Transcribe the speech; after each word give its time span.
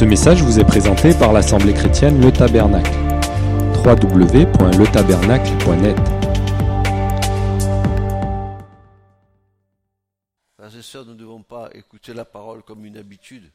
Ce 0.00 0.04
message 0.06 0.42
vous 0.42 0.58
est 0.58 0.64
présenté 0.64 1.12
par 1.12 1.34
l'Assemblée 1.34 1.74
chrétienne 1.74 2.22
Le 2.22 2.32
Tabernacle. 2.32 2.90
www.letabernacle.net 3.84 5.98
Frères 10.56 10.74
et 10.74 10.80
sœurs, 10.80 11.04
nous 11.04 11.12
ne 11.12 11.18
devons 11.18 11.42
pas 11.42 11.68
écouter 11.74 12.14
la 12.14 12.24
parole 12.24 12.62
comme 12.62 12.86
une 12.86 12.96
habitude, 12.96 13.52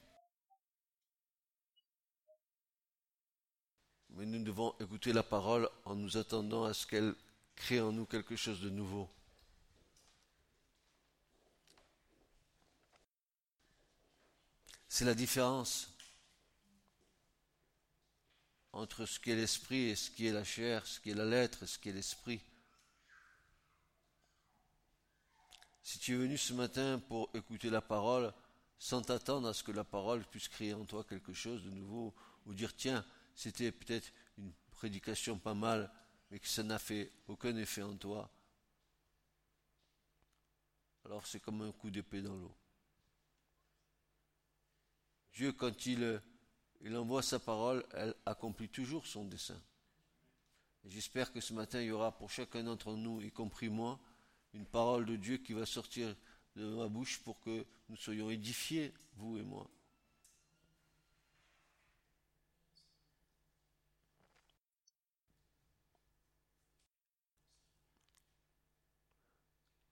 mais 4.12 4.28
nous 4.28 4.44
devons 4.44 4.76
écouter 4.80 5.14
la 5.14 5.24
parole 5.24 5.68
en 5.84 5.96
nous 5.96 6.16
attendant 6.16 6.66
à 6.66 6.76
ce 6.76 6.86
qu'elle 6.86 7.16
crée 7.56 7.82
en 7.82 7.92
nous 7.92 8.06
quelque 8.06 8.36
chose 8.36 8.62
de 8.62 8.70
nouveau. 8.70 9.10
C'est 14.88 15.06
la 15.06 15.16
différence 15.16 15.95
entre 18.76 19.06
ce 19.06 19.20
qui 19.20 19.32
est 19.32 19.36
l'esprit 19.36 19.90
et 19.90 19.96
ce 19.96 20.12
qui 20.12 20.28
est 20.28 20.34
la 20.34 20.44
chair, 20.44 20.86
ce 20.86 21.00
qui 21.00 21.12
est 21.12 21.16
la 21.16 21.26
lettre 21.26 21.64
et 21.64 21.68
ce 21.68 21.80
qui 21.80 21.90
est 21.90 21.94
l'esprit. 21.94 22.42
Si 25.82 25.98
tu 25.98 26.14
es 26.14 26.18
venu 26.18 26.38
ce 26.38 26.54
matin 26.54 27.00
pour 27.08 27.30
écouter 27.34 27.70
la 27.70 27.82
parole, 27.82 28.34
sans 28.78 29.02
t'attendre 29.02 29.48
à 29.48 29.54
ce 29.54 29.64
que 29.64 29.72
la 29.72 29.86
parole 29.86 30.26
puisse 30.26 30.50
créer 30.50 30.74
en 30.74 30.84
toi 30.84 31.06
quelque 31.06 31.34
chose 31.34 31.64
de 31.64 31.72
nouveau, 31.72 32.14
ou 32.46 32.54
dire 32.54 32.76
tiens, 32.76 33.06
c'était 33.34 33.72
peut-être 33.72 34.12
une 34.38 34.52
prédication 34.72 35.40
pas 35.40 35.54
mal, 35.54 35.90
mais 36.30 36.40
que 36.40 36.48
ça 36.48 36.64
n'a 36.64 36.78
fait 36.78 37.14
aucun 37.28 37.56
effet 37.56 37.82
en 37.82 37.96
toi, 37.96 38.30
alors 41.06 41.26
c'est 41.26 41.40
comme 41.40 41.62
un 41.62 41.72
coup 41.72 41.92
d'épée 41.92 42.22
dans 42.22 42.36
l'eau. 42.36 42.56
Dieu, 45.34 45.54
quand 45.54 45.86
il, 45.86 46.22
il 46.86 46.96
envoie 46.96 47.24
sa 47.24 47.40
parole, 47.40 47.84
elle 47.94 48.14
accomplit 48.28 48.70
toujours 48.70 49.08
son 49.08 49.26
dessein. 49.26 49.60
J'espère 50.86 51.34
que 51.34 51.42
ce 51.42 51.52
matin, 51.52 51.82
il 51.82 51.88
y 51.88 51.92
aura 51.92 52.16
pour 52.16 52.30
chacun 52.30 52.64
d'entre 52.64 52.94
nous, 52.94 53.22
y 53.22 53.32
compris 53.32 53.70
moi, 53.70 54.00
une 54.54 54.68
parole 54.68 55.08
de 55.08 55.16
Dieu 55.16 55.38
qui 55.38 55.54
va 55.54 55.66
sortir 55.66 56.16
de 56.56 56.64
ma 56.64 56.88
bouche 56.88 57.20
pour 57.24 57.40
que 57.40 57.66
nous 57.90 57.98
soyons 57.98 58.30
édifiés, 58.30 58.94
vous 59.16 59.36
et 59.40 59.42
moi. 59.42 59.68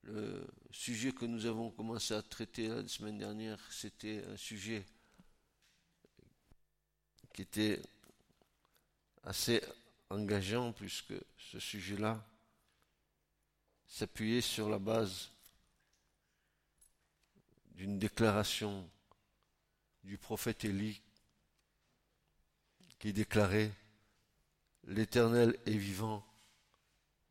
Le 0.04 0.48
sujet 0.70 1.12
que 1.12 1.26
nous 1.26 1.48
avons 1.48 1.72
commencé 1.72 2.14
à 2.14 2.22
traiter 2.22 2.68
la 2.68 2.88
semaine 2.88 3.18
dernière, 3.18 3.60
c'était 3.72 4.24
un 4.26 4.38
sujet 4.38 4.86
qui 7.34 7.42
était 7.42 7.82
assez 9.24 9.62
engageant 10.10 10.72
puisque 10.72 11.14
ce 11.38 11.60
sujet-là 11.60 12.24
s'appuyait 13.88 14.42
sur 14.42 14.70
la 14.70 14.80
base 14.80 15.30
d'une 17.72 18.00
déclaration 18.00 18.88
du 20.04 20.18
prophète 20.18 20.64
Élie 20.64 21.02
qui 23.00 23.12
déclarait 23.12 23.72
L'Éternel 24.86 25.58
est 25.66 25.78
vivant, 25.78 26.26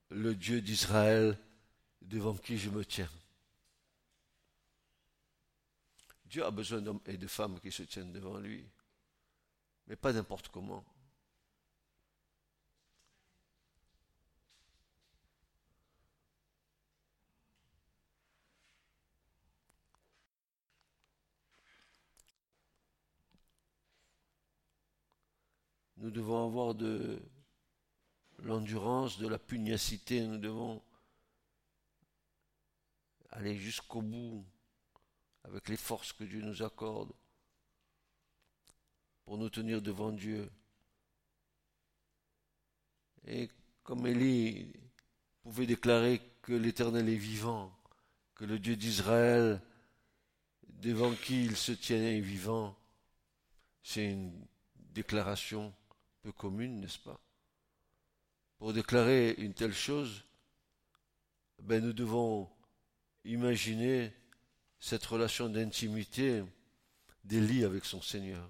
le 0.09 0.35
Dieu 0.35 0.63
d'Israël 0.63 1.39
devant 2.01 2.35
qui 2.35 2.57
je 2.57 2.71
me 2.71 2.85
tiens. 2.85 3.11
Dieu 6.25 6.45
a 6.47 6.51
besoin 6.51 6.81
d'hommes 6.81 7.01
et 7.05 7.19
de 7.19 7.27
femmes 7.27 7.61
qui 7.61 7.71
se 7.71 7.83
tiennent 7.83 8.13
devant 8.13 8.39
lui, 8.39 8.65
mais 9.87 9.97
pas 9.97 10.13
n'importe 10.13 10.49
comment. 10.49 10.85
Nous 26.03 26.11
devons 26.11 26.45
avoir 26.45 26.75
de 26.75 27.23
l'endurance, 28.41 29.19
de 29.19 29.29
la 29.29 29.39
pugnacité, 29.39 30.27
nous 30.27 30.39
devons 30.39 30.83
aller 33.31 33.57
jusqu'au 33.57 34.03
bout 34.03 34.45
avec 35.45 35.69
les 35.69 35.77
forces 35.77 36.13
que 36.13 36.25
Dieu 36.25 36.43
nous 36.43 36.63
accorde 36.63 37.13
pour 39.25 39.39
nous 39.39 39.51
tenir 39.51 39.83
devant 39.83 40.13
Dieu. 40.13 40.51
Et 43.27 43.49
comme 43.83 44.07
Élie 44.07 44.73
pouvait 45.43 45.67
déclarer 45.67 46.21
que 46.43 46.53
l'Éternel 46.53 47.09
est 47.09 47.17
vivant, 47.17 47.77
que 48.35 48.45
le 48.45 48.59
Dieu 48.59 48.77
d'Israël, 48.77 49.61
devant 50.69 51.13
qui 51.15 51.45
il 51.45 51.57
se 51.57 51.73
tient, 51.73 52.03
est 52.03 52.21
vivant, 52.21 52.77
c'est 53.83 54.11
une 54.11 54.33
déclaration 54.77 55.73
peu 56.23 56.33
commune, 56.33 56.81
n'est-ce 56.81 56.99
pas? 56.99 57.21
Pour 58.59 58.73
déclarer 58.73 59.35
une 59.39 59.55
telle 59.55 59.75
chose, 59.75 60.25
ben 61.61 61.83
nous 61.83 61.93
devons 61.93 62.49
imaginer 63.25 64.13
cette 64.79 65.05
relation 65.05 65.49
d'intimité 65.49 66.43
d'Élie 67.25 67.65
avec 67.65 67.85
son 67.85 68.01
Seigneur. 68.03 68.49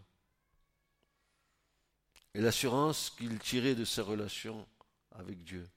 Et 2.34 2.40
l'assurance 2.40 3.10
qu'il 3.10 3.38
tirait 3.38 3.74
de 3.74 3.84
sa 3.84 4.02
relation 4.02 4.66
avec 5.10 5.44
Dieu. 5.44 5.68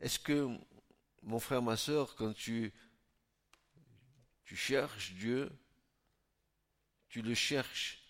Est-ce 0.00 0.18
que, 0.18 0.48
mon 1.22 1.38
frère, 1.38 1.60
ma 1.62 1.76
soeur, 1.76 2.14
quand 2.14 2.32
tu, 2.32 2.72
cherches 4.44 5.12
Dieu, 5.12 5.50
tu 7.08 7.20
le 7.22 7.34
cherches 7.34 8.04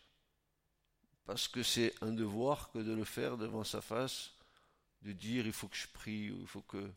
parce 1.24 1.46
que 1.46 1.62
c'est 1.62 1.92
un 2.02 2.12
devoir 2.12 2.70
que 2.70 2.78
de 2.78 2.92
le 2.92 3.04
faire 3.04 3.36
devant 3.36 3.62
sa 3.62 3.82
face, 3.82 4.32
de 5.02 5.12
dire 5.12 5.46
il 5.46 5.52
faut 5.52 5.68
que 5.68 5.76
je 5.76 5.86
prie, 5.88 6.26
il 6.26 6.46
faut 6.46 6.62
que... 6.62 6.90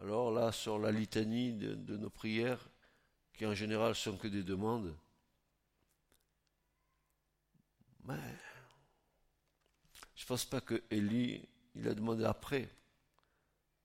Alors 0.00 0.32
là, 0.32 0.50
sur 0.50 0.80
la 0.80 0.90
litanie 0.90 1.52
de, 1.52 1.74
de 1.74 1.96
nos 1.96 2.10
prières, 2.10 2.68
qui 3.34 3.46
en 3.46 3.54
général 3.54 3.94
sont 3.94 4.16
que 4.16 4.26
des 4.26 4.42
demandes, 4.42 4.96
mais 8.04 8.38
je 10.14 10.24
ne 10.24 10.28
pense 10.28 10.44
pas 10.44 10.60
que 10.60 10.82
Élie, 10.90 11.48
il 11.74 11.88
a 11.88 11.94
demandé 11.94 12.24
après, 12.24 12.68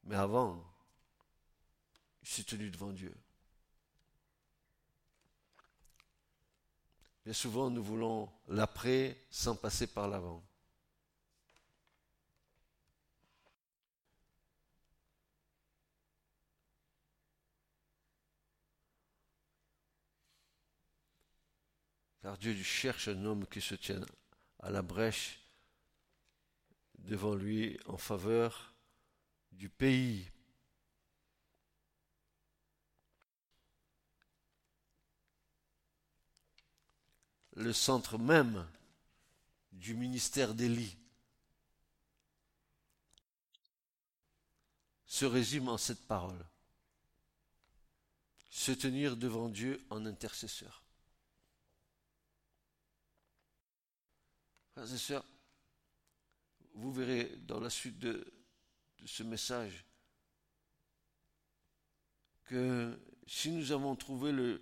mais 0.04 0.16
avant, 0.16 0.64
il 2.22 2.28
s'est 2.28 2.44
tenu 2.44 2.70
devant 2.70 2.92
Dieu. 2.92 3.16
Bien 7.24 7.34
souvent, 7.34 7.72
nous 7.72 7.84
voulons 7.84 8.32
l'après 8.48 9.18
sans 9.32 9.56
passer 9.56 9.88
par 9.88 10.08
l'avant. 10.08 10.45
Car 22.26 22.40
Dieu 22.40 22.56
cherche 22.64 23.08
un 23.08 23.24
homme 23.24 23.46
qui 23.46 23.62
se 23.62 23.76
tienne 23.76 24.04
à 24.58 24.72
la 24.72 24.82
brèche 24.82 25.40
devant 26.98 27.36
lui 27.36 27.80
en 27.86 27.98
faveur 27.98 28.74
du 29.52 29.70
pays. 29.70 30.28
Le 37.54 37.72
centre 37.72 38.18
même 38.18 38.68
du 39.72 39.94
ministère 39.94 40.56
d'Élie 40.56 40.98
se 45.06 45.26
résume 45.26 45.70
en 45.70 45.78
cette 45.78 46.08
parole. 46.08 46.44
Se 48.50 48.72
tenir 48.72 49.16
devant 49.16 49.48
Dieu 49.48 49.86
en 49.92 50.08
intercesseur. 50.08 50.85
Frères 54.76 54.94
et 54.94 54.98
sœurs, 54.98 55.26
vous 56.74 56.92
verrez 56.92 57.32
dans 57.48 57.62
la 57.62 57.70
suite 57.70 57.98
de, 57.98 58.30
ce 59.06 59.24
message 59.24 59.86
que 62.44 63.00
si 63.26 63.52
nous 63.52 63.72
avons 63.72 63.96
trouvé 63.96 64.34
le, 64.34 64.62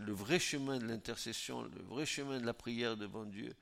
vrai 0.00 0.38
chemin 0.38 0.78
de 0.78 0.84
l'intercession, 0.84 1.62
le 1.62 1.80
vrai 1.80 2.04
chemin 2.04 2.38
de 2.40 2.44
la 2.44 2.52
prière 2.52 2.98
devant 2.98 3.24
Dieu, 3.24 3.56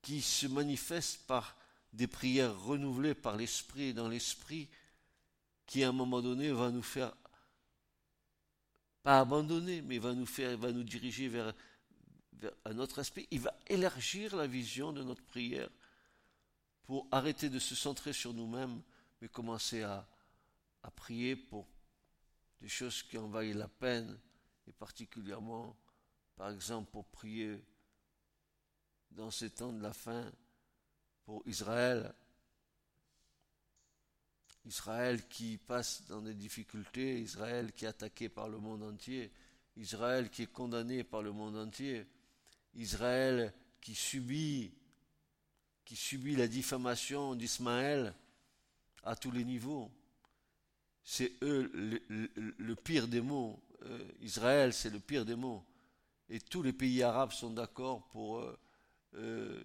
qui 0.00 0.22
se 0.22 0.46
manifeste 0.46 1.26
par 1.26 1.56
des 1.92 2.06
prières 2.06 2.56
renouvelées 2.60 3.16
par 3.16 3.36
l'Esprit 3.36 3.86
et 3.86 3.92
dans 3.94 4.08
l'Esprit, 4.08 4.68
qui 5.66 5.82
à 5.82 5.88
un 5.88 5.92
moment 5.92 6.22
donné 6.22 6.52
va 6.52 6.70
nous 6.70 6.84
faire 6.84 7.12
pas 9.02 9.18
abandonner, 9.18 9.82
mais 9.82 9.98
va 9.98 10.14
nous 10.14 10.24
faire, 10.24 10.56
va 10.56 10.70
nous 10.70 10.84
diriger 10.84 11.26
vers 11.26 11.52
un 12.64 12.78
autre 12.78 12.98
aspect. 12.98 13.26
Il 13.30 13.40
va 13.40 13.54
élargir 13.66 14.36
la 14.36 14.46
vision 14.46 14.92
de 14.92 15.02
notre 15.02 15.22
prière 15.22 15.68
pour 16.84 17.06
arrêter 17.10 17.48
de 17.48 17.58
se 17.58 17.74
centrer 17.74 18.12
sur 18.12 18.34
nous-mêmes, 18.34 18.82
mais 19.20 19.28
commencer 19.28 19.82
à, 19.82 20.06
prier 20.96 21.34
pour 21.34 21.66
des 22.60 22.68
choses 22.68 23.02
qui 23.02 23.16
en 23.16 23.30
la 23.30 23.68
peine, 23.68 24.18
et 24.66 24.72
particulièrement, 24.72 25.76
par 26.36 26.50
exemple, 26.50 26.90
pour 26.90 27.06
prier 27.06 27.62
dans 29.10 29.30
ces 29.30 29.50
temps 29.50 29.72
de 29.72 29.80
la 29.80 29.92
fin 29.92 30.30
pour 31.24 31.42
Israël. 31.46 32.14
Israël 34.66 35.26
qui 35.28 35.58
passe 35.58 36.06
dans 36.06 36.22
des 36.22 36.34
difficultés, 36.34 37.20
Israël 37.20 37.72
qui 37.72 37.84
est 37.84 37.88
attaqué 37.88 38.28
par 38.28 38.48
le 38.48 38.58
monde 38.58 38.82
entier, 38.82 39.32
Israël 39.76 40.30
qui 40.30 40.42
est 40.42 40.52
condamné 40.52 41.04
par 41.04 41.22
le 41.22 41.32
monde 41.32 41.56
entier, 41.56 42.06
Israël 42.76 43.52
qui 43.80 43.94
subit, 43.94 44.72
qui 45.84 45.96
subit 45.96 46.36
la 46.36 46.48
diffamation 46.48 47.34
d'Ismaël 47.34 48.14
à 49.02 49.16
tous 49.16 49.30
les 49.30 49.44
niveaux. 49.44 49.90
C'est 51.02 51.32
eux 51.42 51.70
le, 51.74 52.74
pire 52.74 53.08
des 53.08 53.20
mots. 53.20 53.62
Euh, 53.82 54.08
Israël, 54.20 54.72
c'est 54.72 54.90
le 54.90 55.00
pire 55.00 55.24
des 55.24 55.36
mots. 55.36 55.64
Et 56.30 56.40
tous 56.40 56.62
les 56.62 56.72
pays 56.72 57.02
arabes 57.02 57.32
sont 57.32 57.50
d'accord 57.50 58.08
pour 58.08 58.38
euh, 58.38 58.58
euh, 59.16 59.62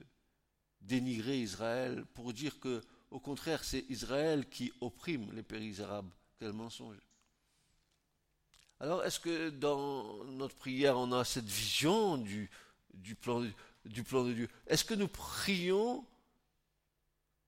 dénigrer 0.82 1.40
Israël, 1.40 2.06
pour 2.14 2.34
dire 2.34 2.60
que, 2.60 2.82
au 3.12 3.20
contraire, 3.20 3.64
c'est 3.64 3.86
Israël 3.90 4.50
qui 4.50 4.74
opprime 4.82 5.32
les 5.32 5.44
pays 5.44 5.82
arabes. 5.82 6.12
Quel 6.38 6.52
mensonge. 6.52 6.98
Alors, 8.82 9.04
est-ce 9.04 9.20
que 9.20 9.50
dans 9.50 10.24
notre 10.26 10.56
prière, 10.56 10.98
on 10.98 11.12
a 11.12 11.26
cette 11.26 11.48
vision 11.48 12.18
du, 12.18 12.50
du, 12.94 13.15
plan, 13.15 13.44
du 13.86 14.03
plan 14.03 14.24
de 14.24 14.33
Dieu 14.33 14.50
Est-ce 14.68 14.86
que 14.86 14.94
nous 14.94 15.07
prions 15.07 16.06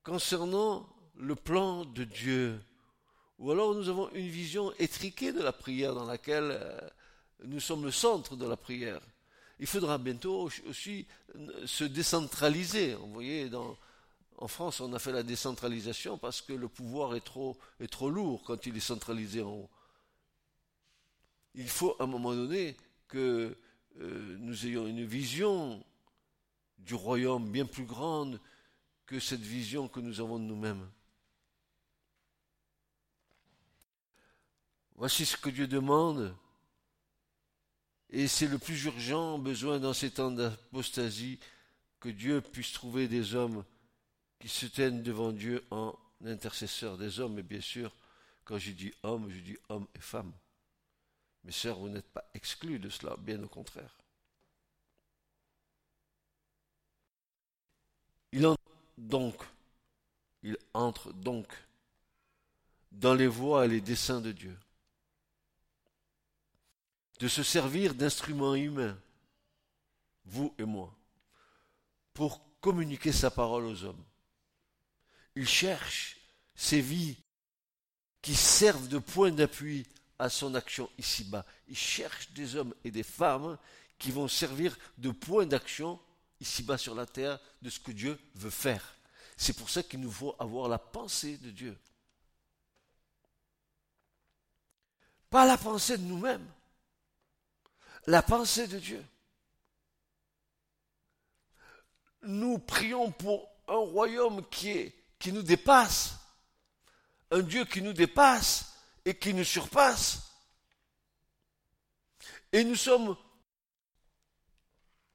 concernant 0.04 0.88
le 1.16 1.36
plan 1.36 1.86
de 1.86 2.04
Dieu? 2.04 2.60
Ou 3.40 3.52
alors 3.52 3.74
nous 3.74 3.90
avons 3.90 4.10
une 4.12 4.28
vision 4.28 4.74
étriquée 4.80 5.34
de 5.34 5.42
la 5.42 5.52
prière 5.52 5.94
dans 5.96 6.06
laquelle 6.06 6.58
euh, 6.60 6.80
nous 7.44 7.60
sommes 7.60 7.84
le 7.84 7.92
centre 7.92 8.36
de 8.36 8.46
la 8.46 8.58
prière 8.58 9.02
il 9.62 9.68
faudra 9.68 10.00
bientôt 10.00 10.50
aussi 10.68 11.06
se 11.66 11.84
décentraliser. 11.84 12.96
Vous 12.96 13.14
voyez, 13.14 13.48
en 14.40 14.48
France, 14.48 14.82
on 14.82 14.92
a 14.94 14.98
fait 14.98 15.12
la 15.12 15.22
décentralisation 15.22 16.18
parce 16.18 16.42
que 16.42 16.52
le 16.52 16.68
pouvoir 16.68 17.16
est 17.16 17.24
trop, 17.24 17.56
est 17.80 17.88
trop 17.88 18.10
lourd 18.10 18.42
quand 18.44 18.66
il 18.66 18.76
est 18.76 18.80
centralisé 18.80 19.44
en 19.44 19.52
haut. 19.52 19.70
Il 21.54 21.70
faut 21.70 21.96
à 22.00 22.06
un 22.06 22.08
moment 22.08 22.34
donné 22.34 22.76
que 23.08 23.56
euh, 24.00 24.38
nous 24.40 24.66
ayons 24.66 24.88
une 24.88 25.06
vision 25.06 25.84
du 26.78 26.96
royaume 26.96 27.50
bien 27.52 27.66
plus 27.66 27.86
grande 27.86 28.40
que 29.06 29.20
cette 29.20 29.42
vision 29.42 29.88
que 29.88 30.00
nous 30.00 30.20
avons 30.20 30.40
de 30.40 30.46
nous-mêmes. 30.46 30.90
Voici 34.96 35.26
ce 35.26 35.38
que 35.38 35.50
Dieu 35.50 35.68
demande 35.68 36.36
et 38.12 38.28
c'est 38.28 38.48
le 38.48 38.60
plus 38.60 38.84
urgent 38.86 39.40
besoin 39.40 39.80
dans 39.80 39.94
ces 39.94 40.12
temps 40.12 40.32
d'apostasie 40.32 41.40
que 42.00 42.10
Dieu 42.10 42.42
puisse 42.42 42.74
trouver 42.74 43.08
des 43.08 43.36
hommes 43.36 43.64
qui 44.40 44.50
se 44.50 44.66
tiennent 44.66 45.02
devant 45.02 45.32
Dieu 45.32 45.64
en 45.72 45.98
intercesseur 46.26 46.98
des 46.98 47.20
hommes. 47.20 47.40
Et 47.40 47.44
bien 47.44 47.62
sûr, 47.62 47.96
quand 48.44 48.58
je 48.58 48.72
dis 48.72 48.94
homme, 49.04 49.30
je 49.30 49.40
dis 49.40 49.58
homme 49.70 49.88
et 49.96 50.02
femme. 50.02 50.34
Mes 51.44 51.52
sœurs, 51.52 51.80
vous 51.80 51.90
n'êtes 51.90 52.10
pas 52.10 52.30
exclus 52.34 52.80
de 52.80 52.90
cela, 52.90 53.16
bien 53.18 53.42
au 53.44 53.48
contraire. 53.48 53.98
Il 58.32 58.46
entre 58.46 58.62
donc, 58.98 59.44
il 60.44 60.58
entre 60.74 61.12
donc 61.14 61.48
dans 62.92 63.14
les 63.14 63.28
voies 63.28 63.66
et 63.66 63.70
les 63.70 63.82
desseins 63.82 64.22
de 64.22 64.32
Dieu 64.32 64.58
de 67.22 67.28
se 67.28 67.44
servir 67.44 67.94
d'instruments 67.94 68.56
humains, 68.56 68.98
vous 70.26 70.56
et 70.58 70.64
moi, 70.64 70.92
pour 72.16 72.42
communiquer 72.60 73.12
sa 73.12 73.30
parole 73.30 73.66
aux 73.66 73.84
hommes. 73.84 74.04
Il 75.36 75.48
cherche 75.48 76.18
ces 76.56 76.82
vies 76.82 77.18
qui 78.24 78.34
servent 78.34 78.88
de 78.88 78.98
point 78.98 79.30
d'appui 79.30 79.86
à 80.22 80.30
son 80.30 80.56
action 80.56 80.90
ici-bas. 80.98 81.46
Il 81.68 81.76
cherche 81.76 82.32
des 82.32 82.56
hommes 82.56 82.74
et 82.84 82.92
des 82.92 83.04
femmes 83.04 83.58
qui 83.98 84.12
vont 84.12 84.28
servir 84.28 84.78
de 84.98 85.12
point 85.12 85.46
d'action 85.46 86.00
ici-bas 86.40 86.78
sur 86.78 86.96
la 86.96 87.06
terre 87.06 87.40
de 87.62 87.70
ce 87.70 87.80
que 87.80 87.92
Dieu 87.92 88.20
veut 88.36 88.50
faire. 88.50 88.96
C'est 89.36 89.58
pour 89.58 89.70
ça 89.70 89.84
qu'il 89.84 90.00
nous 90.00 90.12
faut 90.12 90.36
avoir 90.40 90.70
la 90.70 90.78
pensée 90.78 91.38
de 91.38 91.50
Dieu. 91.50 91.78
Pas 95.30 95.46
la 95.46 95.58
pensée 95.58 95.98
de 95.98 96.04
nous-mêmes 96.04 96.48
la 98.08 98.22
pensée 98.22 98.68
de 98.68 98.80
Dieu. 98.80 99.06
Nous 102.24 102.60
prions 102.60 103.12
pour 103.12 103.48
un 103.68 103.78
royaume 103.78 104.48
qui, 104.50 104.70
est, 104.70 104.96
qui 105.20 105.32
nous 105.32 105.44
dépasse, 105.44 106.16
un 107.32 107.42
Dieu 107.42 107.66
qui 107.66 107.82
nous 107.82 107.94
dépasse 107.94 108.71
et 109.06 109.16
qui 109.16 109.34
nous 109.34 109.44
surpasse. 109.44 110.32
Et 112.52 112.64
nous 112.64 112.76
sommes 112.76 113.16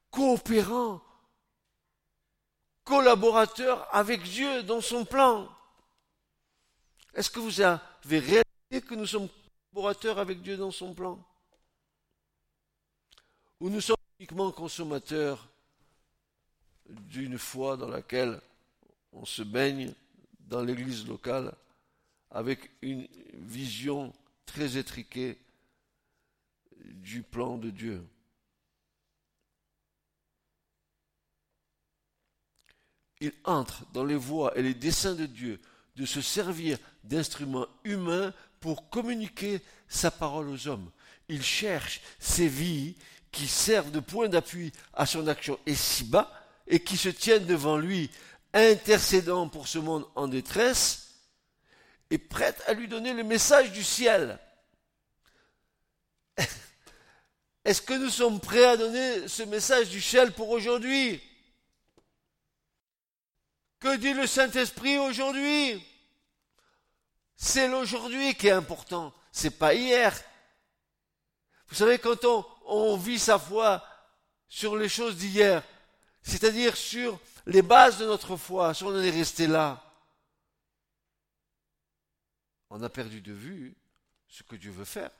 coopérants, 0.09 1.01
collaborateurs 2.83 3.87
avec 3.95 4.23
Dieu 4.23 4.63
dans 4.63 4.81
son 4.81 5.05
plan. 5.05 5.47
Est-ce 7.13 7.29
que 7.29 7.39
vous 7.39 7.61
avez 7.61 8.19
réalisé 8.19 8.87
que 8.87 8.95
nous 8.95 9.05
sommes 9.05 9.29
collaborateurs 9.71 10.19
avec 10.19 10.41
Dieu 10.41 10.57
dans 10.57 10.71
son 10.71 10.93
plan? 10.93 11.23
Ou 13.59 13.69
nous 13.69 13.81
sommes 13.81 13.97
uniquement 14.19 14.51
consommateurs 14.51 15.47
d'une 16.89 17.37
foi 17.37 17.77
dans 17.77 17.87
laquelle 17.87 18.39
on 19.11 19.25
se 19.25 19.41
baigne 19.41 19.93
dans 20.39 20.61
l'église 20.61 21.07
locale 21.07 21.53
avec 22.31 22.71
une 22.81 23.07
vision 23.33 24.13
très 24.45 24.77
étriquée 24.77 25.37
du 26.85 27.23
plan 27.23 27.57
de 27.57 27.69
Dieu. 27.69 28.03
Il 33.19 33.33
entre 33.43 33.85
dans 33.93 34.05
les 34.05 34.15
voies 34.15 34.57
et 34.57 34.61
les 34.61 34.73
desseins 34.73 35.15
de 35.15 35.25
Dieu 35.25 35.59
de 35.95 36.05
se 36.05 36.21
servir 36.21 36.77
d'instruments 37.03 37.67
humains 37.83 38.33
pour 38.59 38.89
communiquer 38.89 39.61
sa 39.87 40.11
parole 40.11 40.49
aux 40.49 40.67
hommes. 40.67 40.91
Il 41.27 41.43
cherche 41.43 42.01
ces 42.19 42.47
vies 42.47 42.95
qui 43.31 43.47
servent 43.47 43.91
de 43.91 43.99
point 43.99 44.29
d'appui 44.29 44.71
à 44.93 45.05
son 45.05 45.27
action 45.27 45.59
ici-bas 45.65 46.31
et 46.67 46.79
qui 46.79 46.97
se 46.97 47.09
tiennent 47.09 47.45
devant 47.45 47.77
lui, 47.77 48.09
intercédant 48.53 49.49
pour 49.49 49.67
ce 49.67 49.79
monde 49.79 50.05
en 50.15 50.27
détresse 50.27 51.06
et 52.09 52.17
prêtes 52.17 52.61
à 52.67 52.73
lui 52.73 52.87
donner 52.87 53.13
le 53.13 53.23
message 53.23 53.71
du 53.71 53.83
ciel. 53.83 54.39
Est-ce 57.65 57.81
que 57.81 57.93
nous 57.93 58.09
sommes 58.09 58.39
prêts 58.39 58.65
à 58.65 58.77
donner 58.77 59.27
ce 59.27 59.43
message 59.43 59.89
du 59.89 60.01
ciel 60.01 60.31
pour 60.31 60.49
aujourd'hui? 60.49 61.21
Que 63.79 63.97
dit 63.97 64.13
le 64.13 64.25
Saint-Esprit 64.25 64.97
aujourd'hui? 64.97 65.85
C'est 67.35 67.67
l'aujourd'hui 67.67 68.33
qui 68.35 68.47
est 68.47 68.51
important, 68.51 69.13
c'est 69.31 69.59
pas 69.59 69.73
hier. 69.73 70.17
Vous 71.67 71.75
savez, 71.75 71.99
quand 71.99 72.23
on, 72.25 72.45
on 72.65 72.97
vit 72.97 73.19
sa 73.19 73.37
foi 73.37 73.85
sur 74.47 74.75
les 74.75 74.89
choses 74.89 75.17
d'hier, 75.17 75.61
c'est-à-dire 76.23 76.75
sur 76.75 77.19
les 77.45 77.61
bases 77.61 77.97
de 77.97 78.05
notre 78.05 78.37
foi, 78.37 78.73
si 78.73 78.83
on 78.83 78.87
en 78.87 79.03
est 79.03 79.09
resté 79.09 79.45
là, 79.45 79.86
on 82.69 82.81
a 82.81 82.89
perdu 82.89 83.21
de 83.21 83.33
vue 83.33 83.75
ce 84.27 84.43
que 84.43 84.55
Dieu 84.55 84.71
veut 84.71 84.85
faire. 84.85 85.11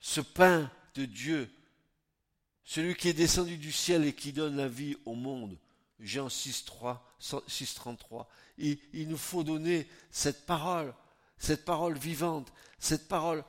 Ce 0.00 0.20
pain 0.20 0.70
de 0.94 1.04
Dieu, 1.04 1.48
celui 2.64 2.96
qui 2.96 3.08
est 3.08 3.14
descendu 3.14 3.56
du 3.56 3.70
ciel 3.70 4.04
et 4.04 4.14
qui 4.14 4.32
donne 4.32 4.56
la 4.56 4.68
vie 4.68 4.96
au 5.04 5.14
monde, 5.14 5.56
Jean 6.00 6.28
6, 6.28 6.64
3, 6.64 7.16
6, 7.46 7.74
33, 7.74 8.28
il, 8.58 9.08
nous 9.08 9.16
faut 9.16 9.44
donner 9.44 9.88
cette 10.10 10.46
parole, 10.46 10.94
cette 11.36 11.64
parole 11.64 11.96
vivante, 11.96 12.52
cette 12.78 13.08
parole 13.08 13.44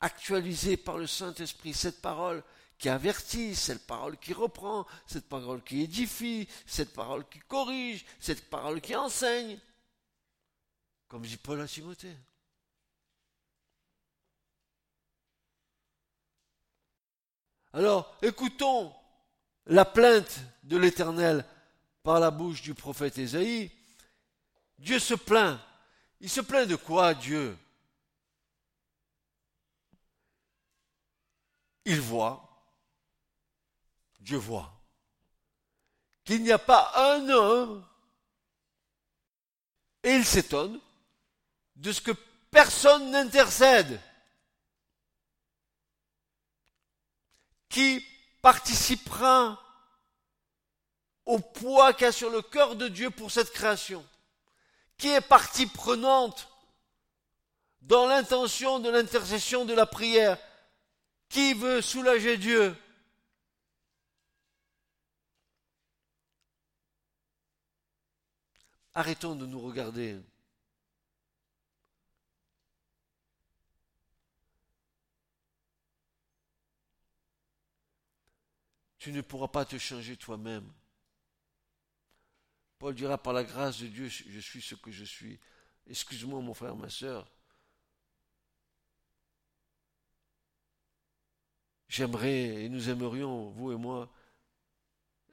actualisée 0.00 0.76
par 0.76 0.98
le 0.98 1.06
Saint-Esprit, 1.06 1.72
cette 1.72 2.00
parole 2.00 2.42
qui 2.84 2.90
avertit, 2.90 3.54
cette 3.54 3.86
parole 3.86 4.18
qui 4.18 4.34
reprend, 4.34 4.86
cette 5.06 5.26
parole 5.26 5.64
qui 5.64 5.80
édifie, 5.80 6.46
cette 6.66 6.92
parole 6.92 7.26
qui 7.30 7.38
corrige, 7.38 8.04
cette 8.20 8.50
parole 8.50 8.82
qui 8.82 8.94
enseigne. 8.94 9.58
comme 11.08 11.22
dit 11.22 11.38
Paul 11.38 11.62
à 11.62 11.66
Timothée. 11.66 12.14
Alors, 17.72 18.18
écoutons 18.20 18.94
la 19.64 19.86
plainte 19.86 20.40
de 20.64 20.76
l'Éternel 20.76 21.42
par 22.02 22.20
la 22.20 22.30
bouche 22.30 22.60
du 22.60 22.74
prophète 22.74 23.16
Ésaïe. 23.16 23.72
Dieu 24.78 24.98
se 24.98 25.14
plaint. 25.14 25.58
Il 26.20 26.28
se 26.28 26.42
plaint 26.42 26.68
de 26.68 26.76
quoi, 26.76 27.14
Dieu? 27.14 27.56
Il 31.86 32.02
voit, 32.02 32.53
Dieu 34.24 34.38
voit, 34.38 34.72
qu'il 36.24 36.42
n'y 36.42 36.50
a 36.50 36.58
pas 36.58 36.90
un 36.96 37.28
homme, 37.28 37.86
et 40.02 40.14
il 40.14 40.24
s'étonne 40.24 40.80
de 41.76 41.92
ce 41.92 42.00
que 42.00 42.12
personne 42.50 43.10
n'intercède. 43.10 44.00
Qui 47.68 48.02
participera 48.40 49.60
au 51.26 51.38
poids 51.38 51.92
qu'il 51.92 52.04
y 52.04 52.08
a 52.08 52.12
sur 52.12 52.30
le 52.30 52.40
cœur 52.40 52.76
de 52.76 52.88
Dieu 52.88 53.10
pour 53.10 53.30
cette 53.30 53.52
création? 53.52 54.06
Qui 54.96 55.08
est 55.08 55.20
partie 55.20 55.66
prenante 55.66 56.48
dans 57.82 58.06
l'intention 58.06 58.78
de 58.78 58.88
l'intercession 58.88 59.66
de 59.66 59.74
la 59.74 59.84
prière? 59.84 60.38
Qui 61.28 61.52
veut 61.52 61.82
soulager 61.82 62.38
Dieu? 62.38 62.74
Arrêtons 68.94 69.34
de 69.34 69.46
nous 69.46 69.60
regarder. 69.60 70.20
Tu 78.98 79.12
ne 79.12 79.20
pourras 79.20 79.48
pas 79.48 79.64
te 79.64 79.76
changer 79.76 80.16
toi-même. 80.16 80.72
Paul 82.78 82.94
dira 82.94 83.18
par 83.18 83.32
la 83.32 83.44
grâce 83.44 83.80
de 83.80 83.86
Dieu, 83.88 84.08
je 84.08 84.40
suis 84.40 84.62
ce 84.62 84.74
que 84.74 84.90
je 84.90 85.04
suis. 85.04 85.38
Excuse-moi 85.86 86.40
mon 86.40 86.54
frère, 86.54 86.76
ma 86.76 86.88
soeur. 86.88 87.30
J'aimerais 91.88 92.64
et 92.64 92.68
nous 92.68 92.88
aimerions, 92.88 93.50
vous 93.50 93.72
et 93.72 93.76
moi, 93.76 94.10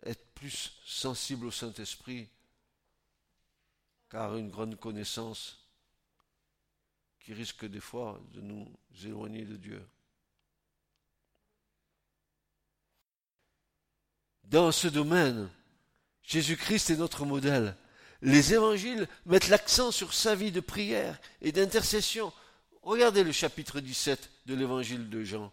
être 0.04 0.26
plus 0.34 0.74
sensibles 0.86 1.46
au 1.46 1.52
Saint-Esprit, 1.52 2.30
car 4.12 4.36
une 4.36 4.50
grande 4.50 4.80
connaissance 4.80 5.66
qui 7.20 7.34
risque 7.34 7.66
des 7.66 7.80
fois 7.80 8.22
de 8.34 8.42
nous 8.42 8.68
éloigner 9.04 9.46
de 9.46 9.56
Dieu. 9.56 9.82
dans 14.52 14.72
ce 14.72 14.88
domaine. 14.88 15.50
Jésus-Christ 16.24 16.92
est 16.92 16.98
notre 16.98 17.26
modèle. 17.26 17.76
Les 18.22 18.54
évangiles 18.54 19.08
mettent 19.26 19.48
l'accent 19.48 19.92
sur 19.92 20.14
sa 20.14 20.36
vie 20.36 20.52
de 20.52 20.60
prière 20.60 21.20
et 21.42 21.52
d'intercession. 21.52 22.32
Regardez 22.84 23.24
le 23.24 23.32
chapitre 23.32 23.80
17 23.80 24.30
de 24.46 24.54
l'évangile 24.54 25.10
de 25.10 25.24
Jean. 25.24 25.52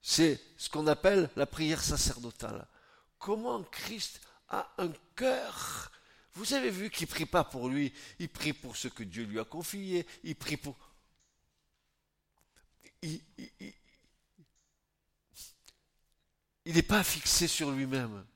C'est 0.00 0.40
ce 0.56 0.70
qu'on 0.70 0.86
appelle 0.86 1.28
la 1.36 1.46
prière 1.46 1.82
sacerdotale. 1.82 2.66
Comment 3.18 3.62
Christ 3.64 4.20
a 4.48 4.72
un 4.78 4.92
cœur. 5.16 5.85
Vous 6.36 6.52
avez 6.52 6.70
vu 6.70 6.90
qu'il 6.90 7.06
ne 7.06 7.12
prie 7.12 7.24
pas 7.24 7.44
pour 7.44 7.68
lui, 7.68 7.92
il 8.18 8.28
prie 8.28 8.52
pour 8.52 8.76
ce 8.76 8.88
que 8.88 9.02
Dieu 9.02 9.24
lui 9.24 9.40
a 9.40 9.44
confié, 9.44 10.06
il 10.22 10.36
prie 10.36 10.58
pour... 10.58 10.76
il, 13.02 13.20
n'est 16.66 16.82
pas 16.82 17.02
fixé 17.02 17.48
sur 17.48 17.70
lui-même. 17.70 18.26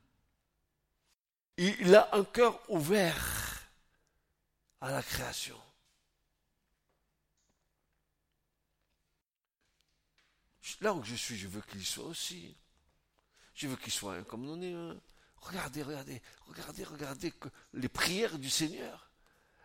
Il 1.58 1.94
a 1.94 2.08
un 2.16 2.24
cœur 2.24 2.58
ouvert 2.70 3.68
à 4.80 4.90
la 4.90 5.02
création. 5.02 5.60
Là 10.80 10.94
où 10.94 11.02
je 11.02 11.14
suis, 11.14 11.36
je 11.36 11.48
veux 11.48 11.60
qu'il 11.60 11.84
soit 11.84 12.06
aussi. 12.06 12.56
Je 13.54 13.68
veux 13.68 13.76
qu'il 13.76 13.92
soit 13.92 14.14
un 14.14 14.24
comme 14.24 14.46
nous 14.46 14.62
est 14.62 14.72
un. 14.72 14.98
Regardez, 15.40 15.82
regardez, 15.82 16.22
regardez, 16.46 16.84
regardez 16.84 17.30
que 17.30 17.48
les 17.74 17.88
prières 17.88 18.38
du 18.38 18.50
Seigneur, 18.50 19.10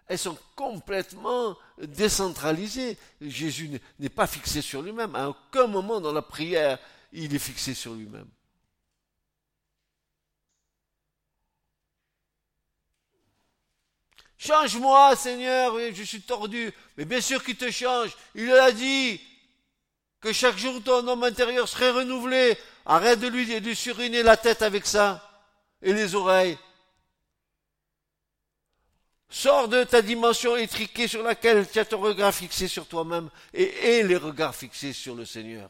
elles 0.08 0.20
sont 0.20 0.38
complètement 0.55 1.58
décentralisées. 1.79 2.98
Jésus 3.22 3.79
n'est 4.00 4.10
pas 4.10 4.27
fixé 4.27 4.62
sur 4.62 4.82
lui-même. 4.82 5.15
À 5.15 5.29
aucun 5.29 5.67
moment 5.67 6.00
dans 6.00 6.13
la 6.13 6.22
prière, 6.22 6.79
il 7.12 7.34
est 7.34 7.39
fixé 7.39 7.74
sur 7.74 7.94
lui-même. 7.94 8.27
Change-moi, 14.38 15.15
Seigneur, 15.15 15.75
je 15.94 16.03
suis 16.03 16.22
tordu. 16.22 16.72
Mais 16.98 17.05
bien 17.05 17.22
sûr 17.22 17.44
qu'il 17.44 17.58
te 17.58 17.72
change. 17.72 18.15
Il 18.36 18.51
a 18.51 18.72
dit 18.72 19.20
que 20.22 20.32
chaque 20.32 20.58
jour 20.58 20.84
ton 20.84 21.08
homme 21.08 21.24
intérieur 21.24 21.67
serait 21.67 21.89
renouvelé. 21.89 22.55
Arrête 22.86 23.20
de 23.20 23.27
lui, 23.27 23.60
de 23.60 23.74
suriner 23.74 24.22
la 24.22 24.38
tête 24.38 24.62
avec 24.62 24.86
ça. 24.86 25.34
Et 25.85 25.93
les 25.93 26.15
oreilles. 26.15 26.57
Sors 29.29 29.67
de 29.67 29.83
ta 29.83 30.01
dimension 30.01 30.55
étriquée 30.55 31.07
sur 31.07 31.21
laquelle 31.21 31.69
tu 31.69 31.77
as 31.77 31.85
ton 31.85 31.99
regard 31.99 32.33
fixé 32.33 32.67
sur 32.67 32.87
toi-même 32.87 33.29
et, 33.53 34.01
les 34.01 34.17
regards 34.17 34.55
fixés 34.55 34.93
sur 34.93 35.13
le 35.13 35.25
Seigneur. 35.25 35.69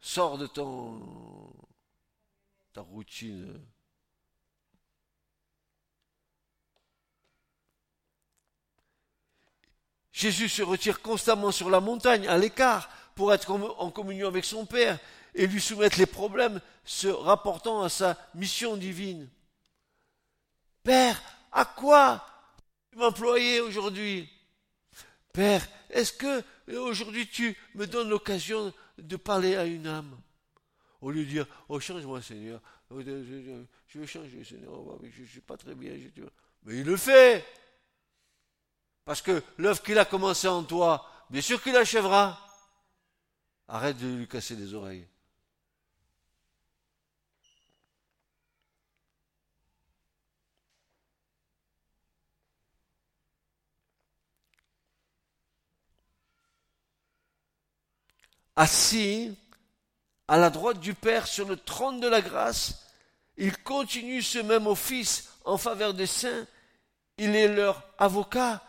Sors 0.00 0.38
de 0.38 0.46
ton 0.46 1.00
ta 2.72 2.80
routine 2.80 3.60
Jésus 10.12 10.48
se 10.48 10.62
retire 10.62 11.02
constamment 11.02 11.50
sur 11.50 11.70
la 11.70 11.80
montagne, 11.80 12.28
à 12.28 12.38
l'écart, 12.38 12.88
pour 13.16 13.34
être 13.34 13.50
en 13.50 13.90
communion 13.90 14.28
avec 14.28 14.44
son 14.44 14.64
Père 14.64 15.00
et 15.34 15.46
lui 15.46 15.60
soumettre 15.60 15.98
les 15.98 16.06
problèmes 16.06 16.60
se 16.84 17.08
rapportant 17.08 17.82
à 17.82 17.88
sa 17.88 18.16
mission 18.34 18.76
divine. 18.76 19.28
Père, 20.82 21.20
à 21.50 21.64
quoi 21.64 22.24
tu 22.90 22.98
m'employer 22.98 23.60
aujourd'hui? 23.60 24.30
Père, 25.32 25.66
est-ce 25.90 26.12
que 26.12 26.42
aujourd'hui 26.68 27.28
tu 27.28 27.56
me 27.74 27.86
donnes 27.86 28.08
l'occasion 28.08 28.72
de 28.98 29.16
parler 29.16 29.56
à 29.56 29.64
une 29.64 29.86
âme? 29.86 30.16
Au 31.00 31.10
lieu 31.10 31.24
de 31.24 31.30
dire, 31.30 31.46
oh 31.68 31.80
change-moi 31.80 32.22
Seigneur, 32.22 32.60
oh, 32.90 33.00
je 33.02 33.98
veux 33.98 34.06
changer 34.06 34.44
Seigneur, 34.44 34.72
oh, 34.72 35.00
je 35.02 35.22
ne 35.22 35.26
suis 35.26 35.40
pas 35.40 35.56
très 35.56 35.74
bien. 35.74 35.92
Mais 36.64 36.78
il 36.78 36.84
le 36.84 36.96
fait 36.96 37.44
parce 39.04 39.20
que 39.20 39.42
l'œuvre 39.58 39.82
qu'il 39.82 39.98
a 39.98 40.04
commencé 40.04 40.48
en 40.48 40.62
toi, 40.62 41.06
bien 41.30 41.42
sûr 41.42 41.62
qu'il 41.62 41.76
achèvera. 41.76 42.40
Arrête 43.68 43.96
de 43.96 44.14
lui 44.14 44.28
casser 44.28 44.56
les 44.56 44.74
oreilles. 44.74 45.06
Assis 58.56 59.36
à 60.28 60.38
la 60.38 60.50
droite 60.50 60.80
du 60.80 60.94
Père 60.94 61.26
sur 61.26 61.46
le 61.46 61.56
trône 61.56 62.00
de 62.00 62.08
la 62.08 62.20
grâce, 62.20 62.86
il 63.36 63.56
continue 63.58 64.22
ce 64.22 64.38
même 64.38 64.66
office 64.66 65.30
en 65.44 65.58
faveur 65.58 65.94
des 65.94 66.06
saints. 66.06 66.46
Il 67.18 67.34
est 67.36 67.48
leur 67.48 67.82
avocat 67.98 68.62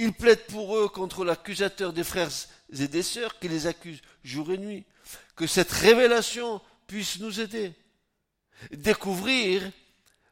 il 0.00 0.14
plaide 0.14 0.46
pour 0.46 0.78
eux 0.78 0.88
contre 0.88 1.26
l'accusateur 1.26 1.92
des 1.92 2.04
frères 2.04 2.30
et 2.72 2.88
des 2.88 3.02
sœurs 3.02 3.38
qui 3.38 3.48
les 3.48 3.66
accusent 3.66 4.00
jour 4.24 4.50
et 4.50 4.56
nuit. 4.56 4.86
Que 5.36 5.46
cette 5.46 5.70
révélation 5.70 6.62
puisse 6.86 7.20
nous 7.20 7.38
aider. 7.38 7.74
Découvrir 8.72 9.70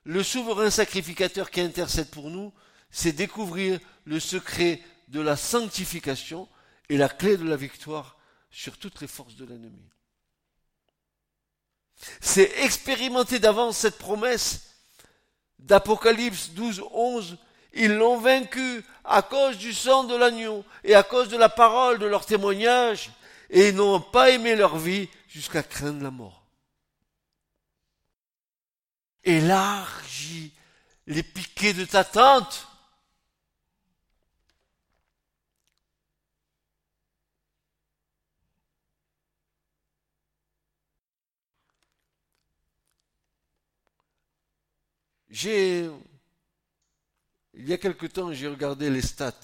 le 0.05 0.23
souverain 0.23 0.71
sacrificateur 0.71 1.51
qui 1.51 1.61
intercède 1.61 2.09
pour 2.09 2.31
nous, 2.31 2.51
c'est 2.91 3.13
découvrir 3.13 3.79
le 4.07 4.19
secret 4.21 4.81
de 5.09 5.21
la 5.21 5.37
sanctification 5.37 6.49
et 6.89 6.97
la 6.97 7.11
clé 7.11 7.37
de 7.37 7.45
la 7.45 7.57
victoire 7.57 8.17
sur 8.51 8.79
toutes 8.79 9.01
les 9.01 9.07
forces 9.07 9.37
de 9.37 9.45
l'ennemi. 9.45 9.89
C'est 12.21 12.63
expérimenter 12.63 13.39
d'avance 13.39 13.79
cette 13.79 13.99
promesse 13.99 14.75
d'Apocalypse 15.59 16.51
12, 16.51 16.85
11 16.93 17.39
ils 17.75 17.95
l'ont 17.95 18.19
vaincu 18.19 18.85
à 19.05 19.23
cause 19.23 19.59
du 19.59 19.73
sang 19.73 20.05
de 20.05 20.17
l'agneau 20.17 20.65
et 20.85 20.95
à 20.95 21.03
cause 21.03 21.29
de 21.29 21.37
la 21.37 21.49
parole 21.49 21.99
de 21.99 22.07
leur 22.07 22.27
témoignage, 22.27 23.11
et 23.51 23.69
ils 23.69 23.75
n'ont 23.75 24.01
pas 24.01 24.31
aimé 24.31 24.57
leur 24.57 24.77
vie 24.77 25.09
jusqu'à 25.29 25.63
craindre 25.63 26.03
la 26.03 26.11
mort. 26.11 26.45
Élargis 29.25 30.53
les 31.07 31.23
piquets 31.23 31.73
de 31.73 31.85
ta 31.85 32.05
tante. 32.05 32.68
J'ai, 45.31 45.91
il 47.55 47.69
y 47.69 47.73
a 47.73 47.79
quelque 47.79 48.07
temps, 48.07 48.33
j'ai 48.33 48.49
regardé 48.49 48.91
les 48.91 49.03
stats 49.03 49.35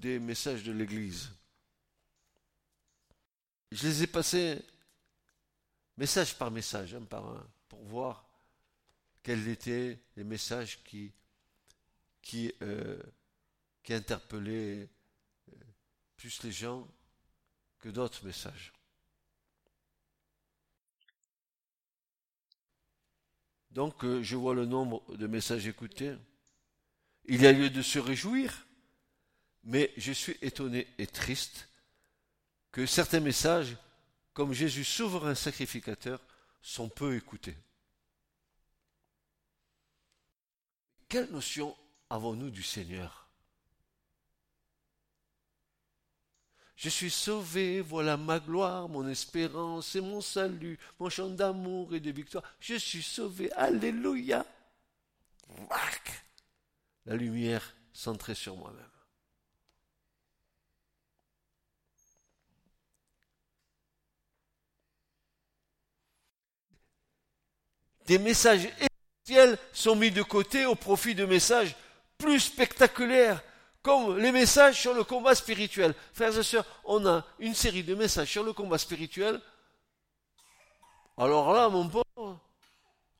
des 0.00 0.18
messages 0.18 0.62
de 0.62 0.72
l'Église. 0.72 1.30
Je 3.72 3.86
les 3.88 4.02
ai 4.02 4.06
passés 4.06 4.62
message 5.96 6.36
par 6.36 6.50
message, 6.50 6.94
un 6.94 7.04
par 7.04 7.26
un, 7.26 7.46
pour 7.68 7.82
voir 7.84 8.28
quels 9.22 9.48
étaient 9.48 9.98
les 10.16 10.24
messages 10.24 10.82
qui, 10.84 11.10
qui, 12.20 12.52
euh, 12.62 13.02
qui 13.82 13.94
interpellaient 13.94 14.88
euh, 15.48 15.56
plus 16.16 16.42
les 16.42 16.52
gens 16.52 16.86
que 17.78 17.88
d'autres 17.88 18.24
messages. 18.26 18.73
Donc 23.74 24.04
euh, 24.04 24.22
je 24.22 24.36
vois 24.36 24.54
le 24.54 24.66
nombre 24.66 25.02
de 25.16 25.26
messages 25.26 25.66
écoutés. 25.66 26.14
Il 27.24 27.42
y 27.42 27.46
a 27.46 27.52
lieu 27.52 27.70
de 27.70 27.82
se 27.82 27.98
réjouir, 27.98 28.66
mais 29.64 29.92
je 29.96 30.12
suis 30.12 30.36
étonné 30.42 30.86
et 30.98 31.08
triste 31.08 31.68
que 32.70 32.86
certains 32.86 33.20
messages, 33.20 33.76
comme 34.32 34.52
Jésus 34.52 34.84
souverain 34.84 35.34
sacrificateur, 35.34 36.20
sont 36.62 36.88
peu 36.88 37.16
écoutés. 37.16 37.56
Quelle 41.08 41.30
notion 41.30 41.76
avons-nous 42.10 42.50
du 42.50 42.62
Seigneur? 42.62 43.23
Je 46.76 46.88
suis 46.88 47.10
sauvé, 47.10 47.80
voilà 47.80 48.16
ma 48.16 48.40
gloire, 48.40 48.88
mon 48.88 49.08
espérance 49.08 49.94
et 49.94 50.00
mon 50.00 50.20
salut, 50.20 50.78
mon 50.98 51.08
chant 51.08 51.28
d'amour 51.28 51.94
et 51.94 52.00
de 52.00 52.10
victoire. 52.10 52.44
Je 52.58 52.74
suis 52.74 53.02
sauvé, 53.02 53.52
alléluia. 53.52 54.44
La 57.06 57.16
lumière 57.16 57.74
centrée 57.92 58.34
sur 58.34 58.56
moi-même. 58.56 58.84
Des 68.06 68.18
messages 68.18 68.68
essentiels 69.26 69.58
sont 69.72 69.96
mis 69.96 70.10
de 70.10 70.22
côté 70.22 70.66
au 70.66 70.74
profit 70.74 71.14
de 71.14 71.24
messages 71.24 71.74
plus 72.18 72.40
spectaculaires, 72.40 73.42
comme 73.84 74.16
les 74.18 74.32
messages 74.32 74.80
sur 74.80 74.94
le 74.94 75.04
combat 75.04 75.34
spirituel. 75.34 75.94
Frères 76.14 76.36
et 76.36 76.42
sœurs, 76.42 76.64
on 76.84 77.06
a 77.06 77.22
une 77.38 77.54
série 77.54 77.84
de 77.84 77.94
messages 77.94 78.30
sur 78.30 78.42
le 78.42 78.54
combat 78.54 78.78
spirituel. 78.78 79.38
Alors 81.18 81.52
là, 81.52 81.68
mon 81.68 81.88
pauvre, 81.90 82.40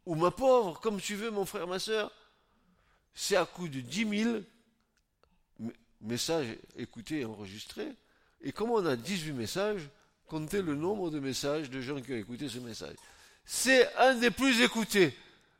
ou 0.07 0.15
ma 0.15 0.31
pauvre, 0.31 0.81
comme 0.81 1.01
tu 1.01 1.17
veux, 1.17 1.31
mon 1.31 1.45
frère, 1.45 1.67
ma 1.67 1.79
sœur, 1.79 2.11
c'est 3.13 3.37
à 3.37 3.45
coup 3.45 3.69
de 3.69 3.81
dix 3.81 4.07
mille 4.07 4.43
messages 6.01 6.57
écoutés 6.77 7.21
et 7.21 7.25
enregistrés. 7.27 7.93
Et 8.41 8.51
comme 8.51 8.71
on 8.71 8.87
a 8.87 8.97
18 8.97 9.33
messages, 9.33 9.83
comptez 10.27 10.63
le 10.63 10.75
nombre 10.75 11.11
de 11.11 11.21
messages 11.21 11.69
de 11.69 11.83
gens 11.83 12.01
qui 12.01 12.13
ont 12.13 12.17
écouté 12.17 12.49
ce 12.49 12.59
message. 12.59 12.97
C'est 13.45 13.95
un 13.97 14.15
des 14.15 14.31
plus 14.31 14.63
écoutés. 14.63 15.15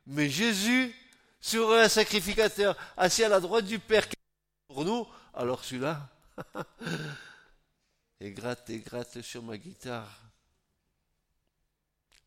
Mais 0.07 0.29
Jésus 0.29 0.95
serait 1.39 1.83
un 1.83 1.89
sacrificateur 1.89 2.75
assis 2.97 3.23
à 3.23 3.29
la 3.29 3.39
droite 3.39 3.65
du 3.65 3.77
Père 3.77 4.09
alors 5.33 5.63
celui-là, 5.63 6.09
et 8.19 8.31
gratte 8.31 8.69
et 8.69 8.79
gratte 8.79 9.21
sur 9.21 9.43
ma 9.43 9.57
guitare. 9.57 10.21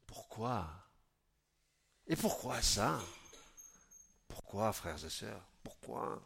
Pourquoi? 0.07 0.67
Et 2.07 2.17
pourquoi 2.17 2.63
ça? 2.63 2.99
Pourquoi, 4.29 4.73
frères 4.73 5.05
et 5.05 5.11
sœurs? 5.11 5.43
Pourquoi? 5.63 6.21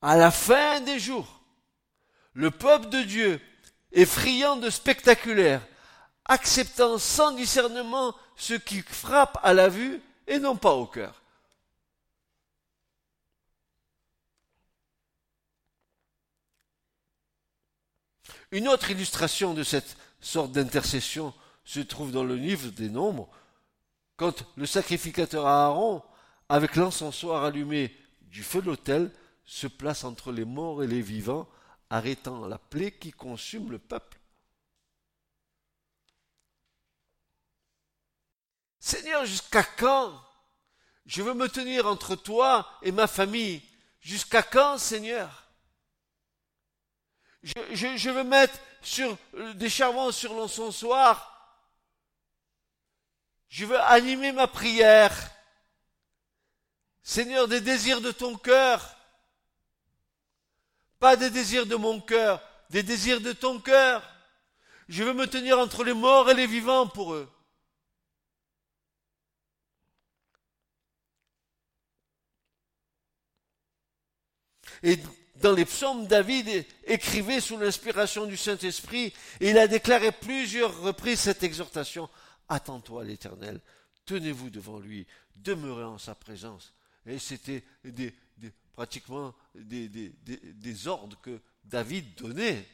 À 0.00 0.16
la 0.16 0.30
fin 0.30 0.80
des 0.80 0.98
jours, 0.98 1.40
le 2.34 2.50
peuple 2.50 2.88
de 2.88 3.02
Dieu 3.02 3.40
est 3.92 4.04
friand 4.04 4.56
de 4.56 4.70
spectaculaire, 4.70 5.66
acceptant 6.24 6.98
sans 6.98 7.32
discernement 7.32 8.14
ce 8.36 8.54
qui 8.54 8.82
frappe 8.82 9.38
à 9.42 9.52
la 9.52 9.68
vue 9.68 10.00
et 10.26 10.38
non 10.38 10.56
pas 10.56 10.72
au 10.72 10.86
cœur. 10.86 11.21
Une 18.52 18.68
autre 18.68 18.90
illustration 18.90 19.54
de 19.54 19.64
cette 19.64 19.96
sorte 20.20 20.52
d'intercession 20.52 21.34
se 21.64 21.80
trouve 21.80 22.12
dans 22.12 22.22
le 22.22 22.36
livre 22.36 22.68
des 22.68 22.90
Nombres, 22.90 23.30
quand 24.16 24.44
le 24.56 24.66
sacrificateur 24.66 25.46
Aaron, 25.46 26.02
avec 26.50 26.76
l'encensoir 26.76 27.44
allumé 27.44 27.96
du 28.20 28.42
feu 28.42 28.60
de 28.60 28.66
l'autel, 28.66 29.10
se 29.46 29.66
place 29.66 30.04
entre 30.04 30.32
les 30.32 30.44
morts 30.44 30.82
et 30.82 30.86
les 30.86 31.00
vivants, 31.00 31.48
arrêtant 31.88 32.46
la 32.46 32.58
plaie 32.58 32.92
qui 32.92 33.10
consume 33.10 33.70
le 33.70 33.78
peuple. 33.78 34.18
Seigneur, 38.78 39.24
jusqu'à 39.24 39.64
quand 39.64 40.12
Je 41.06 41.22
veux 41.22 41.34
me 41.34 41.48
tenir 41.48 41.86
entre 41.86 42.16
toi 42.16 42.68
et 42.82 42.92
ma 42.92 43.06
famille? 43.06 43.62
Jusqu'à 44.00 44.42
quand, 44.42 44.76
Seigneur? 44.76 45.41
Je, 47.42 48.10
veux 48.10 48.24
mettre 48.24 48.58
sur 48.80 49.16
euh, 49.34 49.52
des 49.54 49.68
charbons 49.68 50.12
sur 50.12 50.34
l'encensoir. 50.34 51.28
Je 53.48 53.66
veux 53.66 53.80
animer 53.80 54.32
ma 54.32 54.46
prière. 54.46 55.12
Seigneur, 57.02 57.48
des 57.48 57.60
désirs 57.60 58.00
de 58.00 58.12
ton 58.12 58.36
cœur. 58.36 58.96
Pas 60.98 61.16
des 61.16 61.30
désirs 61.30 61.66
de 61.66 61.74
mon 61.74 62.00
cœur, 62.00 62.40
des 62.70 62.84
désirs 62.84 63.20
de 63.20 63.32
ton 63.32 63.58
cœur. 63.58 64.08
Je 64.88 65.02
veux 65.02 65.14
me 65.14 65.26
tenir 65.26 65.58
entre 65.58 65.82
les 65.82 65.94
morts 65.94 66.30
et 66.30 66.34
les 66.34 66.46
vivants 66.46 66.86
pour 66.86 67.14
eux. 67.14 67.28
Dans 75.42 75.52
les 75.52 75.64
psaumes, 75.64 76.06
David 76.06 76.64
écrivait 76.84 77.40
sous 77.40 77.58
l'inspiration 77.58 78.26
du 78.26 78.36
Saint-Esprit 78.36 79.12
et 79.40 79.50
il 79.50 79.58
a 79.58 79.66
déclaré 79.66 80.12
plusieurs 80.12 80.80
reprises 80.80 81.18
cette 81.18 81.42
exhortation. 81.42 82.08
Attends-toi 82.48 83.02
à 83.02 83.04
l'Éternel, 83.04 83.60
tenez-vous 84.06 84.50
devant 84.50 84.78
lui, 84.78 85.04
demeurez 85.34 85.84
en 85.84 85.98
sa 85.98 86.14
présence. 86.14 86.72
Et 87.06 87.18
c'était 87.18 87.64
pratiquement 88.72 89.34
des, 89.54 90.86
ordres 90.86 91.20
que 91.20 91.40
David 91.64 92.14
donnait. 92.14 92.66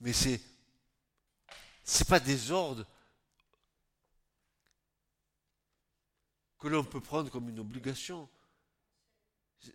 Mais 0.00 0.12
c'est 0.12 0.40
c'est 1.84 2.08
pas 2.08 2.18
des 2.18 2.50
ordres 2.50 2.86
que 6.58 6.66
l'on 6.66 6.82
peut 6.82 7.00
prendre 7.00 7.30
comme 7.30 7.50
une 7.50 7.60
obligation. 7.60 8.28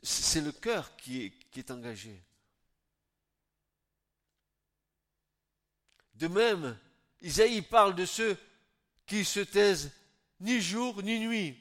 C'est 0.04 0.42
le 0.42 0.52
cœur 0.52 0.96
qui 0.98 1.34
est, 1.56 1.72
engagé. 1.72 2.24
De 6.14 6.28
même, 6.28 6.78
Isaïe 7.22 7.62
parle 7.62 7.96
de 7.96 8.06
ceux 8.06 8.38
qui 9.06 9.26
se 9.26 9.42
taisent 9.42 9.92
ni 10.40 10.62
jour 10.62 11.02
ni 11.04 11.20
nuit, 11.20 11.58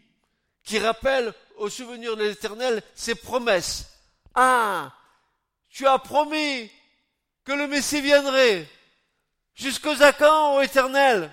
qui 0.62 0.78
rappellent 0.78 1.34
au 1.56 1.68
souvenir 1.68 2.16
de 2.16 2.24
l'Éternel 2.24 2.82
ses 2.94 3.14
promesses. 3.14 3.90
Ah, 4.34 4.94
tu 5.68 5.86
as 5.86 5.98
promis 5.98 6.70
que 7.44 7.52
le 7.52 7.66
Messie 7.66 8.00
viendrait. 8.00 8.68
Jusqu'aux 9.54 9.96
quand, 10.18 10.56
ô 10.56 10.60
Éternel 10.60 11.32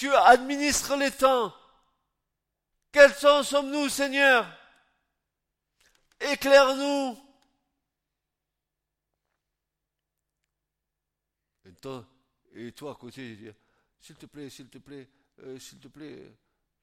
Tu 0.00 0.10
administres 0.14 0.96
les 0.96 1.10
temps. 1.10 1.54
Quels 2.90 3.14
temps 3.14 3.42
sommes-nous, 3.42 3.90
Seigneur? 3.90 4.50
Éclaire-nous. 6.18 7.18
Et 11.66 11.74
toi, 11.74 12.08
et 12.54 12.72
toi 12.72 12.92
à 12.92 12.94
côté, 12.94 13.54
s'il 14.00 14.14
te 14.14 14.24
plaît, 14.24 14.48
s'il 14.48 14.70
te 14.70 14.78
plaît, 14.78 15.06
euh, 15.40 15.58
s'il 15.58 15.78
te 15.78 15.88
plaît, 15.88 16.34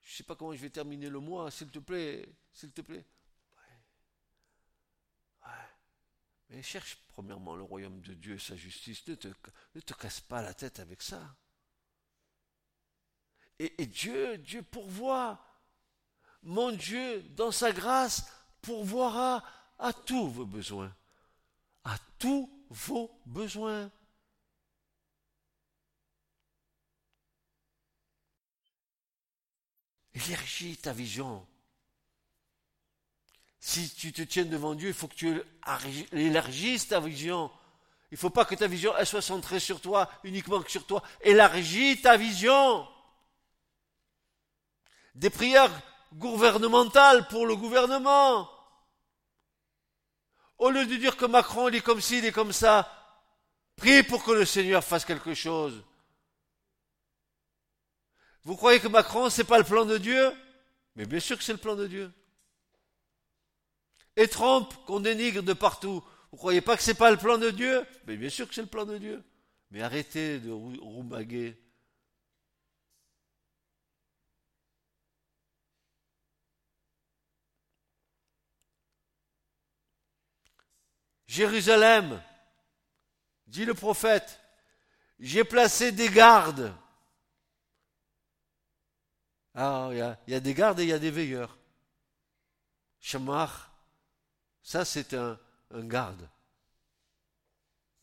je 0.03 0.12
ne 0.12 0.15
sais 0.17 0.23
pas 0.23 0.36
comment 0.36 0.53
je 0.53 0.62
vais 0.62 0.69
terminer 0.69 1.10
le 1.10 1.19
mois, 1.19 1.49
s'il 1.49 1.71
te 1.71 1.80
plaît, 1.80 2.23
s'il 2.53 2.71
te 2.71 2.82
plaît. 2.82 3.03
Mais 6.51 6.62
cherche 6.62 6.99
premièrement 7.08 7.56
le 7.56 7.63
royaume 7.63 7.99
de 8.01 8.13
Dieu 8.13 8.36
et 8.36 8.39
sa 8.39 8.56
justice. 8.56 9.08
Ne 9.08 9.15
te 9.15 9.93
casse 9.95 10.21
pas 10.21 10.43
la 10.43 10.53
tête 10.53 10.80
avec 10.80 11.01
ça. 11.01 11.36
Et, 13.60 13.86
Dieu, 13.88 14.38
Dieu 14.38 14.62
pourvoit. 14.62 15.39
Mon 16.43 16.72
Dieu, 16.72 17.22
dans 17.36 17.52
sa 17.52 17.72
grâce, 17.72 18.32
pourvoira 18.62 19.43
à 19.80 19.93
tous 19.93 20.28
vos 20.28 20.46
besoins. 20.46 20.93
À 21.84 21.98
tous 22.20 22.50
vos 22.70 23.12
besoins. 23.26 23.91
Élargis 30.13 30.78
ta 30.78 30.93
vision. 30.93 31.46
Si 33.60 33.93
tu 33.93 34.13
te 34.13 34.22
tiens 34.22 34.46
devant 34.46 34.76
Dieu, 34.76 34.89
il 34.89 34.93
faut 34.93 35.08
que 35.08 35.15
tu 35.15 35.41
élargisses 36.12 36.88
ta 36.88 37.00
vision. 37.00 37.52
Il 38.12 38.13
ne 38.13 38.20
faut 38.20 38.30
pas 38.30 38.46
que 38.46 38.56
ta 38.56 38.67
vision 38.67 38.93
soit 39.04 39.22
centrée 39.22 39.60
sur 39.60 39.82
toi, 39.82 40.10
uniquement 40.24 40.62
que 40.62 40.72
sur 40.72 40.86
toi. 40.86 41.04
Élargis 41.22 42.02
ta 42.02 42.17
vision. 42.17 42.88
Des 45.17 45.32
prières 45.32 45.71
gouvernementales 46.13 47.27
pour 47.27 47.47
le 47.47 47.56
gouvernement. 47.56 48.47
Au 50.60 50.69
lieu 50.69 50.86
de 50.86 50.95
dire 50.95 51.17
que 51.17 51.25
Macron 51.25 51.69
il 51.69 51.75
est 51.75 51.82
comme 51.82 52.01
ci, 52.01 52.19
il 52.19 52.25
est 52.25 52.32
comme 52.32 52.53
ça, 52.53 52.88
prie 53.75 54.03
pour 54.03 54.23
que 54.23 54.32
le 54.32 54.45
Seigneur 54.45 54.84
fasse 54.84 55.06
quelque 55.06 55.34
chose. 55.34 55.84
Vous 58.43 58.56
croyez 58.56 58.80
que 58.80 58.88
Macron, 58.88 59.30
c'est 59.30 59.43
pas 59.43 59.58
le 59.58 59.63
plan 59.63 59.86
de 59.86 59.97
Dieu? 59.97 60.32
Mais 60.95 61.06
bien 61.06 61.19
sûr 61.19 61.38
que 61.38 61.43
c'est 61.43 61.51
le 61.51 61.58
plan 61.58 61.75
de 61.75 61.88
Dieu. 61.88 62.12
Et 64.15 64.27
Trump, 64.27 64.71
qu'on 64.86 64.99
dénigre 64.99 65.43
de 65.43 65.53
partout, 65.53 66.03
vous 66.32 66.38
croyez 66.38 66.62
pas 66.62 66.77
que 66.77 66.84
c'est 66.84 66.93
pas 66.93 67.12
le 67.12 67.17
plan 67.17 67.39
de 67.39 67.49
Dieu? 67.49 67.86
Mais 68.06 68.17
bien 68.17 68.30
sûr 68.30 68.47
que 68.47 68.53
c'est 68.53 68.62
le 68.62 68.67
plan 68.67 68.86
de 68.86 68.97
Dieu. 68.99 69.23
Mais 69.71 69.82
arrêtez 69.82 70.39
de 70.39 70.51
roumaguer. 70.51 71.58
Jérusalem, 81.28 82.22
dit 83.46 83.66
le 83.66 83.74
prophète, 83.74 84.40
j'ai 85.20 85.44
placé 85.44 85.92
des 85.92 86.10
gardes 86.10 86.74
ah, 89.60 89.90
il 89.92 90.32
y, 90.32 90.36
a 90.36 90.40
des 90.40 90.54
gardes 90.54 90.80
et 90.80 90.84
il 90.84 90.90
y 90.90 90.94
a 90.94 91.00
des 91.00 91.10
veilleurs. 91.10 91.58
Shamar, 93.00 93.74
ça 94.62 94.86
c'est 94.86 95.16
un, 95.16 95.40
garde. 95.72 96.30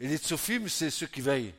Et 0.01 0.09
les 0.09 0.19
tsofim, 0.19 0.67
c'est 0.67 0.91
ceux 0.91 1.07
qui 1.07 1.21
veillent. 1.21 1.55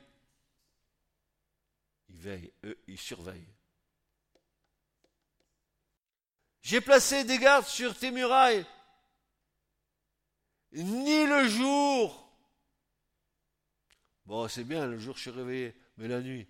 Ils 2.10 2.18
veillent, 2.18 2.52
eux, 2.66 2.78
ils 2.88 3.00
surveillent. 3.00 3.54
J'ai 6.62 6.82
placé 6.82 7.24
des 7.24 7.40
gardes 7.40 7.66
sur 7.66 7.98
tes 7.98 8.12
murailles. 8.12 8.66
Ni 10.76 11.26
le 11.26 11.48
jour. 11.48 12.30
Bon, 14.26 14.48
c'est 14.48 14.64
bien, 14.64 14.88
le 14.88 14.98
jour 14.98 15.16
je 15.16 15.22
suis 15.22 15.30
réveillé, 15.32 15.76
mais 15.98 16.08
la 16.08 16.22
nuit. 16.22 16.48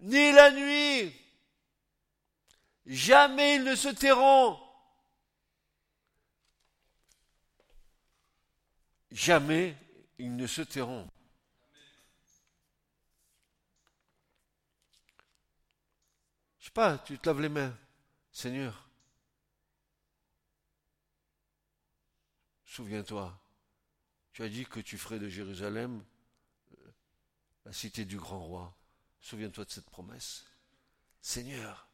Ni 0.00 0.32
la 0.32 0.50
nuit. 0.50 1.14
Jamais 2.86 3.56
ils 3.56 3.64
ne 3.64 3.74
se 3.74 3.88
tairont. 3.88 4.58
Jamais 9.10 9.76
ils 10.18 10.34
ne 10.34 10.46
se 10.46 10.62
tairont. 10.62 11.08
Je 16.58 16.66
sais 16.66 16.72
pas, 16.72 16.98
tu 16.98 17.18
te 17.18 17.28
laves 17.28 17.42
les 17.42 17.48
mains. 17.48 17.76
Seigneur, 18.32 18.88
souviens-toi, 22.74 23.40
tu 24.32 24.42
as 24.42 24.48
dit 24.48 24.66
que 24.66 24.80
tu 24.80 24.98
ferais 24.98 25.20
de 25.20 25.28
Jérusalem 25.28 26.04
euh, 26.72 26.92
la 27.64 27.72
cité 27.72 28.04
du 28.04 28.16
grand 28.16 28.40
roi. 28.40 28.76
Souviens-toi 29.20 29.64
de 29.64 29.70
cette 29.70 29.88
promesse. 29.88 30.44
Seigneur, 31.20 31.88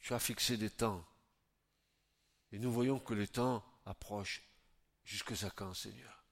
tu 0.00 0.12
as 0.12 0.18
fixé 0.18 0.58
des 0.58 0.68
temps. 0.68 1.02
Et 2.52 2.58
nous 2.58 2.70
voyons 2.70 3.00
que 3.00 3.14
les 3.14 3.26
temps 3.26 3.64
approchent. 3.86 4.42
Jusque 5.02 5.32
à 5.42 5.50
quand, 5.50 5.72
Seigneur? 5.72 6.22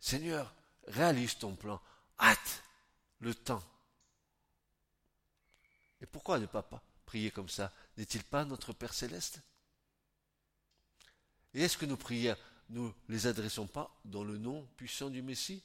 Seigneur, 0.00 0.54
réalise 0.86 1.38
ton 1.38 1.56
plan. 1.56 1.80
Hâte 2.20 2.62
le 3.20 3.34
temps. 3.34 3.64
Et 6.02 6.06
pourquoi 6.06 6.38
ne 6.38 6.46
pas 6.46 6.68
prier 7.06 7.30
comme 7.30 7.48
ça? 7.48 7.72
N'est-il 7.96 8.22
pas 8.22 8.44
notre 8.44 8.74
Père 8.74 8.92
céleste? 8.92 9.40
Et 11.54 11.62
est-ce 11.62 11.76
que 11.76 11.86
nos 11.86 11.96
prières, 11.96 12.36
nous 12.70 12.92
les 13.08 13.26
adressons 13.26 13.66
pas 13.66 13.94
dans 14.04 14.24
le 14.24 14.38
nom 14.38 14.66
puissant 14.76 15.10
du 15.10 15.22
Messie? 15.22 15.62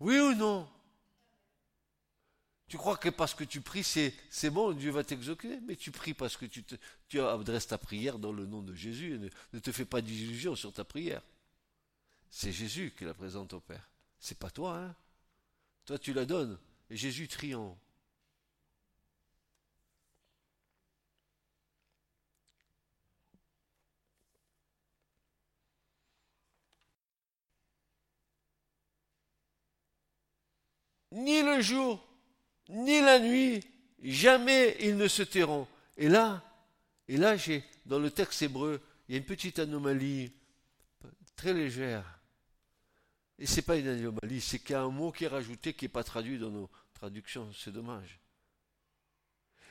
Oui 0.00 0.18
ou 0.18 0.34
non? 0.34 0.68
Tu 2.68 2.76
crois 2.76 2.98
que 2.98 3.08
parce 3.08 3.34
que 3.34 3.44
tu 3.44 3.62
pries, 3.62 3.82
c'est, 3.82 4.50
bon, 4.50 4.72
Dieu 4.72 4.90
va 4.90 5.02
t'exaucer, 5.02 5.58
mais 5.66 5.74
tu 5.74 5.90
pries 5.90 6.12
parce 6.12 6.36
que 6.36 6.44
tu, 6.44 7.20
adresses 7.20 7.68
ta 7.68 7.78
prière 7.78 8.18
dans 8.18 8.32
le 8.32 8.44
nom 8.44 8.62
de 8.62 8.74
Jésus. 8.74 9.18
ne, 9.18 9.28
ne 9.54 9.58
te 9.58 9.72
fais 9.72 9.86
pas 9.86 10.02
d'illusions 10.02 10.54
sur 10.54 10.72
ta 10.72 10.84
prière. 10.84 11.22
C'est 12.30 12.52
Jésus 12.52 12.92
qui 12.96 13.04
la 13.04 13.14
présente 13.14 13.54
au 13.54 13.60
Père. 13.60 13.88
C'est 14.18 14.38
pas 14.38 14.50
toi, 14.50 14.76
hein. 14.78 14.94
Toi, 15.86 15.98
tu 15.98 16.12
la 16.12 16.26
donnes, 16.26 16.58
et 16.90 16.96
Jésus 16.96 17.28
triomphe. 17.28 17.78
Ni 31.12 31.42
le 31.42 31.60
jour, 31.60 32.06
ni 32.68 33.00
la 33.00 33.18
nuit, 33.18 33.60
jamais 34.02 34.76
ils 34.80 34.96
ne 34.96 35.08
se 35.08 35.22
tairont. 35.22 35.66
Et 35.96 36.08
là, 36.08 36.42
et 37.08 37.16
là, 37.16 37.36
j'ai, 37.36 37.64
dans 37.86 37.98
le 37.98 38.10
texte 38.10 38.42
hébreu, 38.42 38.80
il 39.08 39.12
y 39.12 39.14
a 39.14 39.18
une 39.18 39.24
petite 39.24 39.58
anomalie 39.58 40.32
très 41.34 41.54
légère. 41.54 42.20
Et 43.38 43.46
c'est 43.46 43.62
pas 43.62 43.76
une 43.76 43.88
anomalie, 43.88 44.40
c'est 44.40 44.58
qu'il 44.58 44.72
y 44.72 44.74
a 44.74 44.82
un 44.82 44.90
mot 44.90 45.12
qui 45.12 45.24
est 45.24 45.28
rajouté 45.28 45.72
qui 45.72 45.84
n'est 45.84 45.90
pas 45.90 46.04
traduit 46.04 46.38
dans 46.38 46.50
nos 46.50 46.68
traductions. 46.92 47.50
C'est 47.52 47.72
dommage. 47.72 48.18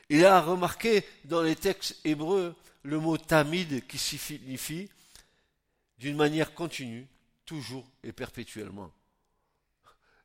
Il 0.08 0.24
a 0.24 0.40
remarqué 0.40 1.04
dans 1.24 1.42
les 1.42 1.54
textes 1.54 2.00
hébreux 2.04 2.56
le 2.82 2.98
mot 2.98 3.18
tamid 3.18 3.86
qui 3.86 3.98
signifie 3.98 4.88
d'une 5.98 6.16
manière 6.16 6.54
continue, 6.54 7.06
toujours 7.44 7.86
et 8.02 8.12
perpétuellement. 8.12 8.90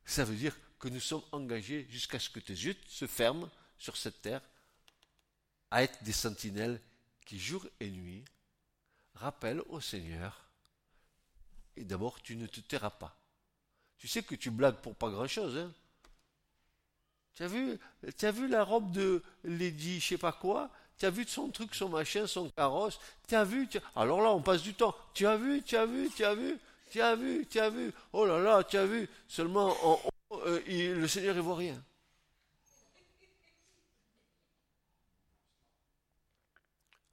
Ça 0.05 0.23
veut 0.23 0.35
dire 0.35 0.55
que 0.83 0.89
nous 0.89 0.99
sommes 0.99 1.23
engagés 1.31 1.87
jusqu'à 1.89 2.19
ce 2.19 2.29
que 2.29 2.41
tes 2.41 2.51
yeux 2.51 2.75
se 2.89 3.07
ferment 3.07 3.49
sur 3.79 3.95
cette 3.95 4.21
terre 4.21 4.41
à 5.71 5.81
être 5.81 6.03
des 6.03 6.11
sentinelles 6.11 6.77
qui, 7.25 7.39
jour 7.39 7.65
et 7.79 7.89
nuit, 7.89 8.25
rappellent 9.15 9.63
au 9.69 9.79
Seigneur. 9.79 10.45
Et 11.77 11.85
d'abord, 11.85 12.21
tu 12.21 12.35
ne 12.35 12.47
te 12.47 12.59
tairas 12.59 12.89
pas. 12.89 13.15
Tu 13.97 14.09
sais 14.09 14.23
que 14.23 14.35
tu 14.35 14.51
blagues 14.51 14.75
pour 14.75 14.93
pas 14.93 15.09
grand-chose. 15.09 15.57
Hein 15.57 15.71
tu 17.33 17.43
as 17.43 17.47
vu, 17.47 17.79
vu 18.01 18.47
la 18.49 18.65
robe 18.65 18.91
de 18.91 19.23
Lady, 19.45 20.01
je 20.01 20.07
sais 20.09 20.17
pas 20.17 20.33
quoi? 20.33 20.69
Tu 20.97 21.05
as 21.05 21.09
vu 21.09 21.25
son 21.25 21.49
truc, 21.49 21.75
son 21.75 21.87
machin, 21.87 22.27
son 22.27 22.49
carrosse? 22.49 22.99
Tu 23.29 23.35
as 23.35 23.45
vu 23.45 23.69
Alors 23.95 24.19
là, 24.19 24.31
on 24.31 24.41
passe 24.41 24.61
du 24.61 24.73
temps. 24.73 24.93
Tu 25.13 25.25
as 25.27 25.37
vu, 25.37 25.63
tu 25.63 25.77
as 25.77 25.85
vu, 25.85 26.09
tu 26.09 26.25
as 26.25 26.35
vu, 26.35 26.59
tu 26.91 26.99
as 26.99 27.15
vu, 27.15 27.47
tu 27.49 27.57
as 27.57 27.69
vu. 27.69 27.93
Oh 28.11 28.25
là 28.25 28.37
là, 28.39 28.65
tu 28.65 28.75
as 28.75 28.85
vu. 28.85 29.07
Seulement, 29.29 29.73
on, 29.81 30.12
euh, 30.45 30.95
le 30.95 31.07
Seigneur 31.07 31.35
ne 31.35 31.41
voit 31.41 31.55
rien. 31.55 31.83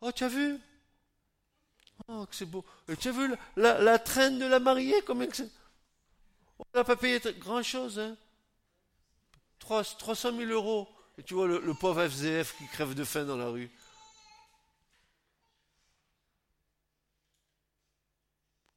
Oh, 0.01 0.13
tu 0.13 0.25
as 0.25 0.29
vu? 0.29 0.59
Oh, 2.09 2.27
que 2.27 2.35
c'est 2.35 2.47
beau. 2.47 2.65
Tu 2.99 3.09
as 3.09 3.13
vu 3.13 3.35
la, 3.57 3.99
traîne 3.99 4.39
de 4.39 4.47
la 4.47 4.59
mariée 4.59 5.01
Combien 5.07 5.27
que 5.27 5.43
On 6.59 6.65
n'a 6.75 6.85
pas 6.85 6.97
payé 6.97 7.21
grand-chose. 7.39 7.99
Hein 7.99 8.17
300 9.59 10.37
000 10.37 10.51
euros. 10.51 10.89
Et 11.19 11.23
tu 11.23 11.35
vois 11.35 11.47
le, 11.47 11.61
le, 11.61 11.75
pauvre 11.75 12.07
FZF 12.09 12.57
qui 12.57 12.67
crève 12.69 12.95
de 12.95 13.05
faim 13.05 13.25
dans 13.25 13.37
la 13.37 13.49
rue. 13.49 13.71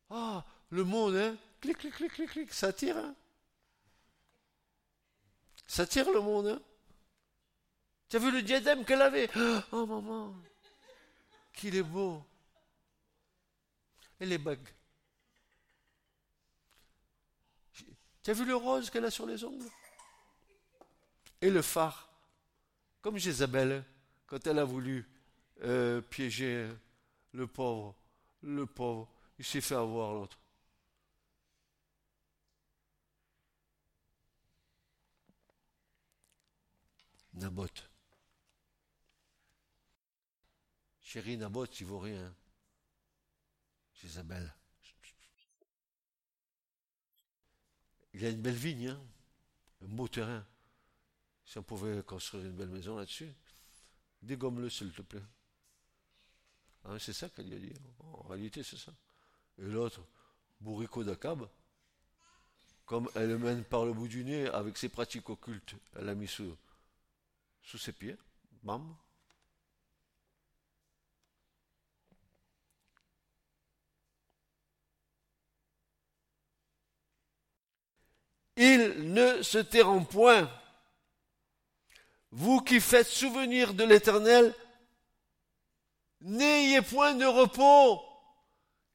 Ah, 0.10 0.46
le 0.70 0.84
monde, 0.84 1.16
hein 1.16 1.36
Clic, 1.62 1.78
clic, 1.78 1.94
clic, 1.94 2.12
clic, 2.12 2.30
clic, 2.30 2.54
ça 2.54 2.74
tire, 2.74 2.98
hein 2.98 3.16
ça 5.67 5.86
tire 5.88 6.12
le 6.12 6.19
monde. 6.19 6.47
Hein 6.47 6.62
tu 8.10 8.19
vu 8.19 8.32
le 8.32 8.43
diadème 8.43 8.86
qu'elle 8.86 9.02
avait? 9.02 9.30
Oh, 9.36 9.60
oh 9.71 9.86
maman, 9.88 10.36
qu'il 11.54 11.76
est 11.76 11.82
beau. 11.82 12.23
Et 14.19 14.26
les 14.26 14.38
bagues. 14.38 14.69
Tu 18.21 18.30
as 18.30 18.34
vu 18.34 18.45
le 18.45 18.56
rose 18.56 18.89
qu'elle 18.89 19.06
a 19.06 19.12
sur 19.12 19.26
les 19.26 19.43
ongles? 19.43 19.67
Et 21.41 21.49
le 21.49 21.62
phare. 21.62 22.08
Comme 23.02 23.17
Jézabel, 23.17 23.84
quand 24.28 24.45
elle 24.47 24.60
a 24.60 24.63
voulu 24.63 25.10
euh, 25.63 25.99
piéger 25.99 26.69
le 27.34 27.47
pauvre, 27.47 27.95
le 28.43 28.65
pauvre, 28.65 29.10
il 29.39 29.45
s'est 29.45 29.60
fait 29.60 29.76
avoir 29.76 30.13
l'autre. 30.13 30.38
Naboth. 37.34 37.89
Chérie 41.02 41.38
Naboth, 41.38 41.80
il 41.80 41.86
vaut 41.86 42.00
rien. 42.00 42.34
Isabelle. 44.04 44.54
Il 48.13 48.26
a 48.26 48.30
une 48.30 48.41
belle 48.41 48.54
vigne, 48.54 48.89
hein. 48.89 49.02
un 49.82 49.88
beau 49.88 50.08
terrain. 50.08 50.46
Si 51.46 51.58
on 51.58 51.63
pouvait 51.63 52.04
construire 52.04 52.46
une 52.46 52.56
belle 52.56 52.69
maison 52.69 52.98
là-dessus, 52.98 53.34
dégomme-le 54.22 54.69
s'il 54.69 54.91
te 54.91 55.02
plaît. 55.02 55.24
Ah, 56.86 57.00
c'est 57.00 57.13
ça 57.13 57.30
qu'elle 57.30 57.48
lui 57.48 57.56
a 57.56 57.60
dit. 57.60 57.74
En 58.00 58.28
réalité, 58.28 58.62
c'est 58.62 58.78
ça. 58.78 58.93
Et 59.58 59.63
l'autre, 59.63 60.06
bourrico 60.60 61.04
d'Akab, 61.04 61.48
comme 62.86 63.10
elle 63.15 63.30
le 63.30 63.39
mène 63.39 63.63
par 63.63 63.86
le 63.86 63.93
bout 63.93 64.08
du 64.08 64.24
nez 64.24 64.48
avec 64.48 64.78
ses 64.78 64.89
pratiques 64.89 65.30
occultes, 65.30 65.76
elle 65.96 66.06
l'a 66.06 66.15
mis 66.15 66.28
sous, 66.28 66.56
sous 67.63 67.78
ses 67.78 67.93
pieds. 67.93 68.17
Bam. 68.62 68.95
Il 78.56 79.12
ne 79.13 79.41
se 79.41 79.58
tairont 79.58 80.06
point. 80.06 80.49
Vous 82.32 82.62
qui 82.62 82.80
faites 82.80 83.08
souvenir 83.08 83.73
de 83.73 83.84
l'Éternel, 83.84 84.56
n'ayez 86.21 86.82
point 86.82 87.15
de 87.15 87.26
repos. 87.26 88.02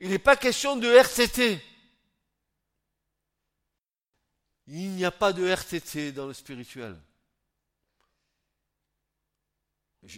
Il 0.01 0.11
n'est 0.11 0.19
pas 0.19 0.37
question 0.37 0.77
de 0.77 0.89
RTT. 0.89 1.61
Il 4.69 4.91
n'y 4.91 5.05
a 5.05 5.11
pas 5.11 5.33
de 5.33 5.49
RTT 5.49 6.13
dans 6.13 6.27
le 6.27 6.35
spirituel. 6.35 7.01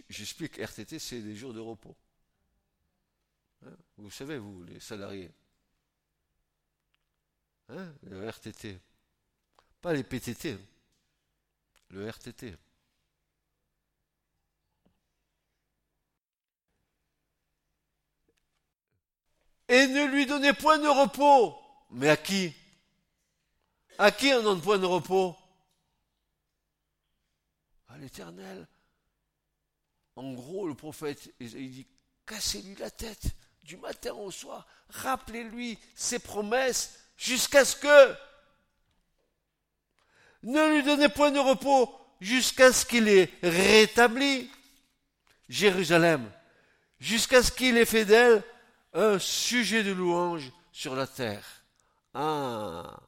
J'explique, 0.09 0.57
RTT, 0.57 0.99
c'est 0.99 1.21
des 1.21 1.35
jours 1.35 1.53
de 1.53 1.59
repos. 1.59 1.95
Hein? 3.65 3.75
Vous 3.97 4.09
savez, 4.09 4.37
vous, 4.37 4.63
les 4.63 4.79
salariés. 4.79 5.31
Hein? 7.67 7.93
le 8.03 8.29
RTT. 8.29 8.79
Pas 9.81 9.93
les 9.93 10.03
PTT, 10.03 10.53
hein. 10.53 10.59
le 11.89 12.07
RTT. 12.07 12.55
Et 19.67 19.87
ne 19.87 20.05
lui 20.05 20.25
donnez 20.25 20.53
point 20.53 20.77
de 20.77 20.87
repos. 20.87 21.57
Mais 21.91 22.09
à 22.09 22.17
qui? 22.17 22.53
À 23.97 24.11
qui 24.11 24.33
on 24.33 24.43
donne 24.43 24.61
point 24.61 24.77
de 24.77 24.85
repos? 24.85 25.35
À 27.89 27.97
l'Éternel. 27.97 28.67
En 30.21 30.33
gros, 30.33 30.67
le 30.67 30.75
prophète, 30.75 31.33
il 31.39 31.71
dit, 31.71 31.87
cassez-lui 32.27 32.75
la 32.75 32.91
tête 32.91 33.23
du 33.63 33.75
matin 33.77 34.13
au 34.13 34.29
soir. 34.29 34.67
Rappelez-lui 34.89 35.79
ses 35.95 36.19
promesses 36.19 36.99
jusqu'à 37.17 37.65
ce 37.65 37.75
que 37.75 38.15
ne 40.43 40.75
lui 40.75 40.83
donnez 40.83 41.09
point 41.09 41.31
de 41.31 41.39
repos 41.39 41.91
jusqu'à 42.19 42.71
ce 42.71 42.85
qu'il 42.85 43.07
ait 43.07 43.33
rétabli 43.41 44.51
Jérusalem, 45.49 46.31
jusqu'à 46.99 47.41
ce 47.41 47.51
qu'il 47.51 47.75
ait 47.77 47.85
fait 47.85 48.05
d'elle 48.05 48.43
un 48.93 49.17
sujet 49.17 49.83
de 49.83 49.91
louange 49.91 50.51
sur 50.71 50.95
la 50.95 51.07
terre. 51.07 51.63
Ah. 52.13 52.99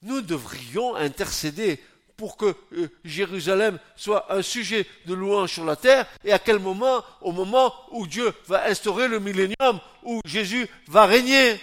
Nous 0.00 0.22
devrions 0.22 0.94
intercéder 0.94 1.84
pour 2.22 2.36
que 2.36 2.54
euh, 2.74 2.88
Jérusalem 3.02 3.80
soit 3.96 4.32
un 4.32 4.42
sujet 4.42 4.86
de 5.06 5.12
louange 5.12 5.54
sur 5.54 5.64
la 5.64 5.74
terre. 5.74 6.06
Et 6.22 6.32
à 6.32 6.38
quel 6.38 6.60
moment 6.60 7.02
Au 7.20 7.32
moment 7.32 7.74
où 7.90 8.06
Dieu 8.06 8.32
va 8.46 8.68
instaurer 8.68 9.08
le 9.08 9.18
millénium, 9.18 9.80
où 10.04 10.20
Jésus 10.24 10.68
va 10.86 11.06
régner 11.06 11.60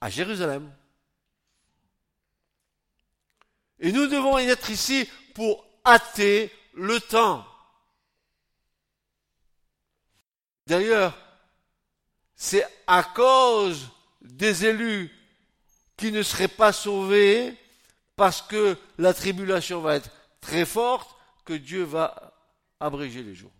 à 0.00 0.08
Jérusalem. 0.08 0.72
Et 3.80 3.90
nous 3.90 4.06
devons 4.06 4.38
être 4.38 4.70
ici 4.70 5.10
pour 5.34 5.66
hâter 5.84 6.52
le 6.74 7.00
temps. 7.00 7.44
D'ailleurs, 10.68 11.18
c'est 12.36 12.64
à 12.86 13.02
cause 13.02 13.88
des 14.20 14.64
élus 14.64 15.10
qui 15.96 16.12
ne 16.12 16.22
seraient 16.22 16.46
pas 16.46 16.72
sauvés 16.72 17.58
parce 18.16 18.42
que 18.42 18.76
la 18.98 19.14
tribulation 19.14 19.80
va 19.80 19.96
être 19.96 20.10
très 20.40 20.64
forte 20.64 21.16
que 21.44 21.54
Dieu 21.54 21.82
va 21.82 22.34
abréger 22.80 23.22
les 23.22 23.34
jours. 23.34 23.52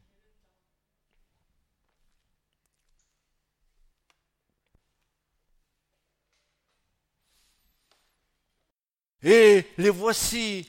Et 9.23 9.67
les 9.79 9.91
voici 9.91 10.69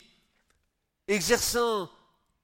exerçant 1.07 1.89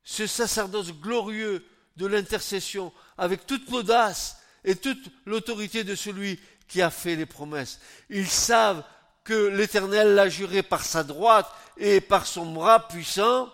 ce 0.04 0.26
sacerdoce 0.26 0.92
glorieux 0.92 1.64
de 1.98 2.08
l'intercession 2.08 2.92
avec 3.18 3.46
toute 3.46 3.70
l'audace 3.70 4.42
et 4.64 4.76
toute 4.76 5.12
l'autorité 5.26 5.84
de 5.84 5.96
celui 5.96 6.40
qui 6.68 6.82
a 6.82 6.90
fait 6.90 7.16
les 7.16 7.26
promesses. 7.26 7.80
Ils 8.10 8.28
savent 8.28 8.84
que 9.30 9.50
l'Éternel 9.50 10.16
l'a 10.16 10.28
juré 10.28 10.64
par 10.64 10.84
sa 10.84 11.04
droite 11.04 11.46
et 11.78 12.02
par 12.02 12.26
son 12.26 12.48
bras 12.48 12.88
puissant, 12.88 13.48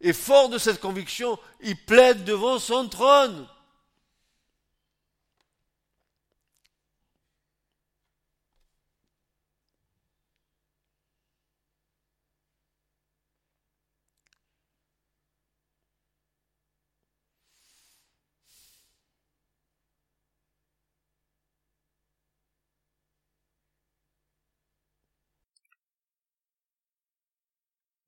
et 0.00 0.12
fort 0.12 0.48
de 0.48 0.58
cette 0.58 0.80
conviction, 0.80 1.40
ils 1.60 1.76
plaident 1.76 2.22
devant 2.22 2.60
son 2.60 2.88
trône. 2.88 3.48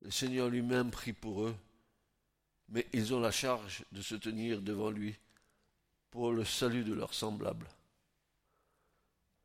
Le 0.05 0.11
Seigneur 0.11 0.49
lui-même 0.49 0.91
prie 0.91 1.13
pour 1.13 1.45
eux, 1.45 1.55
mais 2.69 2.85
ils 2.93 3.15
ont 3.15 3.19
la 3.19 3.31
charge 3.31 3.83
de 3.91 4.03
se 4.03 4.13
tenir 4.13 4.61
devant 4.61 4.91
lui 4.91 5.15
pour 6.11 6.31
le 6.31 6.45
salut 6.45 6.83
de 6.83 6.93
leurs 6.93 7.15
semblables. 7.15 7.67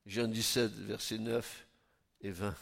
Jean 0.04 0.28
17, 0.28 0.70
versets 0.72 1.16
9 1.16 1.66
et 2.20 2.30
20. 2.30 2.54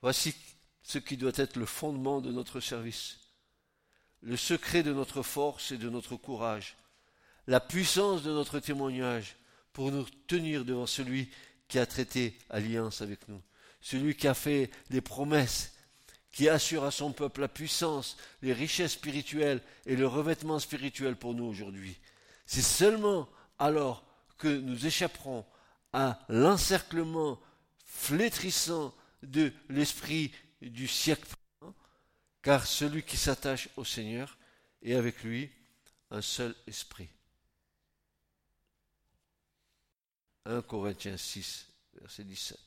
Voici 0.00 0.34
ce 0.82 0.96
qui 0.96 1.18
doit 1.18 1.32
être 1.34 1.56
le 1.56 1.66
fondement 1.66 2.22
de 2.22 2.32
notre 2.32 2.60
service, 2.60 3.18
le 4.22 4.38
secret 4.38 4.82
de 4.82 4.94
notre 4.94 5.22
force 5.22 5.72
et 5.72 5.78
de 5.78 5.90
notre 5.90 6.16
courage, 6.16 6.78
la 7.46 7.60
puissance 7.60 8.22
de 8.22 8.32
notre 8.32 8.60
témoignage 8.60 9.36
pour 9.74 9.92
nous 9.92 10.06
tenir 10.26 10.64
devant 10.64 10.86
celui 10.86 11.28
qui 11.68 11.78
a 11.78 11.84
traité 11.84 12.38
alliance 12.48 13.02
avec 13.02 13.28
nous, 13.28 13.42
celui 13.82 14.16
qui 14.16 14.26
a 14.26 14.32
fait 14.32 14.70
des 14.88 15.02
promesses 15.02 15.74
qui 16.32 16.48
assure 16.48 16.84
à 16.84 16.90
son 16.90 17.12
peuple 17.12 17.40
la 17.40 17.48
puissance, 17.48 18.16
les 18.42 18.52
richesses 18.52 18.92
spirituelles 18.92 19.62
et 19.86 19.96
le 19.96 20.06
revêtement 20.06 20.58
spirituel 20.58 21.16
pour 21.16 21.34
nous 21.34 21.44
aujourd'hui. 21.44 21.98
C'est 22.46 22.62
seulement 22.62 23.28
alors 23.58 24.04
que 24.38 24.48
nous 24.48 24.86
échapperons 24.86 25.44
à 25.92 26.20
l'encerclement 26.28 27.40
flétrissant 27.84 28.94
de 29.22 29.52
l'esprit 29.68 30.32
du 30.60 30.86
siècle 30.86 31.26
car 32.42 32.66
celui 32.66 33.02
qui 33.02 33.16
s'attache 33.16 33.68
au 33.76 33.84
Seigneur 33.84 34.38
est 34.82 34.94
avec 34.94 35.22
lui 35.22 35.50
un 36.10 36.22
seul 36.22 36.54
esprit. 36.66 37.08
1 40.46 40.62
Corinthiens 40.62 41.16
6, 41.16 41.66
verset 42.00 42.24
17. 42.24 42.58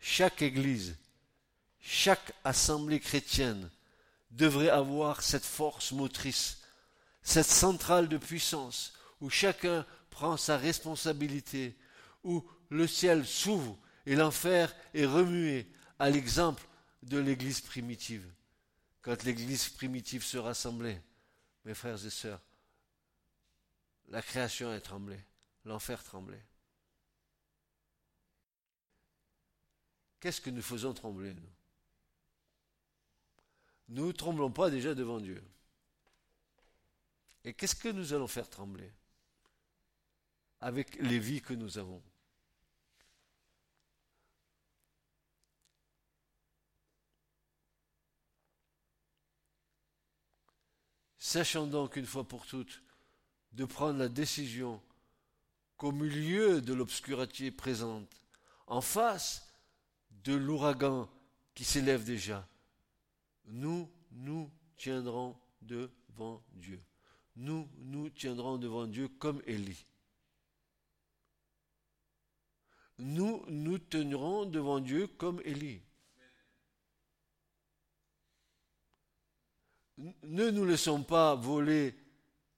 Chaque 0.00 0.40
église 0.42 0.96
chaque 1.80 2.32
assemblée 2.44 3.00
chrétienne 3.00 3.70
devrait 4.30 4.68
avoir 4.68 5.22
cette 5.22 5.44
force 5.44 5.92
motrice, 5.92 6.58
cette 7.22 7.46
centrale 7.46 8.08
de 8.08 8.18
puissance, 8.18 8.92
où 9.20 9.30
chacun 9.30 9.86
prend 10.10 10.36
sa 10.36 10.56
responsabilité, 10.56 11.76
où 12.24 12.44
le 12.70 12.86
ciel 12.86 13.26
s'ouvre 13.26 13.78
Et 14.06 14.16
l'enfer 14.16 14.74
est 14.94 15.04
remué 15.04 15.66
à 15.98 16.08
l'exemple 16.08 16.66
de 17.02 17.18
l'Église 17.18 17.60
primitive. 17.60 18.26
Quand 19.02 19.22
l'Église 19.24 19.68
primitive 19.68 20.24
se 20.24 20.38
rassemblait, 20.38 21.02
mes 21.64 21.74
frères 21.74 22.04
et 22.04 22.10
sœurs, 22.10 22.40
la 24.08 24.22
création 24.22 24.72
est 24.72 24.80
tremblée, 24.80 25.22
l'enfer 25.66 26.02
tremblait. 26.02 26.42
Qu'est-ce 30.20 30.40
que 30.40 30.50
nous 30.50 30.62
faisons 30.62 30.94
trembler, 30.94 31.34
nous? 31.34 31.57
Nous 33.88 34.06
ne 34.06 34.12
tremblons 34.12 34.50
pas 34.50 34.70
déjà 34.70 34.94
devant 34.94 35.18
Dieu. 35.18 35.42
Et 37.44 37.54
qu'est-ce 37.54 37.74
que 37.74 37.88
nous 37.88 38.12
allons 38.12 38.26
faire 38.26 38.48
trembler 38.48 38.92
avec 40.60 40.96
les 40.96 41.18
vies 41.18 41.40
que 41.40 41.54
nous 41.54 41.78
avons? 41.78 42.02
Sachons 51.18 51.66
donc 51.66 51.96
une 51.96 52.06
fois 52.06 52.24
pour 52.26 52.46
toutes 52.46 52.82
de 53.52 53.64
prendre 53.64 53.98
la 53.98 54.08
décision 54.08 54.82
qu'au 55.76 55.92
milieu 55.92 56.60
de 56.60 56.74
l'obscurité 56.74 57.50
présente, 57.50 58.08
en 58.66 58.80
face 58.80 59.46
de 60.10 60.34
l'ouragan 60.34 61.08
qui 61.54 61.64
s'élève 61.64 62.04
déjà, 62.04 62.46
nous 63.48 63.90
nous 64.12 64.50
tiendrons 64.76 65.36
devant 65.62 66.42
Dieu. 66.52 66.80
Nous 67.36 67.68
nous 67.78 68.10
tiendrons 68.10 68.58
devant 68.58 68.86
Dieu 68.86 69.08
comme 69.08 69.42
Élie. 69.46 69.84
Nous 72.98 73.44
nous 73.48 73.78
tiendrons 73.78 74.44
devant 74.44 74.80
Dieu 74.80 75.06
comme 75.06 75.40
Élie. 75.44 75.80
Ne 79.98 80.50
nous 80.50 80.64
laissons 80.64 81.02
pas 81.02 81.34
voler 81.34 81.94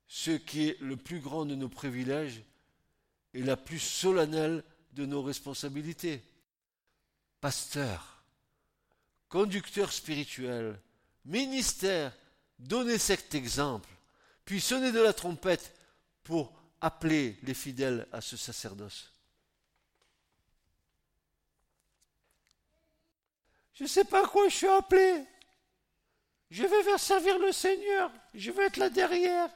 ce 0.06 0.32
qui 0.32 0.68
est 0.68 0.80
le 0.80 0.96
plus 0.96 1.20
grand 1.20 1.46
de 1.46 1.54
nos 1.54 1.68
privilèges 1.68 2.42
et 3.32 3.42
la 3.42 3.56
plus 3.56 3.78
solennelle 3.78 4.64
de 4.92 5.06
nos 5.06 5.22
responsabilités. 5.22 6.22
Pasteur, 7.40 8.19
conducteur 9.30 9.90
spirituel, 9.92 10.78
ministère, 11.24 12.12
donnez 12.58 12.98
cet 12.98 13.34
exemple, 13.34 13.88
puis 14.44 14.60
sonnez 14.60 14.92
de 14.92 15.00
la 15.00 15.14
trompette 15.14 15.74
pour 16.24 16.52
appeler 16.80 17.38
les 17.44 17.54
fidèles 17.54 18.06
à 18.12 18.20
ce 18.20 18.36
sacerdoce. 18.36 19.10
Je 23.74 23.84
ne 23.84 23.88
sais 23.88 24.04
pas 24.04 24.24
à 24.24 24.28
quoi 24.28 24.48
je 24.48 24.56
suis 24.56 24.66
appelé. 24.66 25.24
Je 26.50 26.64
vais 26.64 26.82
faire 26.82 26.98
servir 26.98 27.38
le 27.38 27.52
Seigneur. 27.52 28.12
Je 28.34 28.50
vais 28.50 28.66
être 28.66 28.76
là 28.76 28.90
derrière. 28.90 29.48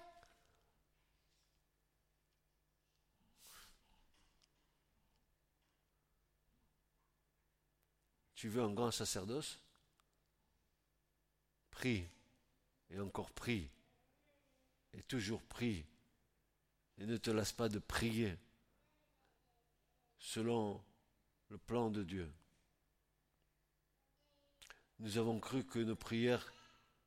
Tu 8.35 8.49
veux 8.49 8.63
un 8.63 8.73
grand 8.73 8.91
sacerdoce? 8.91 9.59
Prie. 11.75 12.09
Et 12.91 12.99
encore 12.99 13.31
prie. 13.33 13.69
Et 14.93 15.03
toujours 15.03 15.43
prie. 15.43 15.85
Et 16.99 17.07
ne 17.07 17.17
te 17.17 17.31
lasse 17.31 17.53
pas 17.53 17.69
de 17.69 17.79
prier 17.79 18.37
selon 20.19 20.83
le 21.49 21.59
plan 21.59 21.91
de 21.91 22.03
Dieu. 22.03 22.33
Nous 25.01 25.19
avons 25.19 25.39
cru 25.41 25.65
que 25.65 25.81
nos 25.81 25.97
prières 25.97 26.53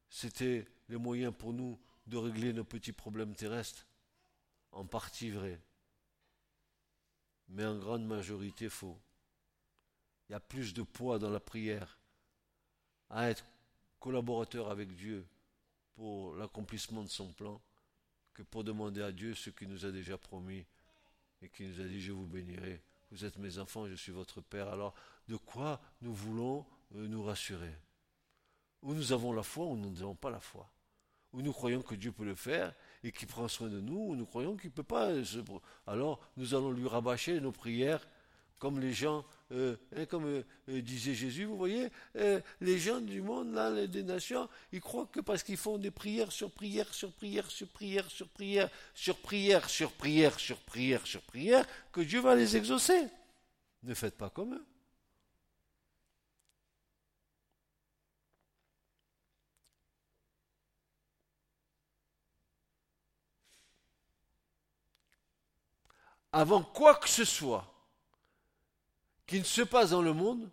c'était 0.09 0.65
le 0.87 0.97
moyen 0.97 1.31
pour 1.31 1.53
nous 1.53 1.79
de 2.05 2.17
régler 2.17 2.53
nos 2.53 2.63
petits 2.63 2.93
problèmes 2.93 3.35
terrestres. 3.35 3.85
En 4.71 4.85
partie 4.85 5.31
vrai, 5.31 5.59
mais 7.47 7.65
en 7.65 7.77
grande 7.77 8.05
majorité 8.05 8.69
faux. 8.69 8.99
Il 10.27 10.33
y 10.33 10.35
a 10.35 10.39
plus 10.39 10.73
de 10.73 10.83
poids 10.83 11.19
dans 11.19 11.29
la 11.29 11.39
prière 11.39 11.97
à 13.09 13.29
être 13.29 13.45
collaborateur 13.99 14.69
avec 14.69 14.95
Dieu 14.95 15.25
pour 15.95 16.35
l'accomplissement 16.35 17.03
de 17.03 17.09
son 17.09 17.31
plan 17.33 17.61
que 18.33 18.43
pour 18.43 18.63
demander 18.63 19.01
à 19.01 19.11
Dieu 19.11 19.33
ce 19.33 19.49
qu'il 19.49 19.67
nous 19.67 19.85
a 19.85 19.91
déjà 19.91 20.17
promis 20.17 20.65
et 21.41 21.49
qui 21.49 21.63
nous 21.63 21.81
a 21.81 21.85
dit 21.85 22.01
je 22.01 22.11
vous 22.11 22.25
bénirai. 22.25 22.81
Vous 23.11 23.25
êtes 23.25 23.37
mes 23.37 23.57
enfants, 23.57 23.87
je 23.87 23.95
suis 23.95 24.11
votre 24.11 24.41
Père. 24.41 24.67
Alors, 24.67 24.93
de 25.27 25.37
quoi 25.37 25.81
nous 26.01 26.13
voulons 26.13 26.65
euh, 26.95 27.07
nous 27.07 27.23
rassurer? 27.23 27.73
Où 28.81 28.93
nous 28.93 29.11
avons 29.11 29.33
la 29.33 29.43
foi 29.43 29.65
ou 29.65 29.75
nous 29.75 29.91
n'avons 29.91 30.15
pas 30.15 30.29
la 30.29 30.39
foi. 30.39 30.69
Où 31.33 31.41
nous 31.41 31.53
croyons 31.53 31.81
que 31.81 31.95
Dieu 31.95 32.11
peut 32.11 32.25
le 32.25 32.35
faire 32.35 32.73
et 33.03 33.11
qu'il 33.11 33.27
prend 33.27 33.47
soin 33.47 33.69
de 33.69 33.79
nous, 33.79 33.97
ou 33.97 34.15
nous 34.15 34.25
croyons 34.25 34.55
qu'il 34.57 34.69
ne 34.69 34.75
peut 34.75 34.83
pas. 34.83 35.11
Alors 35.85 36.19
nous 36.37 36.53
allons 36.53 36.71
lui 36.71 36.87
rabâcher 36.87 37.39
nos 37.39 37.51
prières 37.51 38.07
comme 38.59 38.79
les 38.79 38.93
gens, 38.93 39.25
euh, 39.51 39.75
hein, 39.95 40.05
comme 40.05 40.25
euh, 40.25 40.43
euh, 40.69 40.81
disait 40.81 41.13
Jésus, 41.13 41.45
vous 41.45 41.57
voyez, 41.57 41.89
les 42.61 42.79
gens 42.79 42.99
du 42.99 43.21
monde, 43.21 43.53
là, 43.53 43.87
des 43.87 44.03
nations, 44.03 44.49
ils 44.71 44.81
croient 44.81 45.07
que 45.11 45.19
parce 45.19 45.43
qu'ils 45.43 45.57
font 45.57 45.77
des 45.77 45.91
prières 45.91 46.31
sur 46.31 46.51
prières, 46.51 46.93
sur 46.93 47.11
prières, 47.11 47.49
sur 47.51 47.67
prières, 47.67 48.09
sur 48.09 48.27
prières, 48.27 48.69
sur 48.93 49.17
prières, 49.17 49.69
sur 49.69 49.91
prières, 49.91 50.39
sur 50.39 50.57
prières, 50.59 51.07
sur 51.07 51.21
prières, 51.21 51.65
que 51.91 52.01
Dieu 52.01 52.19
va 52.19 52.35
les 52.35 52.57
exaucer. 52.57 53.07
Ne 53.83 53.93
faites 53.93 54.17
pas 54.17 54.29
comme 54.29 54.55
eux. 54.55 54.65
avant 66.37 66.61
quoi 66.61 66.95
que 66.95 67.09
ce 67.09 67.25
soit 67.25 67.76
qui 69.27 69.39
ne 69.39 69.45
se 69.45 69.61
passe 69.61 69.91
dans 69.91 70.01
le 70.01 70.13
monde, 70.13 70.49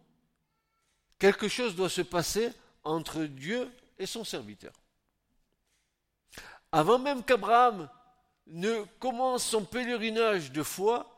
quelque 1.18 1.48
chose 1.48 1.76
doit 1.76 1.88
se 1.88 2.02
passer 2.02 2.52
entre 2.82 3.24
Dieu 3.24 3.70
et 3.98 4.06
son 4.06 4.24
serviteur. 4.24 4.72
Avant 6.72 6.98
même 6.98 7.22
qu'Abraham 7.22 7.88
ne 8.48 8.84
commence 8.98 9.44
son 9.44 9.64
pèlerinage 9.64 10.50
de 10.50 10.62
foi, 10.62 11.08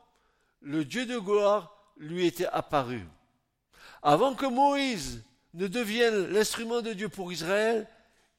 le 0.60 0.84
Dieu 0.84 1.06
de 1.06 1.18
gloire 1.18 1.74
lui 1.96 2.26
était 2.26 2.46
apparu. 2.46 3.06
Avant 4.02 4.34
que 4.34 4.46
Moïse 4.46 5.24
ne 5.54 5.66
devienne 5.66 6.28
l'instrument 6.28 6.82
de 6.82 6.92
Dieu 6.92 7.08
pour 7.08 7.32
Israël, 7.32 7.88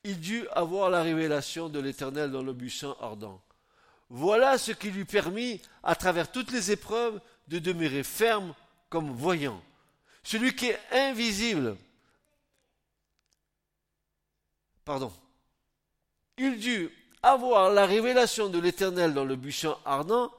il 0.03 0.19
dut 0.19 0.47
avoir 0.49 0.89
la 0.89 1.01
révélation 1.01 1.69
de 1.69 1.80
l'Éternel 1.80 2.32
dans 2.32 2.43
le 2.43 2.53
buisson 2.53 2.95
ardent. 3.01 3.41
Voilà 4.10 4.58
ce 4.58 4.71
qui 4.71 4.91
lui 4.91 5.03
permit, 5.03 5.62
à 5.84 5.95
travers 5.95 6.32
toutes 6.32 6.51
les 6.51 6.71
épreuves, 6.71 7.19
de 7.47 7.60
demeurer 7.60 8.03
ferme 8.03 8.53
comme 8.89 9.12
voyant. 9.12 9.62
Celui 10.23 10.56
qui 10.56 10.67
est 10.67 10.80
invisible. 10.91 11.78
Pardon. 14.86 15.12
Il 16.38 16.60
dut 16.60 16.89
avoir 17.23 17.71
la 17.71 17.86
révélation 17.86 18.50
de 18.50 18.60
l'Éternel 18.60 19.13
dans 19.13 19.26
le 19.26 19.36
buisson 19.36 19.78
ardent. 19.86 20.32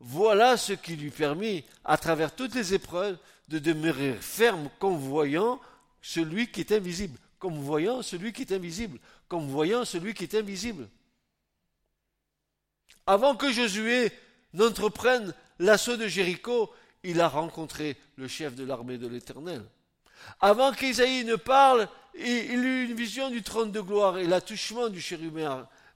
Voilà 0.00 0.56
ce 0.56 0.72
qui 0.72 0.94
lui 0.94 1.10
permit, 1.10 1.64
à 1.84 1.96
travers 1.96 2.34
toutes 2.34 2.54
les 2.54 2.74
épreuves, 2.74 3.18
de 3.48 3.58
demeurer 3.58 4.14
ferme 4.14 4.70
comme 4.78 4.96
voyant 4.96 5.60
celui 6.02 6.50
qui 6.50 6.60
est 6.60 6.72
invisible. 6.72 7.18
Comme 7.38 7.58
voyant 7.58 8.02
celui 8.02 8.32
qui 8.32 8.42
est 8.42 8.52
invisible. 8.52 8.98
Comme 9.28 9.48
voyant 9.48 9.84
celui 9.84 10.14
qui 10.14 10.24
est 10.24 10.34
invisible 10.34 10.88
avant 13.08 13.34
que 13.34 13.50
Josué 13.50 14.12
n'entreprenne 14.52 15.32
l'assaut 15.58 15.96
de 15.96 16.06
Jéricho, 16.06 16.70
il 17.02 17.20
a 17.20 17.28
rencontré 17.28 17.96
le 18.16 18.28
chef 18.28 18.54
de 18.54 18.64
l'armée 18.64 18.98
de 18.98 19.06
l'Éternel. 19.06 19.64
Avant 20.40 20.72
qu'Isaïe 20.72 21.24
ne 21.24 21.36
parle, 21.36 21.88
il 22.14 22.64
eut 22.64 22.88
une 22.88 22.96
vision 22.96 23.30
du 23.30 23.42
trône 23.42 23.70
de 23.70 23.80
gloire 23.80 24.18
et 24.18 24.26
l'attouchement 24.26 24.88
du 24.88 25.04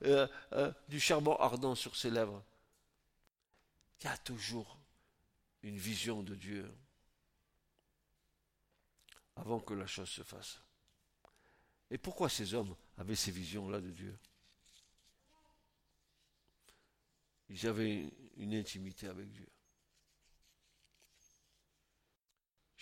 euh, 0.05 0.27
euh, 0.53 0.73
du 0.89 1.01
charbon 1.01 1.37
ardent 1.37 1.75
sur 1.75 1.97
ses 1.97 2.11
lèvres. 2.11 2.43
Il 4.01 4.07
y 4.07 4.09
a 4.09 4.17
toujours 4.19 4.79
une 5.63 5.77
vision 5.77 6.23
de 6.23 6.35
Dieu 6.35 6.69
avant 9.37 9.61
que 9.61 9.75
la 9.75 9.87
chose 9.87 10.09
se 10.09 10.23
fasse. 10.23 10.61
Et 11.91 11.99
pourquoi 11.99 12.29
ces 12.29 12.55
hommes 12.55 12.75
avaient 12.99 13.15
ces 13.15 13.31
visions-là 13.31 13.81
de 13.81 13.91
Dieu? 13.91 14.19
Ils 17.49 17.67
avaient 17.67 18.11
une 18.39 18.55
intimité 18.55 19.09
avec 19.09 19.31
Dieu. 19.31 19.52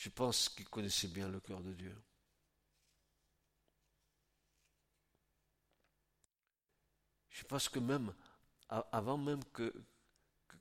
Je 0.00 0.08
pense 0.08 0.48
qu'ils 0.48 0.66
connaissaient 0.66 1.08
bien 1.08 1.28
le 1.28 1.40
cœur 1.40 1.60
de 1.60 1.74
Dieu. 1.74 1.94
Je 7.28 7.44
pense 7.44 7.68
que 7.68 7.80
même, 7.80 8.10
avant 8.70 9.18
même 9.18 9.44
que, 9.52 9.74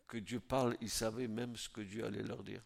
que 0.07 0.17
Dieu 0.17 0.41
parle, 0.41 0.75
ils 0.81 0.89
savaient 0.89 1.29
même 1.29 1.55
ce 1.55 1.69
que 1.69 1.79
Dieu 1.79 2.03
allait 2.03 2.21
leur 2.21 2.43
dire. 2.43 2.61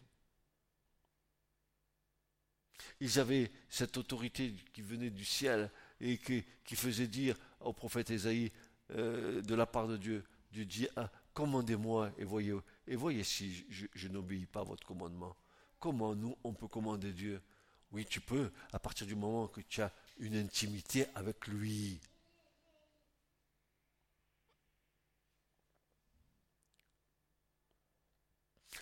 Ils 2.98 3.20
avaient 3.20 3.52
cette 3.68 3.96
autorité 3.96 4.52
qui 4.72 4.82
venait 4.82 5.10
du 5.10 5.24
ciel 5.24 5.70
et 6.00 6.18
qui, 6.18 6.74
faisait 6.74 7.06
dire 7.06 7.36
au 7.60 7.72
prophète 7.72 8.10
Ésaïe 8.10 8.50
euh, 8.90 9.40
de 9.42 9.54
la 9.54 9.66
part 9.66 9.86
de 9.86 9.96
Dieu, 9.96 10.24
Dieu 10.50 10.64
dit, 10.64 10.88
ah, 10.96 11.08
commandez-moi 11.34 12.10
et 12.18 12.24
voyez, 12.24 12.58
et 12.88 12.96
voyez 12.96 13.22
si 13.22 13.64
je, 13.70 13.86
je 13.94 14.08
n'obéis 14.08 14.46
pas 14.46 14.62
à 14.62 14.64
votre 14.64 14.84
commandement. 14.84 15.36
Comment 15.84 16.14
nous, 16.14 16.34
on 16.44 16.54
peut 16.54 16.66
commander 16.66 17.12
Dieu 17.12 17.42
Oui, 17.92 18.06
tu 18.06 18.18
peux, 18.18 18.50
à 18.72 18.78
partir 18.78 19.06
du 19.06 19.14
moment 19.14 19.48
que 19.48 19.60
tu 19.60 19.82
as 19.82 19.92
une 20.18 20.34
intimité 20.34 21.04
avec 21.14 21.46
lui. 21.46 22.00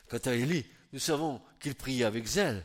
Quant 0.09 0.19
à 0.19 0.33
Élie, 0.33 0.65
nous 0.93 1.01
savons 1.01 1.43
qu'il 1.59 1.75
priait 1.75 2.05
avec 2.05 2.25
zèle, 2.25 2.65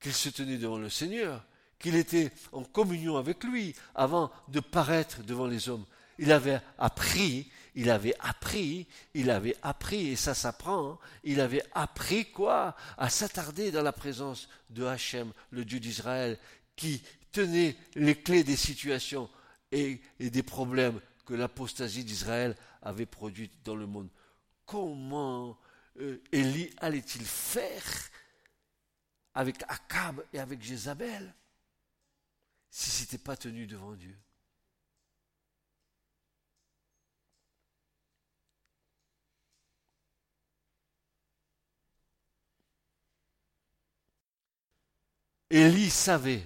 qu'il 0.00 0.14
se 0.14 0.30
tenait 0.30 0.58
devant 0.58 0.78
le 0.78 0.90
Seigneur, 0.90 1.46
qu'il 1.78 1.94
était 1.94 2.32
en 2.50 2.64
communion 2.64 3.18
avec 3.18 3.44
lui 3.44 3.76
avant 3.94 4.32
de 4.48 4.58
paraître 4.58 5.22
devant 5.22 5.46
les 5.46 5.68
hommes. 5.68 5.86
Il 6.18 6.32
avait 6.32 6.60
appris, 6.76 7.48
il 7.74 7.90
avait 7.90 8.14
appris, 8.20 8.86
il 9.14 9.30
avait 9.30 9.56
appris, 9.62 10.08
et 10.08 10.16
ça 10.16 10.34
s'apprend, 10.34 10.92
hein. 10.92 10.98
il 11.24 11.40
avait 11.40 11.62
appris 11.72 12.30
quoi? 12.30 12.76
À 12.96 13.08
s'attarder 13.10 13.70
dans 13.70 13.82
la 13.82 13.92
présence 13.92 14.48
de 14.70 14.84
Hachem, 14.84 15.32
le 15.50 15.64
Dieu 15.64 15.80
d'Israël, 15.80 16.38
qui 16.76 17.02
tenait 17.32 17.76
les 17.94 18.20
clés 18.20 18.44
des 18.44 18.56
situations 18.56 19.30
et, 19.72 20.00
des 20.18 20.42
problèmes 20.42 21.00
que 21.24 21.34
l'apostasie 21.34 22.04
d'Israël 22.04 22.56
avait 22.82 23.06
produits 23.06 23.50
dans 23.64 23.76
le 23.76 23.86
monde. 23.86 24.08
Comment 24.66 25.58
euh, 26.00 26.22
Élie 26.32 26.70
allait-il 26.78 27.24
faire 27.24 28.10
avec 29.34 29.62
Akab 29.68 30.24
et 30.32 30.38
avec 30.38 30.62
Jézabel 30.62 31.34
si 32.70 32.90
ce 32.90 33.02
n'était 33.02 33.18
pas 33.18 33.36
tenu 33.36 33.66
devant 33.66 33.94
Dieu? 33.94 34.16
Élie 45.50 45.90
savait 45.90 46.42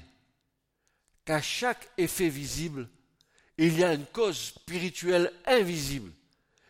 qu'à 1.25 1.43
chaque 1.43 1.89
effet 1.99 2.29
visible, 2.29 2.89
il 3.59 3.79
y 3.79 3.85
a 3.85 3.95
une 3.95 4.07
cause 4.07 4.39
spirituelle 4.39 5.33
invisible 5.47 6.11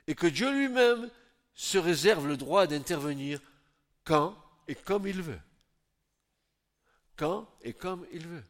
et 0.06 0.14
que 0.14 0.26
Dieu 0.26 0.50
lui-même 0.50 1.08
se 1.54 1.78
réserve 1.78 2.26
le 2.26 2.36
droit 2.36 2.66
d'intervenir 2.66 3.40
quand 4.04 4.36
et 4.68 4.74
comme 4.74 5.06
il 5.06 5.22
veut. 5.22 5.40
Quand 7.16 7.48
et 7.62 7.72
comme 7.72 8.04
il 8.12 8.26
veut. 8.26 8.44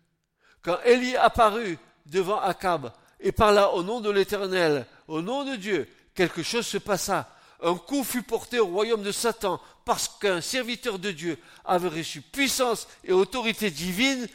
Quand 0.62 0.80
Élie 0.85 1.16
apparut 1.16 1.78
devant 2.07 2.41
Akab 2.41 2.93
et 3.20 3.32
parla 3.32 3.70
au 3.72 3.82
nom 3.82 4.01
de 4.01 4.11
l'Éternel, 4.11 4.87
au 5.07 5.20
nom 5.20 5.45
de 5.45 5.57
Dieu, 5.57 5.89
quelque 6.14 6.43
chose 6.43 6.66
se 6.66 6.78
passa. 6.78 7.34
Un 7.63 7.77
coup 7.77 8.05
fut 8.05 8.23
porté 8.23 8.59
au 8.59 8.67
royaume 8.67 9.03
de 9.03 9.13
Satan 9.13 9.61
parce 9.85 10.09
qu'un 10.09 10.41
serviteur 10.41 10.99
de 10.99 11.11
Dieu 11.11 11.39
avait 11.65 11.89
reçu 11.89 12.21
puissance 12.21 12.89
et 13.05 13.13
autorité 13.13 13.71
divine 13.71 14.29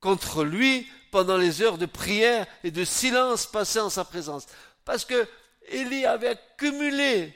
contre 0.00 0.44
lui 0.44 0.86
pendant 1.10 1.36
les 1.36 1.62
heures 1.62 1.78
de 1.78 1.86
prière 1.86 2.46
et 2.62 2.70
de 2.70 2.84
silence 2.84 3.46
passées 3.46 3.80
en 3.80 3.90
sa 3.90 4.04
présence. 4.04 4.46
Parce 4.84 5.04
que 5.04 5.26
Élie 5.68 6.06
avait 6.06 6.28
accumulé 6.28 7.34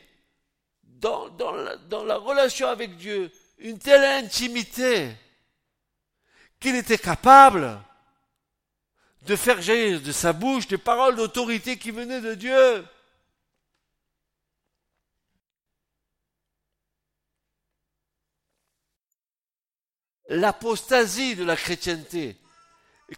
dans, 0.83 1.29
dans, 1.31 1.53
la, 1.53 1.77
dans 1.77 2.05
la 2.05 2.17
relation 2.17 2.69
avec 2.69 2.97
Dieu 2.97 3.31
une 3.59 3.79
telle 3.79 4.25
intimité 4.25 5.11
qu'il 6.61 6.77
était 6.77 6.99
capable 6.99 7.81
de 9.23 9.37
faire 9.37 9.61
jaillir 9.61 10.01
de 10.01 10.13
sa 10.13 10.33
bouche 10.33 10.67
des 10.67 10.79
paroles 10.79 11.17
d'autorité 11.17 11.77
qui 11.77 11.91
venaient 11.91 12.21
de 12.21 12.35
Dieu. 12.35 12.85
L'apostasie 20.31 21.35
de 21.35 21.45
la 21.45 21.57
chrétienté 21.57 22.37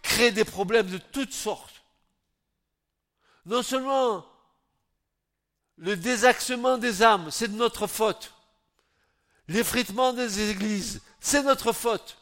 crée 0.01 0.31
des 0.31 0.43
problèmes 0.43 0.89
de 0.89 0.97
toutes 0.97 1.31
sortes. 1.31 1.83
Non 3.45 3.61
seulement 3.61 4.25
le 5.77 5.95
désaxement 5.95 6.77
des 6.77 7.03
âmes, 7.03 7.29
c'est 7.29 7.47
de 7.47 7.57
notre 7.57 7.87
faute. 7.87 8.33
L'effritement 9.47 10.13
des 10.13 10.49
églises, 10.49 11.01
c'est 11.19 11.43
notre 11.43 11.71
faute. 11.71 12.17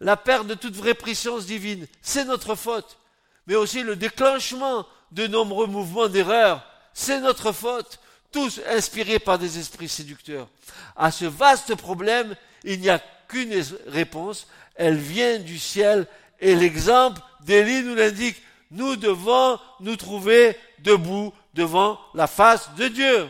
La 0.00 0.16
perte 0.16 0.48
de 0.48 0.54
toute 0.54 0.74
vraie 0.74 0.94
présence 0.94 1.46
divine, 1.46 1.86
c'est 2.02 2.24
notre 2.24 2.56
faute. 2.56 2.98
Mais 3.46 3.54
aussi 3.54 3.82
le 3.82 3.94
déclenchement 3.94 4.86
de 5.12 5.28
nombreux 5.28 5.66
mouvements 5.66 6.08
d'erreur, 6.08 6.66
c'est 6.92 7.20
notre 7.20 7.52
faute. 7.52 8.00
Tous 8.32 8.60
inspirés 8.66 9.20
par 9.20 9.38
des 9.38 9.60
esprits 9.60 9.88
séducteurs. 9.88 10.48
À 10.96 11.12
ce 11.12 11.24
vaste 11.24 11.76
problème, 11.76 12.34
il 12.64 12.80
n'y 12.80 12.90
a 12.90 13.00
qu'une 13.28 13.54
réponse, 13.86 14.46
elle 14.74 14.96
vient 14.96 15.38
du 15.38 15.58
ciel 15.58 16.06
et 16.40 16.54
l'exemple 16.54 17.20
d'Élie 17.44 17.82
nous 17.82 17.94
l'indique. 17.94 18.40
Nous 18.70 18.96
devons 18.96 19.58
nous 19.80 19.96
trouver 19.96 20.56
debout 20.80 21.32
devant 21.54 21.98
la 22.14 22.26
face 22.26 22.74
de 22.76 22.88
Dieu. 22.88 23.28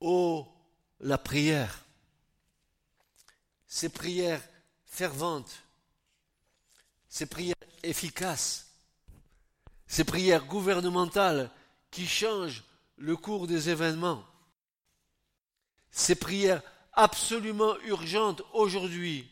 Oh, 0.00 0.48
la 1.00 1.18
prière, 1.18 1.84
ces 3.66 3.90
prières 3.90 4.42
ferventes, 4.86 5.62
ces 7.08 7.26
prières 7.26 7.54
efficaces, 7.82 8.70
ces 9.86 10.04
prières 10.04 10.46
gouvernementales 10.46 11.50
qui 11.90 12.06
changent 12.06 12.64
le 12.96 13.16
cours 13.16 13.46
des 13.46 13.68
événements, 13.68 14.24
ces 15.90 16.14
prières 16.14 16.62
absolument 16.92 17.78
urgentes 17.80 18.42
aujourd'hui, 18.52 19.30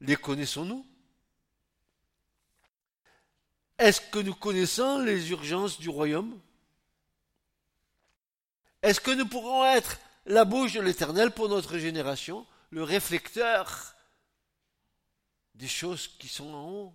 les 0.00 0.16
connaissons-nous? 0.16 0.86
Est-ce 3.78 4.00
que 4.00 4.18
nous 4.18 4.34
connaissons 4.34 5.00
les 5.00 5.30
urgences 5.30 5.78
du 5.78 5.88
royaume? 5.88 6.40
Est-ce 8.82 9.00
que 9.00 9.10
nous 9.10 9.26
pourrons 9.26 9.64
être 9.64 9.98
la 10.26 10.44
bouche 10.44 10.74
de 10.74 10.80
l'Éternel 10.80 11.30
pour 11.30 11.48
notre 11.48 11.78
génération, 11.78 12.46
le 12.70 12.82
réflecteur 12.82 13.94
des 15.54 15.68
choses 15.68 16.08
qui 16.18 16.28
sont 16.28 16.52
en 16.52 16.68
haut? 16.70 16.94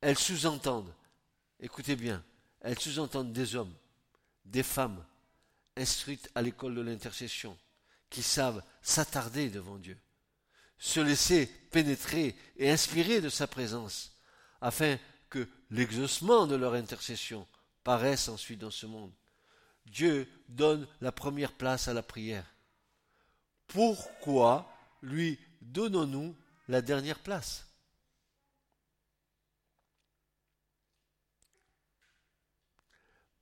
Elles 0.00 0.18
sous-entendent, 0.18 0.94
écoutez 1.60 1.96
bien, 1.96 2.22
elles 2.60 2.78
sous-entendent 2.78 3.32
des 3.32 3.56
hommes, 3.56 3.74
des 4.44 4.62
femmes, 4.62 5.04
instruites 5.76 6.30
à 6.34 6.42
l'école 6.42 6.74
de 6.74 6.82
l'intercession, 6.82 7.56
qui 8.10 8.22
savent 8.22 8.62
s'attarder 8.82 9.48
devant 9.48 9.76
Dieu, 9.76 9.98
se 10.78 11.00
laisser 11.00 11.46
pénétrer 11.70 12.36
et 12.56 12.70
inspirer 12.70 13.20
de 13.20 13.28
sa 13.28 13.46
présence, 13.46 14.16
afin 14.60 14.98
que 15.30 15.48
l'exaucement 15.70 16.46
de 16.46 16.54
leur 16.54 16.74
intercession 16.74 17.46
paraissent 17.86 18.28
ensuite 18.28 18.58
dans 18.58 18.72
ce 18.72 18.84
monde. 18.84 19.14
Dieu 19.84 20.28
donne 20.48 20.88
la 21.00 21.12
première 21.12 21.52
place 21.56 21.86
à 21.86 21.94
la 21.94 22.02
prière. 22.02 22.44
Pourquoi 23.68 24.68
lui 25.02 25.38
donnons-nous 25.60 26.36
la 26.66 26.82
dernière 26.82 27.20
place? 27.20 27.64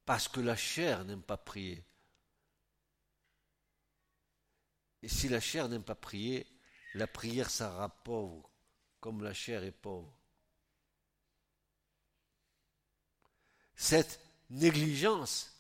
Parce 0.05 0.29
que 0.29 0.41
la 0.41 0.57
chair 0.57 1.07
n'aime 1.07 1.23
pas 1.23 1.39
prier. 1.39 1.83
Et 5.01 5.09
si 5.09 5.31
la 5.31 5.41
chair 5.41 5.71
n'aime 5.71 5.83
pas 5.83 5.95
prier, 5.95 6.47
la 6.93 7.07
prière 7.07 7.49
sera 7.49 7.89
pauvre, 7.89 8.51
comme 9.01 9.23
la 9.23 9.33
chair 9.33 9.65
est 9.65 9.73
pauvre. 9.73 10.15
Cette 13.75 14.24
négligence, 14.55 15.53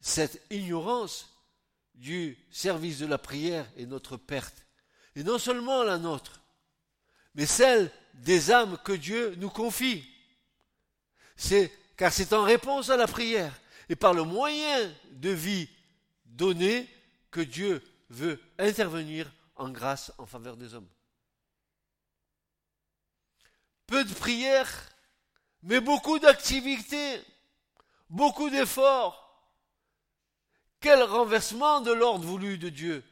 cette 0.00 0.42
ignorance 0.50 1.28
du 1.94 2.38
service 2.50 2.98
de 2.98 3.06
la 3.06 3.18
prière 3.18 3.66
est 3.76 3.86
notre 3.86 4.16
perte. 4.16 4.66
Et 5.14 5.24
non 5.24 5.38
seulement 5.38 5.82
la 5.82 5.98
nôtre, 5.98 6.40
mais 7.34 7.46
celle 7.46 7.90
des 8.14 8.50
âmes 8.50 8.78
que 8.84 8.92
Dieu 8.92 9.34
nous 9.36 9.50
confie. 9.50 10.04
C'est 11.36 11.72
car 11.96 12.12
c'est 12.12 12.32
en 12.32 12.42
réponse 12.42 12.90
à 12.90 12.96
la 12.96 13.06
prière 13.06 13.58
et 13.88 13.96
par 13.96 14.14
le 14.14 14.24
moyen 14.24 14.92
de 15.12 15.30
vie 15.30 15.68
donné 16.24 16.88
que 17.30 17.40
Dieu 17.40 17.82
veut 18.08 18.40
intervenir 18.58 19.30
en 19.56 19.70
grâce 19.70 20.12
en 20.18 20.26
faveur 20.26 20.56
des 20.56 20.74
hommes. 20.74 20.88
Peu 23.86 24.04
de 24.04 24.14
prières, 24.14 24.88
mais 25.62 25.80
beaucoup 25.80 26.18
d'activités, 26.18 27.20
beaucoup 28.12 28.50
d'efforts. 28.50 29.18
Quel 30.80 31.02
renversement 31.02 31.80
de 31.80 31.92
l'ordre 31.92 32.24
voulu 32.24 32.58
de 32.58 32.68
Dieu. 32.68 33.02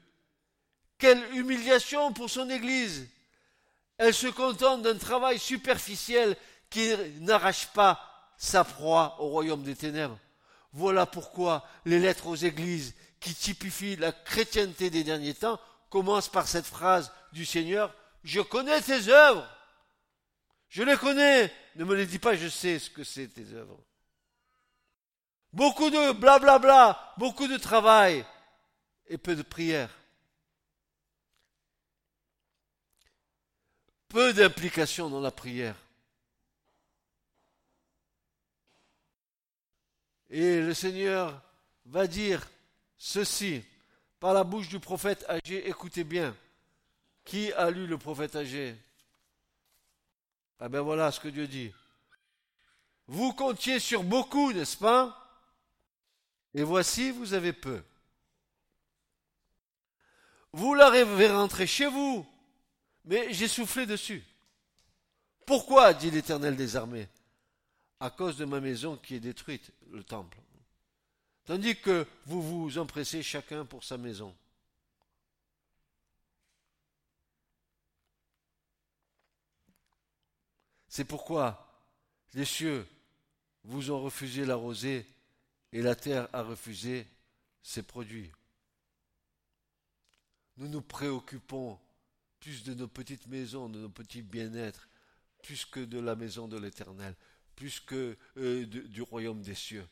Quelle 0.99 1.23
humiliation 1.35 2.13
pour 2.13 2.31
son 2.31 2.49
Église. 2.51 3.09
Elle 3.97 4.15
se 4.15 4.29
contente 4.29 4.83
d'un 4.83 4.97
travail 4.97 5.39
superficiel 5.39 6.37
qui 6.69 6.95
n'arrache 7.21 7.69
pas 7.69 8.01
sa 8.37 8.65
proie 8.65 9.17
au 9.19 9.29
royaume 9.29 9.63
des 9.63 9.75
ténèbres. 9.75 10.19
Voilà 10.73 11.07
pourquoi 11.07 11.67
les 11.85 11.99
lettres 11.99 12.27
aux 12.27 12.37
églises 12.37 12.95
qui 13.19 13.35
typifient 13.35 13.97
la 13.97 14.13
chrétienté 14.13 14.89
des 14.89 15.05
derniers 15.05 15.35
temps 15.35 15.61
commencent 15.91 16.29
par 16.29 16.47
cette 16.49 16.67
phrase 16.67 17.13
du 17.33 17.45
Seigneur, 17.45 17.95
Je 18.23 18.41
connais 18.41 18.81
tes 18.81 19.09
œuvres. 19.09 19.47
Je 20.69 20.83
les 20.83 20.97
connais. 20.97 21.53
Ne 21.77 21.85
me 21.85 21.95
les 21.95 22.07
dis 22.07 22.19
pas, 22.19 22.37
je 22.37 22.49
sais 22.49 22.79
ce 22.79 22.91
que 22.91 23.03
c'est 23.03 23.29
tes 23.29 23.55
œuvres. 23.55 23.79
Beaucoup 25.53 25.91
de 25.91 26.13
blablabla, 26.13 26.59
bla 26.59 26.59
bla, 26.59 27.15
beaucoup 27.19 27.49
de 27.49 27.57
travail 27.57 28.25
et 29.07 29.19
peu 29.19 29.35
de 29.35 29.43
prière. 29.43 29.91
Peu 34.09 34.33
d'implication 34.33 35.11
dans 35.11 35.21
la 35.21 35.31
prière. 35.31 35.77
Et 40.29 40.61
le 40.61 40.75
Seigneur 40.75 41.43
va 41.87 42.07
dire 42.07 42.49
ceci 42.97 43.65
par 44.21 44.33
la 44.33 44.45
bouche 44.45 44.69
du 44.69 44.79
prophète 44.79 45.25
âgé. 45.29 45.69
Écoutez 45.69 46.05
bien. 46.05 46.37
Qui 47.25 47.53
a 47.53 47.71
lu 47.71 47.87
le 47.87 47.99
prophète 47.99 48.37
âgé 48.37 48.77
Ah 50.59 50.69
ben 50.69 50.81
voilà 50.81 51.11
ce 51.11 51.21
que 51.21 51.29
Dieu 51.29 51.47
dit. 51.47 51.73
Vous 53.07 53.33
comptiez 53.33 53.81
sur 53.81 54.05
beaucoup, 54.05 54.53
n'est-ce 54.53 54.77
pas? 54.77 55.30
Et 56.55 56.63
voici, 56.63 57.11
vous 57.11 57.33
avez 57.35 57.53
peu. 57.53 57.83
Vous 60.53 60.75
l'avez 60.75 61.29
rentré 61.29 61.67
chez 61.67 61.87
vous, 61.87 62.27
mais 63.05 63.33
j'ai 63.33 63.49
soufflé 63.49 63.87
dessus. 63.87 64.25
Pourquoi 65.47 65.95
dit 65.95 66.11
l'Éternel 66.11 66.57
des 66.57 66.77
armées 66.77 67.09
à 68.01 68.11
cause 68.11 68.37
de 68.37 68.45
ma 68.45 68.61
maison 68.61 68.97
qui 68.97 69.15
est 69.15 69.21
détruite, 69.21 69.73
le 69.91 70.03
temple? 70.03 70.39
Tandis 71.45 71.81
que 71.81 72.07
vous 72.27 72.43
vous 72.43 72.79
empressez 72.79 73.23
chacun 73.23 73.65
pour 73.65 73.85
sa 73.85 73.97
maison. 73.97 74.35
C'est 80.89 81.05
pourquoi 81.05 81.83
les 82.35 82.45
cieux 82.45 82.87
vous 83.63 83.93
ont 83.93 84.01
refusé 84.01 84.45
la 84.45 84.57
rosée 84.57 85.07
et 85.73 85.83
la 85.83 85.95
terre 85.95 86.29
a 86.33 86.43
refusé 86.43 87.07
ses 87.63 87.83
produits. 87.83 88.31
Nous 90.57 90.69
nous 90.69 90.83
préoccupons 90.83 91.79
plus 92.39 92.65
de 92.65 92.75
nos 92.75 92.89
petites 92.89 93.27
maisons, 93.27 93.69
de 93.69 93.81
nos 93.81 93.89
petits 93.89 94.23
bien-être, 94.23 94.89
plus 95.43 95.65
que 95.65 95.81
de 95.81 95.99
la 95.99 96.17
maison 96.17 96.49
de 96.49 96.59
l'Éternel 96.59 97.15
plus 97.61 97.79
que 97.79 98.17
euh, 98.39 98.65
du 98.65 99.03
royaume 99.03 99.43
des 99.43 99.55
cieux. 99.55 99.87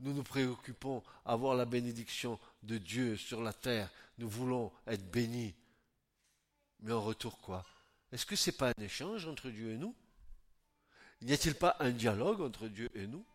Nous 0.00 0.14
nous 0.14 0.22
préoccupons 0.22 1.02
avoir 1.26 1.54
la 1.54 1.66
bénédiction 1.66 2.40
de 2.62 2.78
Dieu 2.78 3.18
sur 3.18 3.42
la 3.42 3.52
terre. 3.52 3.90
Nous 4.16 4.30
voulons 4.30 4.72
être 4.86 5.10
bénis. 5.10 5.54
Mais 6.80 6.92
en 6.92 7.02
retour 7.02 7.38
quoi? 7.38 7.66
Est-ce 8.12 8.24
que 8.24 8.34
ce 8.34 8.48
n'est 8.48 8.56
pas 8.56 8.70
un 8.70 8.82
échange 8.82 9.26
entre 9.26 9.50
Dieu 9.50 9.72
et 9.72 9.76
nous? 9.76 9.94
N'y 11.20 11.34
a-t-il 11.34 11.54
pas 11.54 11.76
un 11.80 11.90
dialogue 11.90 12.40
entre 12.40 12.66
Dieu 12.66 12.88
et 12.94 13.06
nous? 13.06 13.26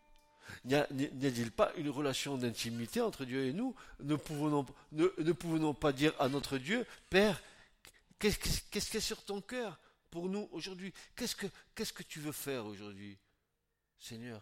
N'y 0.65 0.75
a-t-il 0.75 1.51
pas 1.51 1.71
une 1.75 1.89
relation 1.89 2.37
d'intimité 2.37 3.01
entre 3.01 3.25
Dieu 3.25 3.45
et 3.45 3.53
nous 3.53 3.75
ne 3.99 4.15
pouvons, 4.15 4.65
ne, 4.91 5.71
pas 5.73 5.91
dire 5.91 6.13
à 6.19 6.29
notre 6.29 6.57
Dieu, 6.57 6.85
Père, 7.09 7.41
qu'est-ce 8.19 8.37
qu'il 8.37 8.93
y 8.93 8.97
a 8.97 9.01
sur 9.01 9.23
ton 9.23 9.41
cœur 9.41 9.79
pour 10.09 10.29
nous 10.29 10.47
aujourd'hui? 10.51 10.93
Qu'est-ce 11.15 11.35
que, 11.35 11.47
qu'est-ce 11.75 11.93
que 11.93 12.03
tu 12.03 12.19
veux 12.19 12.31
faire 12.31 12.65
aujourd'hui? 12.65 13.17
Seigneur, 13.99 14.41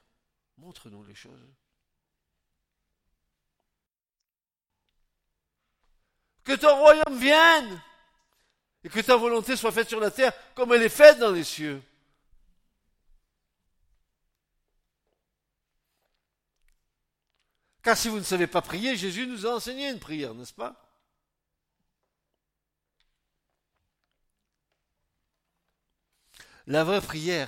montre-nous 0.58 1.03
les 1.06 1.16
choses. 1.16 1.47
Que 6.43 6.53
ton 6.53 6.78
royaume 6.78 7.18
vienne 7.18 7.82
et 8.84 8.89
que 8.89 8.99
ta 8.99 9.16
volonté 9.16 9.56
soit 9.56 9.72
faite 9.72 9.89
sur 9.89 9.99
la 9.99 10.12
terre 10.12 10.32
comme 10.53 10.72
elle 10.74 10.84
est 10.84 10.89
faite 10.89 11.18
dans 11.18 11.32
les 11.32 11.43
cieux. 11.43 11.82
Car 17.86 17.95
si 17.95 18.09
vous 18.09 18.17
ne 18.17 18.23
savez 18.23 18.47
pas 18.47 18.63
prier, 18.63 18.97
Jésus 18.97 19.27
nous 19.27 19.45
a 19.45 19.53
enseigné 19.57 19.91
une 19.91 19.99
prière, 19.99 20.33
n'est-ce 20.33 20.55
pas? 20.55 20.91
La 26.65 26.83
vraie 26.83 26.99
prière, 26.99 27.47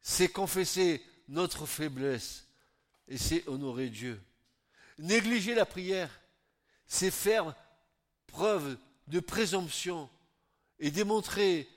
c'est 0.00 0.26
confesser 0.26 1.00
notre 1.28 1.66
faiblesse 1.66 2.48
et 3.06 3.16
c'est 3.16 3.46
honorer 3.46 3.90
Dieu. 3.90 4.20
Négliger 4.98 5.54
la 5.54 5.66
prière, 5.66 6.10
c'est 6.88 7.12
faire 7.12 7.54
preuve 8.26 8.76
de 9.06 9.20
présomption 9.20 10.10
et 10.80 10.90
démontrer 10.90 11.68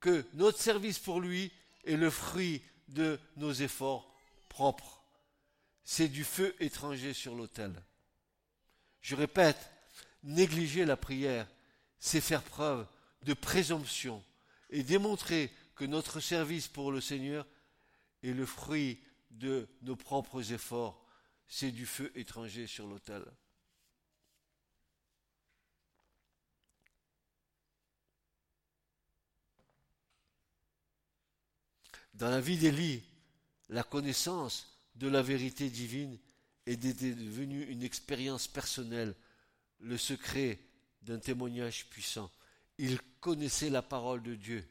que 0.00 0.24
notre 0.32 0.58
service 0.58 0.98
pour 0.98 1.20
lui 1.20 1.52
est 1.84 1.96
le 1.96 2.08
fruit 2.08 2.62
de 2.88 3.20
nos 3.36 3.52
efforts 3.52 4.10
propres. 4.48 4.93
C'est 5.84 6.08
du 6.08 6.24
feu 6.24 6.56
étranger 6.60 7.12
sur 7.12 7.34
l'autel. 7.34 7.72
Je 9.00 9.14
répète, 9.14 9.70
négliger 10.22 10.84
la 10.84 10.96
prière, 10.96 11.46
c'est 11.98 12.20
faire 12.20 12.42
preuve 12.42 12.86
de 13.22 13.34
présomption 13.34 14.24
et 14.70 14.82
démontrer 14.82 15.52
que 15.74 15.84
notre 15.84 16.20
service 16.20 16.68
pour 16.68 16.90
le 16.90 17.00
Seigneur 17.00 17.46
et 18.22 18.32
le 18.32 18.46
fruit 18.46 18.98
de 19.30 19.68
nos 19.82 19.96
propres 19.96 20.52
efforts, 20.52 21.04
c'est 21.48 21.70
du 21.70 21.86
feu 21.86 22.10
étranger 22.14 22.66
sur 22.66 22.86
l'autel. 22.86 23.24
Dans 32.14 32.30
la 32.30 32.40
vie 32.40 32.56
d'Élie, 32.56 33.02
la 33.68 33.82
connaissance 33.82 34.73
de 34.94 35.08
la 35.08 35.22
vérité 35.22 35.70
divine 35.70 36.18
est 36.66 36.76
devenue 36.76 37.64
une 37.64 37.82
expérience 37.82 38.46
personnelle, 38.46 39.14
le 39.80 39.98
secret 39.98 40.58
d'un 41.02 41.18
témoignage 41.18 41.86
puissant. 41.86 42.30
Il 42.78 42.98
connaissait 43.20 43.70
la 43.70 43.82
parole 43.82 44.22
de 44.22 44.34
Dieu. 44.34 44.66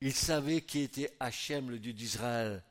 Il 0.00 0.14
savait 0.14 0.62
qui 0.62 0.80
était 0.80 1.14
Hachem, 1.20 1.70
le 1.70 1.78
Dieu 1.78 1.92
d'Israël. 1.92 2.62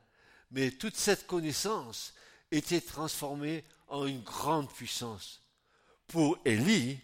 Mais 0.50 0.70
toute 0.70 0.96
cette 0.96 1.26
connaissance 1.26 2.14
était 2.50 2.80
transformée 2.80 3.64
en 3.88 4.06
une 4.06 4.22
grande 4.22 4.70
puissance. 4.70 5.40
Pour 6.08 6.38
Élie, 6.44 6.98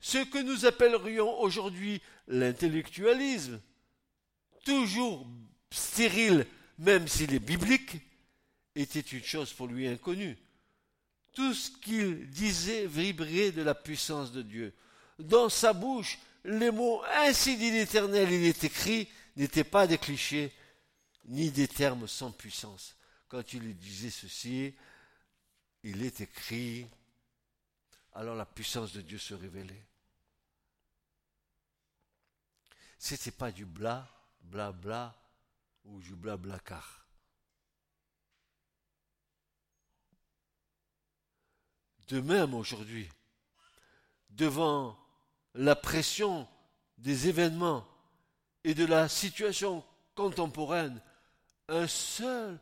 ce 0.00 0.18
que 0.18 0.38
nous 0.38 0.66
appellerions 0.66 1.40
aujourd'hui 1.40 2.02
l'intellectualisme, 2.26 3.60
toujours 4.64 5.26
stérile 5.70 6.46
même 6.78 7.06
s'il 7.06 7.32
est 7.34 7.38
biblique, 7.38 8.00
était 8.74 9.00
une 9.00 9.22
chose 9.22 9.52
pour 9.52 9.66
lui 9.66 9.86
inconnue. 9.86 10.36
Tout 11.32 11.54
ce 11.54 11.70
qu'il 11.70 12.28
disait 12.30 12.86
vibrait 12.86 13.52
de 13.52 13.62
la 13.62 13.74
puissance 13.74 14.32
de 14.32 14.42
Dieu. 14.42 14.74
Dans 15.18 15.48
sa 15.48 15.72
bouche, 15.72 16.18
les 16.44 16.70
mots 16.70 17.02
ainsi 17.04 17.56
dit 17.56 17.70
l'Éternel, 17.70 18.30
il 18.30 18.44
est 18.44 18.64
écrit, 18.64 19.08
n'étaient 19.36 19.64
pas 19.64 19.86
des 19.86 19.98
clichés 19.98 20.52
ni 21.26 21.50
des 21.50 21.68
termes 21.68 22.06
sans 22.06 22.30
puissance. 22.30 22.96
Quand 23.28 23.52
il 23.52 23.76
disait 23.76 24.10
ceci, 24.10 24.74
il 25.82 26.02
est 26.04 26.20
écrit, 26.20 26.86
alors 28.14 28.36
la 28.36 28.46
puissance 28.46 28.92
de 28.92 29.00
Dieu 29.00 29.18
se 29.18 29.34
révélait. 29.34 29.84
Ce 32.98 33.14
n'était 33.14 33.32
pas 33.32 33.50
du 33.50 33.64
bla, 33.64 34.08
bla, 34.40 34.72
bla 34.72 35.14
ou 35.84 36.00
du 36.00 36.14
bla, 36.14 36.36
bla, 36.36 36.58
car. 36.60 37.03
De 42.08 42.20
même 42.20 42.54
aujourd'hui, 42.54 43.08
devant 44.30 44.98
la 45.54 45.74
pression 45.76 46.46
des 46.98 47.28
événements 47.28 47.86
et 48.62 48.74
de 48.74 48.84
la 48.84 49.08
situation 49.08 49.84
contemporaine, 50.14 51.00
un 51.68 51.86
seul 51.86 52.58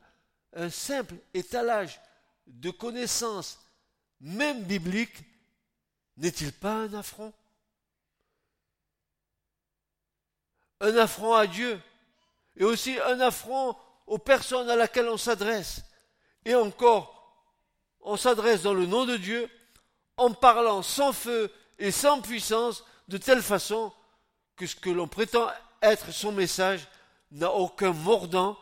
un 0.55 0.71
simple 0.71 1.17
étalage 1.35 2.01
de 2.47 2.71
connaissances, 2.71 3.59
même 4.21 4.63
bibliques, 4.65 5.25
n'est-il 6.17 6.53
pas 6.53 6.75
un 6.75 6.95
affront? 6.95 7.33
Un 10.81 10.97
affront 10.97 11.35
à 11.35 11.47
Dieu 11.47 11.81
et 12.57 12.65
aussi 12.65 12.99
un 13.01 13.21
affront 13.21 13.77
aux 14.07 14.19
personnes 14.19 14.69
à 14.69 14.77
laquelle 14.77 15.09
on 15.09 15.17
s'adresse. 15.17 15.83
Et 16.45 16.55
encore, 16.55 17.22
on 18.03 18.17
s'adresse 18.17 18.63
dans 18.63 18.75
le 18.75 18.87
nom 18.87 19.05
de 19.05 19.17
Dieu 19.17 19.49
en 20.17 20.33
parlant 20.33 20.83
sans 20.83 21.13
feu 21.13 21.51
et 21.79 21.91
sans 21.91 22.21
puissance 22.21 22.85
de 23.09 23.19
telle 23.19 23.43
façon 23.43 23.93
que 24.57 24.67
ce 24.67 24.77
que 24.77 24.91
l'on 24.91 25.09
prétend 25.09 25.49
être 25.81 26.13
son 26.13 26.33
message 26.33 26.87
n'a 27.31 27.53
aucun 27.53 27.93
mordant 27.93 28.59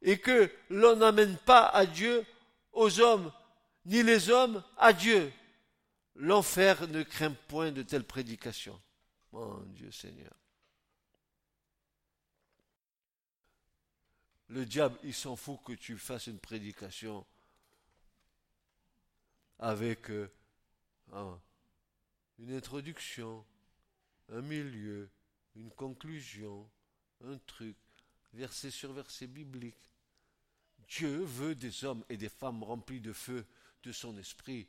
et 0.00 0.18
que 0.18 0.50
l'on 0.70 0.96
n'amène 0.96 1.36
pas 1.36 1.66
à 1.66 1.86
Dieu 1.86 2.24
aux 2.72 3.00
hommes, 3.00 3.32
ni 3.84 4.02
les 4.02 4.30
hommes 4.30 4.62
à 4.78 4.92
Dieu. 4.92 5.32
L'enfer 6.14 6.88
ne 6.88 7.02
craint 7.02 7.34
point 7.48 7.72
de 7.72 7.82
telles 7.82 8.04
prédications. 8.04 8.80
Mon 9.32 9.60
Dieu 9.66 9.90
Seigneur. 9.90 10.32
Le 14.48 14.66
diable, 14.66 14.98
il 15.02 15.14
s'en 15.14 15.34
fout 15.34 15.58
que 15.64 15.72
tu 15.72 15.96
fasses 15.96 16.26
une 16.26 16.38
prédication 16.38 17.24
avec 19.62 20.10
euh, 20.10 20.28
une 22.40 22.52
introduction, 22.52 23.46
un 24.28 24.42
milieu, 24.42 25.08
une 25.54 25.70
conclusion, 25.70 26.68
un 27.24 27.38
truc, 27.46 27.76
verset 28.32 28.72
sur 28.72 28.92
verset 28.92 29.28
biblique. 29.28 29.78
Dieu 30.88 31.22
veut 31.22 31.54
des 31.54 31.84
hommes 31.84 32.04
et 32.08 32.16
des 32.16 32.28
femmes 32.28 32.64
remplis 32.64 33.00
de 33.00 33.12
feu 33.12 33.46
de 33.84 33.92
son 33.92 34.18
esprit, 34.18 34.66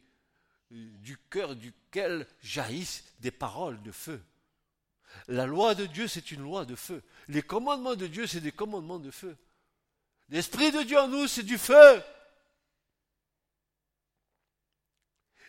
du 0.69 1.17
cœur 1.29 1.55
duquel 1.55 2.27
jaillissent 2.41 3.03
des 3.19 3.31
paroles 3.31 3.81
de 3.81 3.91
feu. 3.91 4.21
La 5.27 5.47
loi 5.47 5.73
de 5.73 5.87
Dieu, 5.87 6.07
c'est 6.07 6.31
une 6.31 6.43
loi 6.43 6.65
de 6.65 6.75
feu. 6.75 7.01
Les 7.27 7.41
commandements 7.41 7.95
de 7.95 8.05
Dieu, 8.05 8.27
c'est 8.27 8.41
des 8.41 8.51
commandements 8.51 8.99
de 8.99 9.11
feu. 9.11 9.35
L'Esprit 10.29 10.71
de 10.71 10.83
Dieu 10.83 10.99
en 10.99 11.07
nous, 11.07 11.27
c'est 11.27 11.43
du 11.43 11.57
feu. 11.57 12.03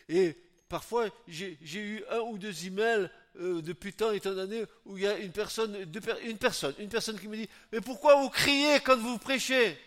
Et 0.09 0.37
parfois, 0.69 1.09
j'ai 1.27 1.57
eu 1.73 2.03
un 2.09 2.19
ou 2.19 2.37
deux 2.37 2.65
emails 2.65 3.09
euh, 3.37 3.61
depuis 3.61 3.93
tant 3.93 4.11
et 4.11 4.19
tant 4.19 4.33
d'années 4.33 4.65
où 4.85 4.97
il 4.97 5.03
y 5.03 5.07
a 5.07 5.17
une 5.17 5.31
personne, 5.31 5.75
une 5.75 6.37
personne, 6.37 6.75
une 6.79 6.89
personne 6.89 7.19
qui 7.19 7.27
me 7.27 7.35
dit 7.35 7.49
Mais 7.71 7.81
pourquoi 7.81 8.21
vous 8.21 8.29
criez 8.29 8.79
quand 8.79 8.97
vous 8.97 9.17
prêchez? 9.17 9.77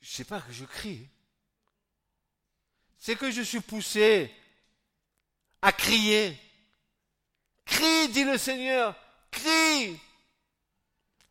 Je 0.00 0.08
ne 0.08 0.12
sais 0.12 0.24
pas 0.24 0.40
que 0.40 0.52
je 0.52 0.64
crie. 0.64 1.08
C'est 2.98 3.16
que 3.16 3.30
je 3.30 3.42
suis 3.42 3.60
poussé 3.60 4.32
à 5.62 5.72
crier. 5.72 6.36
Crie, 7.64 8.08
dit 8.08 8.24
le 8.24 8.38
Seigneur, 8.38 8.96
crie 9.30 9.98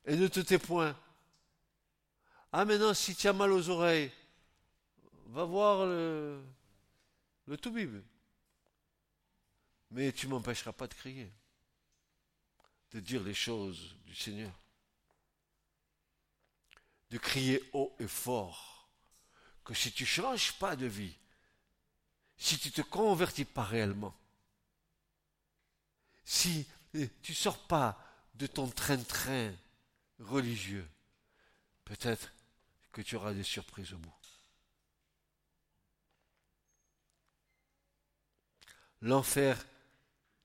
et 0.09 0.15
ne 0.15 0.27
te 0.27 0.39
tais 0.39 0.57
point. 0.57 0.95
Ah 2.51 2.65
maintenant, 2.65 2.93
si 2.93 3.15
tu 3.15 3.27
as 3.27 3.33
mal 3.33 3.51
aux 3.51 3.69
oreilles, 3.69 4.11
va 5.29 5.45
voir 5.45 5.85
le, 5.85 6.43
le 7.45 7.57
Toubib. 7.57 8.01
Mais 9.91 10.11
tu 10.11 10.27
m'empêcheras 10.27 10.73
pas 10.73 10.87
de 10.87 10.93
crier, 10.93 11.31
de 12.91 12.99
dire 12.99 13.23
les 13.23 13.33
choses 13.33 13.95
du 14.05 14.15
Seigneur, 14.15 14.53
de 17.09 17.17
crier 17.17 17.63
haut 17.73 17.95
et 17.99 18.07
fort 18.07 18.89
que 19.63 19.73
si 19.73 19.91
tu 19.91 20.05
changes 20.05 20.53
pas 20.53 20.75
de 20.75 20.85
vie, 20.85 21.15
si 22.37 22.57
tu 22.57 22.71
te 22.71 22.81
convertis 22.81 23.45
pas 23.45 23.63
réellement, 23.63 24.15
si 26.23 26.67
eh, 26.93 27.09
tu 27.21 27.33
sors 27.33 27.67
pas 27.67 27.99
de 28.35 28.47
ton 28.47 28.67
train-train 28.69 29.53
religieux, 30.19 30.87
peut-être 31.85 32.31
que 32.91 33.01
tu 33.01 33.15
auras 33.15 33.33
des 33.33 33.43
surprises 33.43 33.93
au 33.93 33.97
bout. 33.97 34.18
L'enfer 39.01 39.65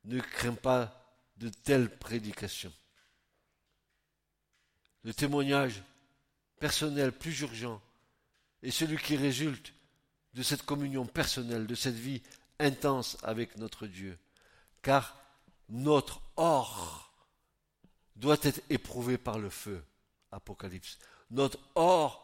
ne 0.04 0.20
craint 0.20 0.54
pas 0.54 1.18
de 1.36 1.48
telles 1.48 1.90
prédications. 1.90 2.72
Le 5.02 5.12
témoignage 5.12 5.82
personnel 6.58 7.12
plus 7.12 7.40
urgent 7.40 7.82
est 8.62 8.70
celui 8.70 8.96
qui 8.96 9.16
résulte 9.16 9.74
de 10.34 10.42
cette 10.42 10.62
communion 10.62 11.06
personnelle, 11.06 11.66
de 11.66 11.74
cette 11.74 11.94
vie 11.94 12.22
intense 12.58 13.16
avec 13.22 13.56
notre 13.58 13.86
Dieu. 13.86 14.18
Car 14.82 15.18
notre 15.68 16.20
or 16.36 17.12
doit 18.16 18.38
être 18.42 18.62
éprouvé 18.70 19.18
par 19.18 19.38
le 19.38 19.50
feu. 19.50 19.82
Apocalypse. 20.30 20.98
Notre 21.30 21.58
or 21.74 22.20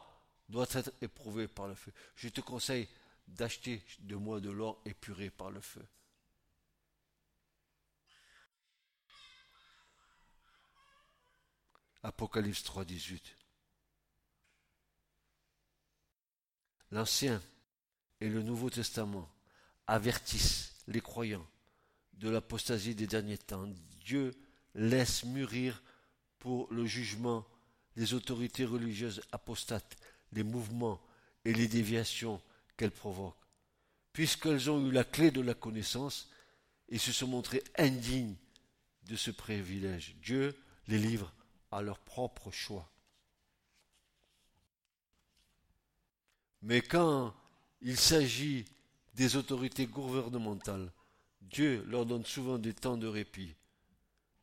doit 0.48 0.66
être 0.72 0.92
éprouvé 1.00 1.48
par 1.48 1.68
le 1.68 1.74
feu. 1.74 1.92
Je 2.16 2.28
te 2.28 2.40
conseille 2.40 2.88
d'acheter 3.28 3.82
de 4.00 4.16
moi 4.16 4.40
de 4.40 4.50
l'or 4.50 4.80
épuré 4.84 5.30
par 5.30 5.50
le 5.50 5.60
feu. 5.60 5.84
Apocalypse 12.02 12.62
3, 12.62 12.84
18. 12.84 13.36
L'Ancien 16.92 17.42
et 18.20 18.28
le 18.28 18.42
Nouveau 18.42 18.70
Testament 18.70 19.30
avertissent 19.86 20.74
les 20.86 21.00
croyants 21.00 21.46
de 22.14 22.30
l'apostasie 22.30 22.94
des 22.94 23.06
derniers 23.06 23.38
temps. 23.38 23.68
Dieu 24.04 24.34
laisse 24.74 25.24
mûrir 25.24 25.82
pour 26.38 26.72
le 26.72 26.86
jugement 26.86 27.46
les 27.96 28.14
autorités 28.14 28.64
religieuses 28.64 29.22
apostates, 29.32 29.96
les 30.32 30.42
mouvements 30.42 31.00
et 31.44 31.52
les 31.52 31.68
déviations 31.68 32.40
qu'elles 32.76 32.90
provoquent. 32.90 33.36
Puisqu'elles 34.12 34.70
ont 34.70 34.84
eu 34.86 34.90
la 34.90 35.04
clé 35.04 35.30
de 35.30 35.40
la 35.40 35.54
connaissance 35.54 36.30
et 36.88 36.98
se 36.98 37.12
sont 37.12 37.28
montrées 37.28 37.62
indignes 37.76 38.36
de 39.04 39.16
ce 39.16 39.30
privilège, 39.30 40.16
Dieu 40.22 40.56
les 40.88 40.98
livre 40.98 41.32
à 41.70 41.82
leur 41.82 41.98
propre 41.98 42.50
choix. 42.50 42.90
Mais 46.62 46.80
quand 46.82 47.34
il 47.80 47.96
s'agit 47.96 48.64
des 49.14 49.36
autorités 49.36 49.86
gouvernementales, 49.86 50.92
Dieu 51.40 51.84
leur 51.86 52.06
donne 52.06 52.24
souvent 52.24 52.58
des 52.58 52.74
temps 52.74 52.96
de 52.96 53.06
répit 53.06 53.54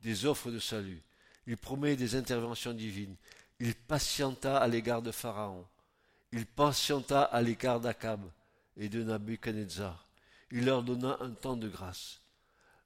des 0.01 0.25
offres 0.25 0.51
de 0.51 0.59
salut. 0.59 1.01
Il 1.47 1.57
promet 1.57 1.95
des 1.95 2.15
interventions 2.15 2.73
divines. 2.73 3.15
Il 3.59 3.75
patienta 3.75 4.57
à 4.57 4.67
l'égard 4.67 5.01
de 5.01 5.11
Pharaon. 5.11 5.65
Il 6.31 6.45
patienta 6.45 7.23
à 7.23 7.41
l'égard 7.41 7.79
d'Akab 7.79 8.21
et 8.75 8.89
de 8.89 9.03
Nabuchodonosor. 9.03 10.05
Il 10.51 10.65
leur 10.65 10.83
donna 10.83 11.17
un 11.21 11.31
temps 11.31 11.57
de 11.57 11.67
grâce. 11.67 12.21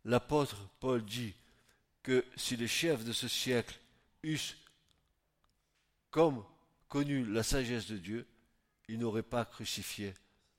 L'apôtre 0.06 0.68
Paul 0.80 1.04
dit 1.04 1.36
que 2.04 2.26
si 2.36 2.56
les 2.56 2.68
chefs 2.68 3.04
de 3.04 3.14
ce 3.14 3.28
siècle 3.28 3.80
eussent 4.24 4.58
comme 6.10 6.44
connu 6.88 7.26
la 7.26 7.44
sagesse 7.44 7.88
de 7.88 7.98
Dieu, 7.98 8.28
ils 8.88 9.00
n'auraient 9.00 9.24
pas 9.24 9.46
crucifié 9.46 10.14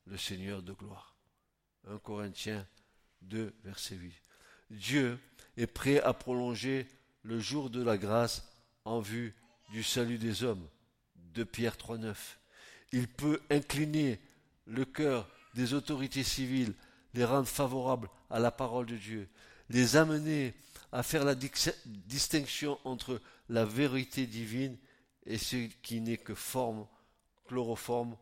le 0.07 0.17
Seigneur 0.17 0.63
de 0.63 0.73
gloire. 0.73 1.15
1 1.89 1.99
Corinthiens 1.99 2.67
2, 3.23 3.55
verset 3.65 3.97
8. 3.97 4.13
Dieu 4.71 5.19
est 5.57 5.67
prêt 5.67 6.01
à 6.01 6.15
prolonger 6.15 6.87
le 7.23 7.39
jour 7.39 7.71
de 7.71 7.83
la 7.83 7.99
grâce 7.99 8.49
en 8.85 9.01
vue 9.01 9.35
du 9.71 9.83
salut 9.83 10.19
des 10.19 10.43
hommes. 10.43 10.67
De 11.35 11.45
Pierre 11.45 11.77
3.9. 11.77 12.15
Il 12.93 13.09
peut 13.09 13.41
incliner 13.51 14.21
le 14.67 14.85
cœur 14.85 15.29
des 15.55 15.75
autorités 15.75 16.25
civiles, 16.25 16.75
les 17.15 17.25
rendre 17.25 17.49
favorables 17.49 18.09
à 18.31 18.39
la 18.39 18.51
parole 18.51 18.87
de 18.87 18.97
Dieu, 18.97 19.29
les 19.69 19.97
amener 19.97 20.55
à 20.93 21.03
faire 21.03 21.25
la 21.25 21.35
distinction 21.35 22.79
entre 22.85 23.21
la 23.53 23.65
vérité 23.67 24.27
divine 24.27 24.77
et 25.27 25.37
ce 25.37 25.57
qui 25.83 26.01
n'est 26.01 26.17
que 26.17 26.35
forme, 26.35 26.87
chloroforme 27.45 28.17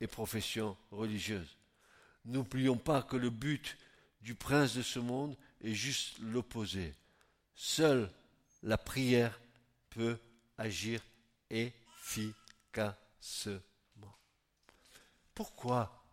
et 0.00 0.06
profession 0.06 0.76
religieuse. 0.90 1.56
N'oublions 2.26 2.76
pas 2.76 3.02
que 3.02 3.16
le 3.16 3.30
but 3.30 3.78
du 4.20 4.34
prince 4.34 4.74
de 4.74 4.82
ce 4.82 4.98
monde 4.98 5.38
est 5.62 5.72
juste 5.72 6.18
l'opposé. 6.20 6.94
Seule 7.54 8.10
la 8.62 8.76
prière 8.76 9.40
peut 9.88 10.18
agir 10.58 11.00
efficacement. 11.48 12.82
Pourquoi? 15.34 16.04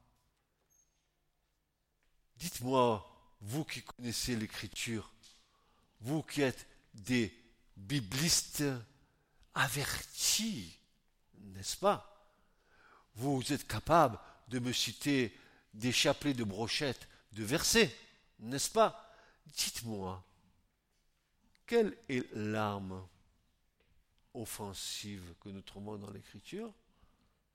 Dites-moi, 2.38 3.05
vous 3.41 3.65
qui 3.65 3.82
connaissez 3.82 4.38
l'écriture, 4.38 5.13
vous 5.99 6.24
qui 6.24 6.41
êtes 6.41 6.67
des 6.93 7.40
biblistes 7.78 8.63
avertis, 9.53 10.78
n'est-ce 11.39 11.78
pas? 11.78 12.07
Vous 13.15 13.51
êtes 13.51 13.67
capable 13.67 14.19
de 14.47 14.59
me 14.59 14.72
citer 14.72 15.38
des 15.74 15.91
chapelets 15.91 16.34
de 16.34 16.43
brochettes, 16.43 17.07
de 17.34 17.43
versets, 17.43 17.95
n'est-ce 18.39 18.69
pas? 18.69 19.13
Dites-moi, 19.45 20.24
quelle 21.65 21.97
est 22.09 22.30
l'arme 22.34 23.07
offensive 24.34 25.36
que 25.39 25.49
nous 25.49 25.61
trouvons 25.61 25.97
dans 25.97 26.11
l'Écriture? 26.11 26.74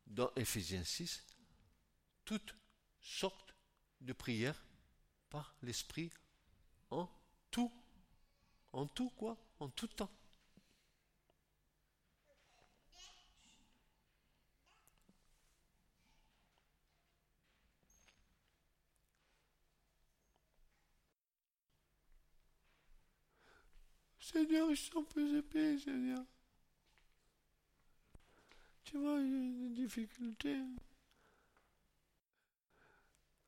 Dans 0.07 0.31
Éphésiens 0.37 0.85
6, 0.85 1.25
toutes 2.25 2.55
sortes 3.01 3.55
de 4.01 4.13
prières 4.13 4.63
par 5.31 5.55
l'Esprit 5.63 6.11
en 6.91 7.09
tout. 7.51 7.73
En 8.73 8.87
tout 8.87 9.11
quoi? 9.11 9.37
En 9.59 9.69
tout 9.71 9.87
temps. 9.89 10.11
Seigneur, 24.21 24.69
je 24.71 24.75
suis 24.75 24.99
un 24.99 25.05
peu 25.05 25.39
épais, 25.39 25.79
Seigneur. 25.79 26.25
Tu 28.85 28.99
vois, 28.99 29.21
il 29.21 29.31
y 29.31 29.35
a 29.35 29.39
une 29.39 29.75
difficulté. 29.75 30.59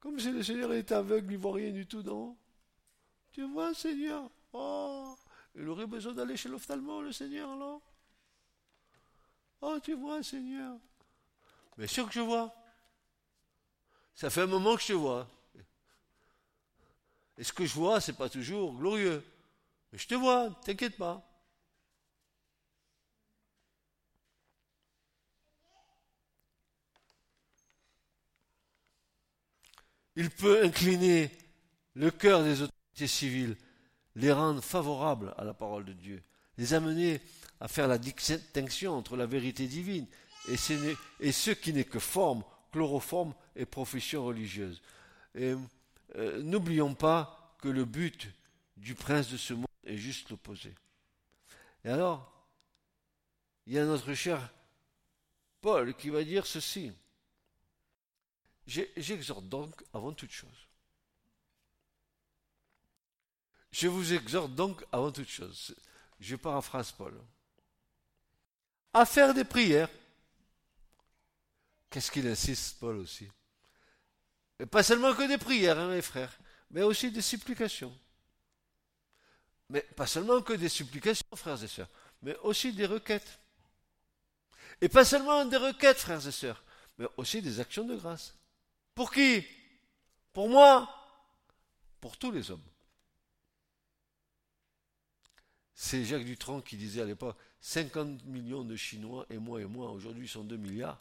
Comme 0.00 0.18
si 0.18 0.30
le 0.30 0.42
Seigneur 0.42 0.72
est 0.72 0.92
aveugle, 0.92 1.32
il 1.32 1.36
ne 1.36 1.42
voit 1.42 1.54
rien 1.54 1.72
du 1.72 1.86
tout, 1.86 2.02
non? 2.02 2.36
Tu 3.32 3.42
vois, 3.42 3.74
Seigneur? 3.74 4.30
Oh 4.52 5.16
Il 5.58 5.68
aurait 5.68 5.88
besoin 5.88 6.12
d'aller 6.12 6.36
chez 6.36 6.48
l'ophtalmo, 6.48 7.02
le 7.02 7.12
Seigneur, 7.12 7.56
là 7.56 7.80
Oh, 9.60 9.78
tu 9.82 9.94
vois, 9.94 10.22
Seigneur 10.22 10.78
Bien 11.76 11.86
sûr 11.88 12.06
que 12.06 12.14
je 12.14 12.20
vois. 12.20 12.54
Ça 14.14 14.30
fait 14.30 14.42
un 14.42 14.46
moment 14.46 14.76
que 14.76 14.82
je 14.82 14.88
te 14.88 14.92
vois. 14.92 15.28
Et 17.36 17.44
ce 17.44 17.52
que 17.52 17.66
je 17.66 17.74
vois, 17.74 18.00
c'est 18.00 18.16
pas 18.16 18.28
toujours 18.28 18.72
glorieux. 18.72 19.24
Mais 19.92 19.98
je 19.98 20.06
te 20.06 20.14
vois, 20.14 20.50
t'inquiète 20.64 20.96
pas. 20.96 21.24
Il 30.14 30.30
peut 30.30 30.64
incliner 30.64 31.30
le 31.94 32.10
cœur 32.10 32.44
des 32.44 32.62
autorités 32.62 33.06
civiles, 33.06 33.56
les 34.18 34.32
rendre 34.32 34.62
favorables 34.62 35.32
à 35.38 35.44
la 35.44 35.54
parole 35.54 35.84
de 35.84 35.92
Dieu, 35.92 36.22
les 36.56 36.74
amener 36.74 37.20
à 37.60 37.68
faire 37.68 37.86
la 37.86 37.98
distinction 37.98 38.94
entre 38.94 39.16
la 39.16 39.26
vérité 39.26 39.66
divine 39.66 40.06
et 40.48 40.56
ce, 40.56 41.50
qui 41.50 41.72
n'est 41.72 41.84
que 41.84 42.00
forme, 42.00 42.42
chloroforme 42.72 43.32
et 43.54 43.64
profession 43.64 44.24
religieuse. 44.24 44.82
Euh, 45.36 45.56
n'oublions 46.42 46.94
pas 46.94 47.54
que 47.60 47.68
le 47.68 47.84
but 47.84 48.28
du 48.76 48.94
prince 48.94 49.28
de 49.28 49.36
ce 49.36 49.54
monde 49.54 49.66
est 49.84 49.96
juste 49.96 50.30
l'opposé. 50.30 50.74
Et 51.84 51.88
alors, 51.88 52.32
il 53.66 53.74
y 53.74 53.78
a 53.78 53.84
notre 53.84 54.14
cher 54.14 54.52
Paul 55.60 55.94
qui 55.94 56.10
va 56.10 56.24
dire 56.24 56.46
ceci. 56.46 56.92
J'exhorte 58.66 59.48
donc 59.48 59.84
avant 59.92 60.12
toute 60.12 60.32
chose. 60.32 60.68
Je 63.70 63.88
vous 63.88 64.12
exhorte 64.12 64.54
donc 64.54 64.84
avant 64.92 65.12
toute 65.12 65.28
chose. 65.28 65.74
Je 66.20 66.36
paraphrase 66.36 66.92
Paul. 66.92 67.14
À 68.92 69.04
faire 69.04 69.34
des 69.34 69.44
prières. 69.44 69.90
Qu'est-ce 71.90 72.10
qu'il 72.10 72.26
insiste, 72.26 72.78
Paul 72.80 72.96
aussi? 72.96 73.28
Pas 74.70 74.82
seulement 74.82 75.14
que 75.14 75.26
des 75.28 75.38
prières, 75.38 75.78
hein, 75.78 75.88
mes 75.88 76.02
frères, 76.02 76.36
mais 76.70 76.82
aussi 76.82 77.10
des 77.10 77.22
supplications. 77.22 77.96
Mais 79.70 79.82
pas 79.82 80.06
seulement 80.06 80.42
que 80.42 80.54
des 80.54 80.68
supplications, 80.68 81.26
frères 81.34 81.62
et 81.62 81.68
sœurs, 81.68 81.88
mais 82.22 82.36
aussi 82.38 82.72
des 82.72 82.86
requêtes. 82.86 83.38
Et 84.80 84.88
pas 84.88 85.04
seulement 85.04 85.44
des 85.44 85.56
requêtes, 85.56 85.98
frères 85.98 86.26
et 86.26 86.32
sœurs, 86.32 86.62
mais 86.98 87.06
aussi 87.16 87.40
des 87.40 87.60
actions 87.60 87.84
de 87.84 87.96
grâce. 87.96 88.34
Pour 88.94 89.12
qui? 89.12 89.46
Pour 90.32 90.48
moi? 90.48 90.88
Pour 92.00 92.16
tous 92.16 92.32
les 92.32 92.50
hommes. 92.50 92.64
C'est 95.80 96.04
Jacques 96.04 96.24
Dutronc 96.24 96.62
qui 96.62 96.76
disait 96.76 97.02
à 97.02 97.04
l'époque 97.04 97.36
50 97.60 98.24
millions 98.24 98.64
de 98.64 98.74
Chinois 98.74 99.24
et 99.30 99.38
moi 99.38 99.60
et 99.60 99.64
moi. 99.64 99.92
Aujourd'hui, 99.92 100.26
sont 100.26 100.42
2 100.42 100.56
milliards. 100.56 101.00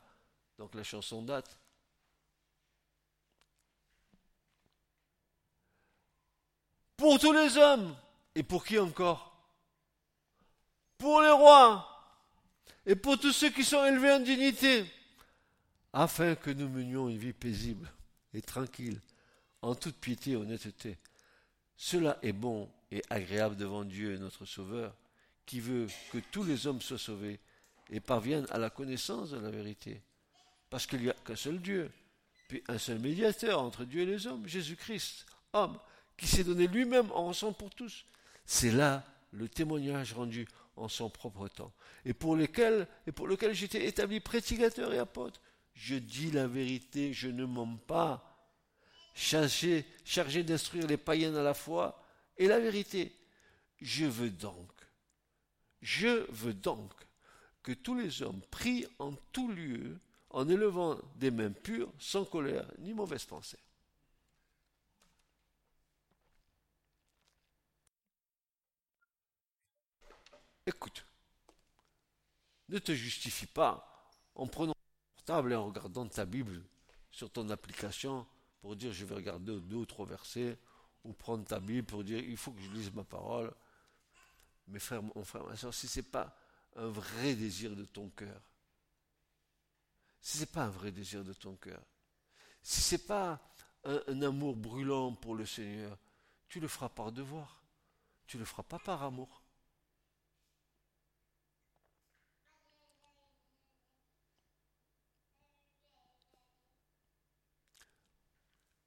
Donc 0.59 0.75
la 0.75 0.83
chanson 0.83 1.23
date. 1.23 1.59
Pour 6.95 7.17
tous 7.17 7.33
les 7.33 7.57
hommes 7.57 7.97
et 8.35 8.43
pour 8.43 8.63
qui 8.63 8.77
encore? 8.77 9.35
Pour 10.99 11.21
les 11.21 11.31
rois 11.31 12.15
et 12.85 12.95
pour 12.95 13.17
tous 13.17 13.33
ceux 13.33 13.49
qui 13.49 13.65
sont 13.65 13.83
élevés 13.83 14.11
en 14.11 14.19
dignité, 14.19 14.85
afin 15.91 16.35
que 16.35 16.51
nous 16.51 16.69
menions 16.69 17.09
une 17.09 17.17
vie 17.17 17.33
paisible 17.33 17.91
et 18.31 18.43
tranquille, 18.43 19.01
en 19.63 19.73
toute 19.73 19.97
piété 19.97 20.31
et 20.31 20.35
honnêteté. 20.35 20.99
Cela 21.75 22.19
est 22.21 22.31
bon 22.31 22.71
et 22.91 23.03
agréable 23.09 23.55
devant 23.55 23.83
Dieu 23.83 24.17
notre 24.17 24.45
Sauveur, 24.45 24.95
qui 25.45 25.59
veut 25.59 25.87
que 26.11 26.19
tous 26.31 26.43
les 26.43 26.67
hommes 26.67 26.81
soient 26.81 26.97
sauvés 26.97 27.39
et 27.89 27.99
parviennent 27.99 28.47
à 28.49 28.57
la 28.57 28.69
connaissance 28.69 29.31
de 29.31 29.39
la 29.39 29.49
vérité. 29.49 30.01
Parce 30.69 30.85
qu'il 30.85 31.01
n'y 31.01 31.09
a 31.09 31.15
qu'un 31.25 31.35
seul 31.35 31.59
Dieu, 31.59 31.91
puis 32.47 32.63
un 32.67 32.77
seul 32.77 32.99
médiateur 32.99 33.61
entre 33.61 33.85
Dieu 33.85 34.01
et 34.01 34.05
les 34.05 34.27
hommes, 34.27 34.47
Jésus-Christ, 34.47 35.25
homme, 35.53 35.77
qui 36.17 36.27
s'est 36.27 36.43
donné 36.43 36.67
lui-même 36.67 37.11
en 37.11 37.25
rançon 37.25 37.53
pour 37.53 37.69
tous, 37.69 38.05
c'est 38.45 38.71
là 38.71 39.03
le 39.31 39.47
témoignage 39.47 40.13
rendu 40.13 40.47
en 40.75 40.87
son 40.87 41.09
propre 41.09 41.47
temps, 41.47 41.73
et 42.05 42.13
pour 42.13 42.35
lequel, 42.35 42.87
et 43.05 43.11
pour 43.11 43.27
lequel 43.27 43.53
j'étais 43.53 43.85
établi 43.85 44.19
prédicateur 44.19 44.93
et 44.93 44.99
apôtre. 44.99 45.41
Je 45.73 45.95
dis 45.95 46.31
la 46.31 46.47
vérité, 46.47 47.13
je 47.13 47.27
ne 47.27 47.45
mens 47.45 47.77
pas. 47.87 48.23
Chargé, 49.13 49.85
chargé 50.05 50.43
d'instruire 50.43 50.87
les 50.87 50.97
païens 50.97 51.35
à 51.35 51.43
la 51.43 51.53
foi 51.53 52.03
et 52.37 52.47
la 52.47 52.59
vérité. 52.59 53.15
Je 53.81 54.05
veux 54.05 54.29
donc, 54.29 54.71
je 55.81 56.25
veux 56.31 56.53
donc 56.53 56.93
que 57.63 57.71
tous 57.73 57.95
les 57.95 58.21
hommes 58.21 58.41
prient 58.49 58.87
en 58.99 59.13
tout 59.31 59.51
lieu 59.51 59.99
en 60.29 60.47
élevant 60.49 60.99
des 61.15 61.31
mains 61.31 61.51
pures, 61.51 61.91
sans 61.99 62.25
colère 62.25 62.71
ni 62.79 62.93
mauvaise 62.93 63.25
pensée. 63.25 63.59
Écoute, 70.65 71.05
ne 72.67 72.77
te 72.77 72.93
justifie 72.93 73.45
pas 73.45 74.11
en 74.35 74.47
prenant 74.47 74.73
ton 74.73 75.15
portable 75.15 75.53
et 75.53 75.55
en 75.55 75.67
regardant 75.67 76.05
ta 76.07 76.25
Bible 76.25 76.61
sur 77.09 77.31
ton 77.31 77.49
application 77.49 78.27
pour 78.59 78.75
dire 78.75 78.91
je 78.91 79.05
vais 79.05 79.15
regarder 79.15 79.59
deux 79.61 79.77
ou 79.77 79.85
trois 79.85 80.05
versets, 80.05 80.57
ou 81.07 81.13
prendre 81.13 81.45
ta 81.45 81.59
Bible 81.59 81.87
pour 81.87 82.03
dire 82.03 82.19
il 82.19 82.37
faut 82.37 82.51
que 82.51 82.61
je 82.61 82.69
lise 82.69 82.93
ma 82.93 83.03
parole. 83.03 83.51
Mes 84.67 84.79
frères, 84.79 85.01
mon 85.01 85.23
frère, 85.23 85.45
ma 85.45 85.55
soeur, 85.55 85.73
si 85.73 85.87
ce 85.87 85.99
n'est 85.99 86.05
pas 86.05 86.37
un 86.75 86.87
vrai 86.87 87.35
désir 87.35 87.75
de 87.75 87.85
ton 87.85 88.09
cœur, 88.09 88.41
si 90.19 90.37
ce 90.37 90.41
n'est 90.41 90.47
pas 90.47 90.65
un 90.65 90.69
vrai 90.69 90.91
désir 90.91 91.23
de 91.23 91.33
ton 91.33 91.55
cœur, 91.55 91.81
si 92.61 92.81
ce 92.81 92.95
n'est 92.95 93.03
pas 93.03 93.39
un, 93.85 94.01
un, 94.07 94.21
amour 94.21 94.57
brûlant 94.57 95.13
pour 95.13 95.35
le 95.35 95.45
Seigneur, 95.45 95.97
tu 96.49 96.59
le 96.59 96.67
feras 96.67 96.89
par 96.89 97.13
devoir, 97.13 97.63
tu 98.25 98.35
ne 98.35 98.41
le 98.41 98.45
feras 98.45 98.63
pas 98.63 98.79
par 98.79 99.03
amour. 99.03 99.41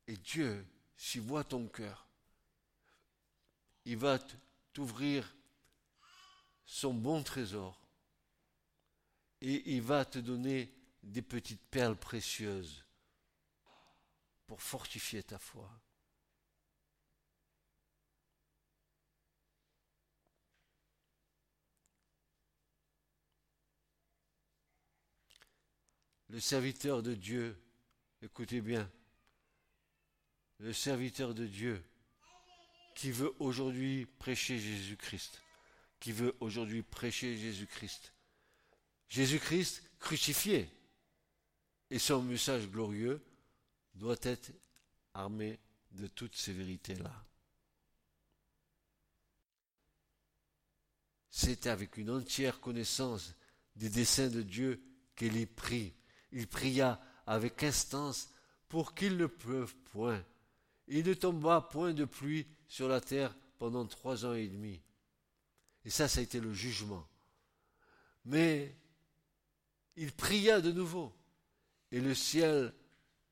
Et 0.07 0.17
Dieu, 0.17 0.67
s'il 0.97 1.23
voit 1.23 1.45
ton 1.45 1.69
cœur, 1.69 2.10
il 3.91 3.97
va 3.97 4.21
t'ouvrir 4.73 5.35
son 6.65 6.95
bon 6.95 7.25
trésor 7.25 7.83
et 9.41 9.75
il 9.75 9.83
va 9.83 10.05
te 10.05 10.21
donner 10.21 10.73
des 11.03 11.23
petites 11.23 11.67
perles 11.73 11.97
précieuses 11.97 12.85
pour 14.47 14.63
fortifier 14.63 15.25
ta 15.25 15.41
foi. 15.41 15.69
Le 26.29 26.39
serviteur 26.39 27.03
de 27.03 27.15
Dieu, 27.15 27.61
écoutez 28.23 28.61
bien, 28.61 28.89
le 30.61 30.73
serviteur 30.73 31.35
de 31.35 31.49
Dieu 31.49 31.85
qui 33.01 33.13
veut 33.13 33.35
aujourd'hui 33.39 34.05
prêcher 34.19 34.59
Jésus-Christ, 34.59 35.41
qui 36.01 36.13
veut 36.13 36.37
aujourd'hui 36.39 36.83
prêcher 36.83 37.35
Jésus-Christ, 37.35 38.13
Jésus-Christ 39.09 39.83
crucifié. 39.99 40.69
Et 41.89 41.99
son 41.99 42.21
message 42.21 42.69
glorieux 42.69 43.25
doit 43.95 44.19
être 44.21 44.53
armé 45.15 45.59
de 45.93 46.09
toutes 46.09 46.37
ces 46.37 46.53
vérités-là. 46.53 47.25
C'est 51.31 51.69
avec 51.69 51.97
une 51.97 52.11
entière 52.11 52.61
connaissance 52.61 53.35
des 53.77 53.89
desseins 53.89 54.29
de 54.29 54.43
Dieu 54.43 54.79
qu'il 55.17 55.39
y 55.39 55.47
prie. 55.47 55.95
Il 56.33 56.47
pria 56.47 57.01
avec 57.27 57.63
instance 57.63 58.29
pour 58.69 58.95
qu'il 58.95 59.17
ne 59.17 59.25
pleuve 59.25 59.75
point. 59.91 60.23
Il 60.91 61.07
ne 61.07 61.15
tomba 61.15 61.61
point 61.61 61.95
de 61.95 62.05
pluie 62.05 62.49
sur 62.67 62.89
la 62.89 63.01
terre 63.01 63.35
pendant 63.59 63.87
trois 63.87 64.27
ans 64.27 64.35
et 64.35 64.49
demi. 64.49 64.83
Et 65.85 65.91
ça, 65.91 66.09
ça 66.09 66.19
a 66.19 66.23
été 66.23 66.41
le 66.41 66.53
jugement. 66.53 67.09
Mais 68.25 68.77
il 69.95 70.13
pria 70.13 70.61
de 70.61 70.73
nouveau, 70.73 71.15
et 71.93 72.01
le 72.01 72.13
ciel 72.13 72.75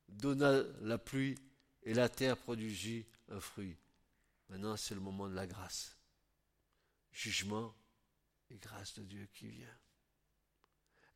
donna 0.09 0.63
la 0.83 0.99
pluie, 0.99 1.37
et 1.83 1.95
la 1.95 2.09
terre 2.09 2.37
produisit 2.37 3.07
un 3.29 3.41
fruit. 3.41 3.77
Maintenant, 4.49 4.77
c'est 4.77 4.95
le 4.95 5.01
moment 5.01 5.29
de 5.29 5.35
la 5.35 5.47
grâce. 5.47 5.97
Jugement 7.11 7.75
et 8.51 8.57
grâce 8.59 8.95
de 8.95 9.03
Dieu 9.03 9.29
qui 9.35 9.49
vient. 9.49 9.79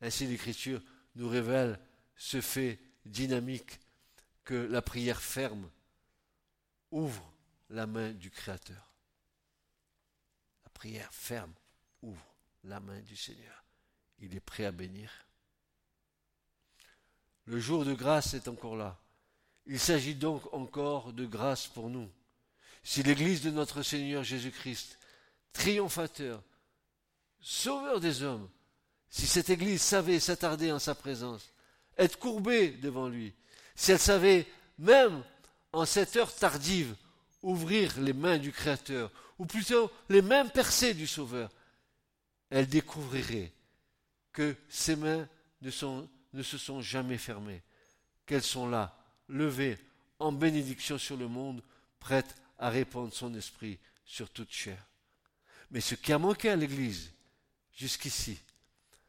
Ainsi, 0.01 0.27
l'Écriture 0.27 0.83
nous 1.15 1.29
révèle 1.29 1.79
ce 2.17 2.41
fait 2.41 2.79
dynamique 3.05 3.79
que 4.43 4.55
la 4.55 4.81
prière 4.81 5.21
ferme 5.21 5.69
ouvre 6.93 7.33
la 7.69 7.87
main 7.87 8.11
du 8.11 8.29
Créateur. 8.29 8.91
La 10.63 10.69
prière 10.69 11.11
ferme 11.11 11.53
ouvre 12.01 12.35
la 12.63 12.79
main 12.79 13.01
du 13.01 13.15
Seigneur. 13.15 13.63
Il 14.19 14.35
est 14.35 14.39
prêt 14.39 14.65
à 14.65 14.71
bénir. 14.71 15.11
Le 17.45 17.59
jour 17.59 17.83
de 17.83 17.93
grâce 17.93 18.35
est 18.35 18.47
encore 18.47 18.77
là. 18.77 19.01
Il 19.65 19.79
s'agit 19.79 20.15
donc 20.15 20.53
encore 20.53 21.13
de 21.13 21.25
grâce 21.25 21.67
pour 21.67 21.89
nous. 21.89 22.09
Si 22.83 23.01
l'Église 23.01 23.41
de 23.41 23.49
notre 23.49 23.81
Seigneur 23.81 24.23
Jésus-Christ, 24.23 24.99
triomphateur, 25.51 26.43
sauveur 27.41 27.99
des 27.99 28.21
hommes, 28.21 28.49
si 29.09 29.25
cette 29.25 29.49
Église 29.49 29.81
savait 29.81 30.19
s'attarder 30.19 30.71
en 30.71 30.79
sa 30.79 30.95
présence, 30.95 31.53
être 31.97 32.19
courbée 32.19 32.71
devant 32.71 33.09
lui, 33.09 33.33
si 33.75 33.91
elle 33.91 33.99
savait, 33.99 34.47
même 34.77 35.23
en 35.73 35.85
cette 35.85 36.15
heure 36.15 36.33
tardive, 36.33 36.95
ouvrir 37.41 37.99
les 37.99 38.13
mains 38.13 38.37
du 38.37 38.51
Créateur, 38.51 39.11
ou 39.39 39.45
plutôt 39.45 39.91
les 40.09 40.21
mains 40.21 40.45
percées 40.45 40.93
du 40.93 41.07
Sauveur, 41.07 41.49
elle 42.49 42.67
découvrirait 42.67 43.51
que 44.31 44.55
ses 44.69 44.95
mains 44.95 45.27
ne, 45.61 45.71
se 45.71 46.57
sont 46.57 46.81
jamais 46.81 47.17
fermées, 47.17 47.63
qu'elles 48.25 48.43
sont 48.43 48.69
là, 48.69 48.97
levées 49.27 49.77
en 50.19 50.31
bénédiction 50.31 50.97
sur 50.97 51.17
le 51.17 51.27
monde, 51.27 51.63
prêtes 51.99 52.35
à 52.59 52.69
répandre 52.69 53.13
son 53.13 53.33
esprit 53.33 53.79
sur 54.05 54.29
toute 54.29 54.51
chair. 54.51 54.85
Mais 55.71 55.81
ce 55.81 55.95
qui 55.95 56.13
a 56.13 56.19
manqué 56.19 56.49
à 56.49 56.55
l'Église 56.55 57.11
jusqu'ici, 57.73 58.39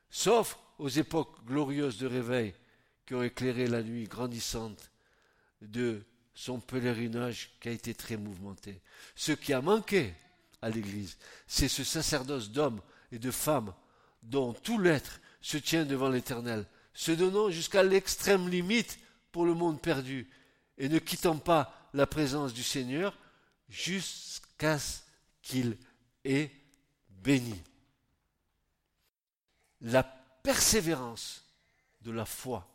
sauf 0.08 0.58
aux 0.78 0.88
époques 0.88 1.44
glorieuses 1.44 1.98
de 1.98 2.06
réveil 2.06 2.54
qui 3.06 3.14
ont 3.14 3.22
éclairé 3.22 3.66
la 3.66 3.82
nuit 3.82 4.04
grandissante 4.04 4.90
de 5.60 6.02
son 6.34 6.60
pèlerinage 6.60 7.50
qui 7.60 7.68
a 7.68 7.72
été 7.72 7.94
très 7.94 8.16
mouvementé. 8.16 8.80
Ce 9.14 9.32
qui 9.32 9.52
a 9.52 9.60
manqué 9.60 10.12
à 10.60 10.70
l'Église, 10.70 11.16
c'est 11.46 11.68
ce 11.68 11.84
sacerdoce 11.84 12.50
d'hommes 12.50 12.80
et 13.12 13.18
de 13.18 13.30
femmes 13.30 13.72
dont 14.22 14.52
tout 14.52 14.78
l'être 14.78 15.20
se 15.40 15.58
tient 15.58 15.84
devant 15.84 16.08
l'Éternel, 16.08 16.66
se 16.94 17.12
donnant 17.12 17.50
jusqu'à 17.50 17.82
l'extrême 17.82 18.48
limite 18.48 18.98
pour 19.30 19.44
le 19.44 19.54
monde 19.54 19.80
perdu, 19.80 20.28
et 20.78 20.88
ne 20.88 20.98
quittant 20.98 21.38
pas 21.38 21.90
la 21.92 22.06
présence 22.06 22.52
du 22.52 22.62
Seigneur 22.62 23.16
jusqu'à 23.68 24.78
ce 24.78 25.00
qu'il 25.42 25.76
ait 26.24 26.50
béni. 27.10 27.60
La 29.80 30.02
persévérance 30.02 31.44
de 32.02 32.10
la 32.10 32.24
foi 32.24 32.73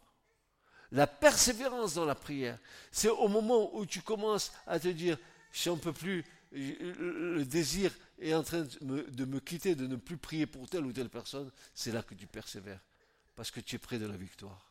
la 0.92 1.08
persévérance 1.08 1.94
dans 1.94 2.06
la 2.06 2.16
prière. 2.16 2.58
C'est 2.92 3.10
au 3.10 3.28
moment 3.28 3.76
où 3.76 3.86
tu 3.86 4.02
commences 4.02 4.52
à 4.66 4.80
te 4.80 4.88
dire, 4.88 5.18
ne 5.66 5.76
peut 5.76 5.94
plus, 5.94 6.26
le 6.52 7.44
désir 7.44 7.92
est 8.20 8.34
en 8.34 8.44
train 8.44 8.68
de 8.82 9.26
me, 9.26 9.40
quitter, 9.40 9.76
de 9.76 9.88
ne 9.88 9.96
plus 9.96 10.18
prier 10.18 10.46
pour 10.46 10.68
telle 10.70 10.86
ou 10.86 10.94
telle 10.94 11.10
personne, 11.10 11.52
c'est 11.74 11.92
là 11.92 12.04
que 12.04 12.16
tu 12.16 12.28
persévères, 12.28 12.82
parce 13.36 13.52
que 13.52 13.60
tu 13.60 13.76
es 13.76 13.80
près 13.80 14.00
de 14.00 14.08
la 14.08 14.18
victoire. 14.18 14.66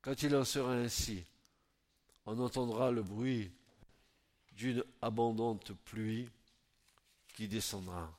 Quand 0.00 0.22
il 0.22 0.36
en 0.36 0.44
sera 0.44 0.72
ainsi, 0.72 1.24
on 2.26 2.38
entendra 2.38 2.92
le 2.92 3.02
bruit 3.02 3.50
d'une 4.52 4.84
abondante 5.02 5.72
pluie 5.84 6.30
qui 7.36 7.48
descendra. 7.48 8.18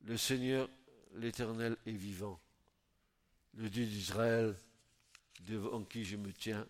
Le 0.00 0.16
Seigneur, 0.16 0.68
l'Éternel, 1.12 1.76
est 1.84 1.92
vivant. 1.92 2.40
Le 3.52 3.68
Dieu 3.68 3.84
d'Israël, 3.84 4.56
devant 5.40 5.84
qui 5.84 6.04
je 6.04 6.16
me 6.16 6.32
tiens, 6.32 6.66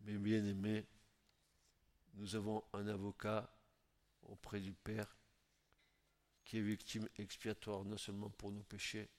Mes 0.00 0.16
bien-aimés, 0.16 0.86
nous 2.14 2.34
avons 2.34 2.64
un 2.72 2.86
avocat 2.88 3.54
auprès 4.22 4.58
du 4.58 4.72
Père 4.72 5.14
qui 6.46 6.56
est 6.56 6.62
victime 6.62 7.06
expiatoire 7.18 7.84
non 7.84 7.98
seulement 7.98 8.30
pour 8.30 8.50
nos 8.50 8.62
péchés, 8.62 9.10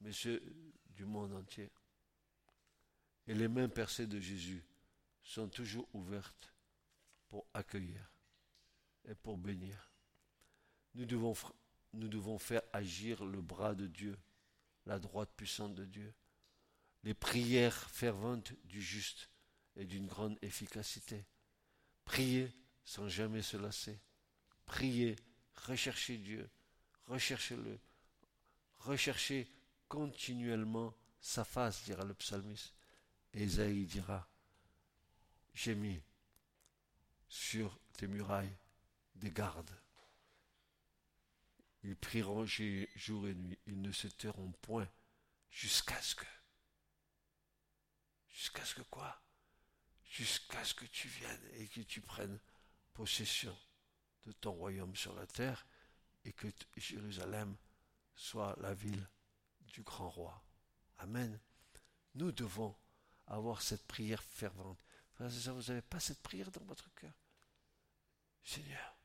mais 0.00 0.10
ceux 0.10 0.42
du 0.90 1.04
monde 1.04 1.32
entier. 1.34 1.70
Et 3.26 3.34
les 3.34 3.48
mains 3.48 3.68
percées 3.68 4.06
de 4.06 4.18
Jésus 4.18 4.64
sont 5.22 5.48
toujours 5.48 5.88
ouvertes 5.92 6.52
pour 7.28 7.46
accueillir 7.54 8.10
et 9.04 9.14
pour 9.14 9.38
bénir. 9.38 9.90
Nous 10.94 11.06
devons, 11.06 12.38
faire 12.38 12.62
agir 12.72 13.24
le 13.24 13.40
bras 13.40 13.74
de 13.74 13.86
Dieu, 13.86 14.18
la 14.86 14.98
droite 14.98 15.30
puissante 15.36 15.74
de 15.74 15.84
Dieu, 15.84 16.12
les 17.04 17.14
prières 17.14 17.90
ferventes 17.90 18.52
du 18.64 18.82
juste 18.82 19.30
et 19.76 19.84
d'une 19.84 20.06
grande 20.06 20.38
efficacité. 20.42 21.24
Prier 22.04 22.52
sans 22.84 23.08
jamais 23.08 23.42
se 23.42 23.56
lasser. 23.56 23.98
Prier, 24.66 25.16
rechercher 25.54 26.18
Dieu, 26.18 26.50
recherchez-le, 27.06 27.78
recherchez 28.78 29.50
continuellement 29.88 30.94
sa 31.20 31.44
face, 31.44 31.84
dira 31.84 32.04
le 32.04 32.14
psalmiste. 32.14 32.81
Ésaïe 33.34 33.86
dira, 33.86 34.28
j'ai 35.54 35.74
mis 35.74 36.02
sur 37.28 37.78
tes 37.94 38.06
murailles 38.06 38.56
des 39.14 39.30
gardes. 39.30 39.78
Ils 41.82 41.96
prieront 41.96 42.46
jour 42.46 43.26
et 43.26 43.34
nuit, 43.34 43.58
ils 43.66 43.80
ne 43.80 43.90
se 43.90 44.06
tairont 44.06 44.52
point 44.62 44.88
jusqu'à 45.50 46.00
ce 46.00 46.14
que, 46.14 46.26
jusqu'à 48.28 48.64
ce 48.64 48.74
que 48.74 48.82
quoi? 48.82 49.20
Jusqu'à 50.04 50.62
ce 50.64 50.74
que 50.74 50.84
tu 50.84 51.08
viennes 51.08 51.48
et 51.54 51.66
que 51.68 51.80
tu 51.80 52.00
prennes 52.00 52.38
possession 52.92 53.56
de 54.26 54.32
ton 54.32 54.52
royaume 54.52 54.94
sur 54.94 55.14
la 55.14 55.26
terre 55.26 55.66
et 56.24 56.32
que 56.32 56.48
Jérusalem 56.76 57.56
soit 58.14 58.54
la 58.60 58.74
ville 58.74 59.08
du 59.60 59.82
grand 59.82 60.10
roi. 60.10 60.44
Amen. 60.98 61.40
Nous 62.14 62.30
devons 62.30 62.76
avoir 63.32 63.62
cette 63.62 63.86
prière 63.86 64.22
fervente. 64.22 64.78
vous 65.18 65.62
n'avez 65.68 65.82
pas 65.82 66.00
cette 66.00 66.22
prière 66.22 66.50
dans 66.50 66.64
votre 66.64 66.92
cœur? 66.94 67.14
Seigneur, 68.44 68.96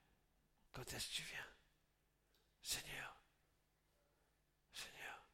quand 0.73 0.93
est-ce 0.93 1.09
que 1.09 1.13
tu 1.13 1.23
viens? 1.23 1.47
Seigneur, 2.61 3.21
Seigneur, 4.73 5.25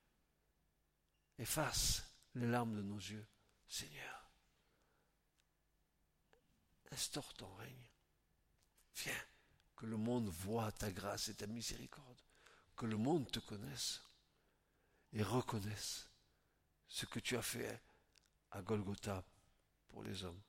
efface 1.39 2.03
les 2.35 2.47
larmes 2.47 2.75
de 2.75 2.83
nos 2.83 2.97
yeux. 2.97 3.25
Seigneur, 3.67 4.31
instaure 6.91 7.33
ton 7.33 7.51
règne. 7.55 7.89
Viens, 8.95 9.25
que 9.75 9.87
le 9.87 9.97
monde 9.97 10.27
voit 10.29 10.71
ta 10.71 10.91
grâce 10.91 11.29
et 11.29 11.35
ta 11.35 11.47
miséricorde, 11.47 12.21
que 12.75 12.85
le 12.85 12.97
monde 12.97 13.29
te 13.31 13.39
connaisse 13.39 14.03
et 15.13 15.23
reconnaisse 15.23 16.07
ce 16.87 17.07
que 17.07 17.19
tu 17.19 17.35
as 17.35 17.41
fait 17.41 17.81
à 18.53 18.61
Golgotha 18.61 19.23
pour 19.89 20.03
les 20.03 20.23
hommes. 20.23 20.41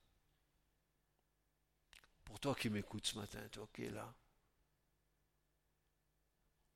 Pour 2.25 2.39
toi 2.39 2.55
qui 2.55 2.69
m'écoutes 2.71 3.07
ce 3.07 3.19
matin, 3.19 3.47
toi 3.49 3.69
qui 3.73 3.85
es 3.85 3.91
là, 3.91 4.15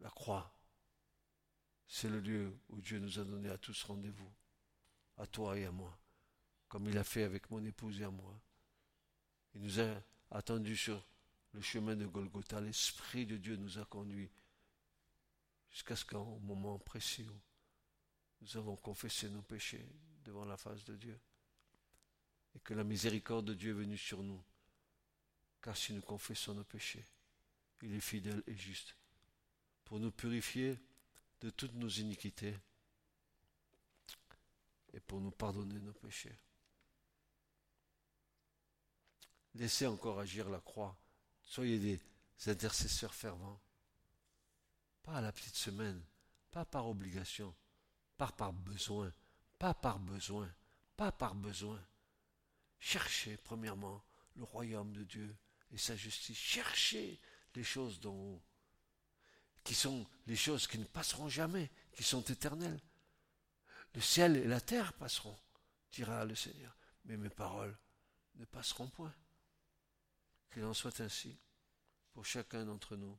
la 0.01 0.11
croix, 0.11 0.55
c'est 1.87 2.09
le 2.09 2.21
lieu 2.21 2.59
où 2.69 2.81
Dieu 2.81 2.99
nous 2.99 3.19
a 3.19 3.25
donné 3.25 3.49
à 3.49 3.59
tous 3.59 3.83
rendez-vous, 3.85 4.33
à 5.17 5.27
toi 5.27 5.59
et 5.59 5.65
à 5.65 5.71
moi, 5.71 5.99
comme 6.69 6.89
il 6.89 6.97
a 6.97 7.05
fait 7.05 7.25
avec 7.25 7.51
mon 7.51 7.65
épouse 7.65 8.01
et 8.01 8.05
à 8.05 8.11
moi. 8.11 8.41
Il 9.55 9.63
nous 9.63 9.81
a 9.81 10.03
attendus 10.31 10.77
sur 10.77 11.05
le 11.53 11.61
chemin 11.61 11.97
de 11.97 12.07
Golgotha. 12.07 12.61
L'Esprit 12.61 13.27
de 13.27 13.37
Dieu 13.37 13.57
nous 13.57 13.79
a 13.79 13.85
conduits 13.87 14.31
jusqu'à 15.71 15.97
ce 15.97 16.05
qu'au 16.05 16.39
moment 16.41 16.79
précis 16.79 17.27
où 17.29 17.41
nous 18.41 18.57
avons 18.57 18.77
confessé 18.77 19.29
nos 19.29 19.43
péchés 19.43 19.87
devant 20.29 20.45
la 20.45 20.59
face 20.59 20.85
de 20.85 20.95
Dieu 20.95 21.19
et 22.55 22.61
que 22.61 22.75
la 22.75 22.85
miséricorde 22.85 23.47
de 23.47 23.55
Dieu 23.55 23.71
est 23.71 23.81
venue 23.81 23.97
sur 23.97 24.23
nous. 24.23 24.45
Car 25.63 25.75
si 25.75 25.95
nous 25.95 26.03
confessons 26.03 26.55
nos 26.55 26.65
péchés, 26.65 27.05
il 27.81 27.95
est 27.95 28.01
fidèle 28.01 28.43
et 28.47 28.55
juste 28.55 28.95
pour 29.87 29.99
nous 29.99 30.11
purifier 30.11 30.79
de 31.41 31.49
toutes 31.49 31.73
nos 31.73 31.89
iniquités 31.89 32.55
et 34.93 35.01
pour 35.01 35.21
nous 35.21 35.31
pardonner 35.31 35.81
nos 35.81 35.95
péchés. 35.95 36.39
Laissez 39.55 39.87
encore 39.87 40.21
agir 40.21 40.51
la 40.51 40.61
croix. 40.61 40.95
Soyez 41.43 41.79
des 41.79 42.01
intercesseurs 42.51 43.15
fervents. 43.15 43.61
Pas 45.03 45.15
à 45.15 45.21
la 45.23 45.33
petite 45.33 45.57
semaine, 45.57 46.05
pas 46.51 46.67
par 46.67 46.87
obligation, 46.87 47.55
pas 48.19 48.31
par 48.31 48.53
besoin, 48.53 49.11
pas 49.59 49.75
par 49.75 49.99
besoin, 49.99 50.53
pas 50.97 51.13
par 51.13 51.35
besoin. 51.35 51.81
Cherchez 52.79 53.37
premièrement 53.39 54.03
le 54.37 54.45
royaume 54.45 54.93
de 54.93 55.05
Dieu 55.05 55.37
et 55.73 55.79
sa 55.79 55.97
justice. 55.97 56.39
Cherchez 56.39 57.21
les 57.55 57.65
choses 57.65 58.01
dont 58.01 58.41
qui 59.65 59.75
sont 59.75 60.07
les 60.27 60.37
choses 60.37 60.67
qui 60.67 60.79
ne 60.79 60.85
passeront 60.85 61.29
jamais, 61.29 61.71
qui 61.93 62.03
sont 62.03 62.23
éternelles. 62.23 62.81
Le 63.95 64.01
ciel 64.01 64.37
et 64.37 64.45
la 64.45 64.61
terre 64.61 64.93
passeront, 64.95 65.37
dira 65.93 66.25
le 66.25 66.35
Seigneur, 66.35 66.77
mais 67.05 67.17
mes 67.17 67.29
paroles 67.29 67.77
ne 68.37 68.45
passeront 68.45 68.89
point. 68.89 69.15
Qu'il 70.51 70.65
en 70.65 70.73
soit 70.73 71.01
ainsi 71.01 71.39
pour 72.13 72.25
chacun 72.25 72.65
d'entre 72.65 72.97
nous, 72.97 73.19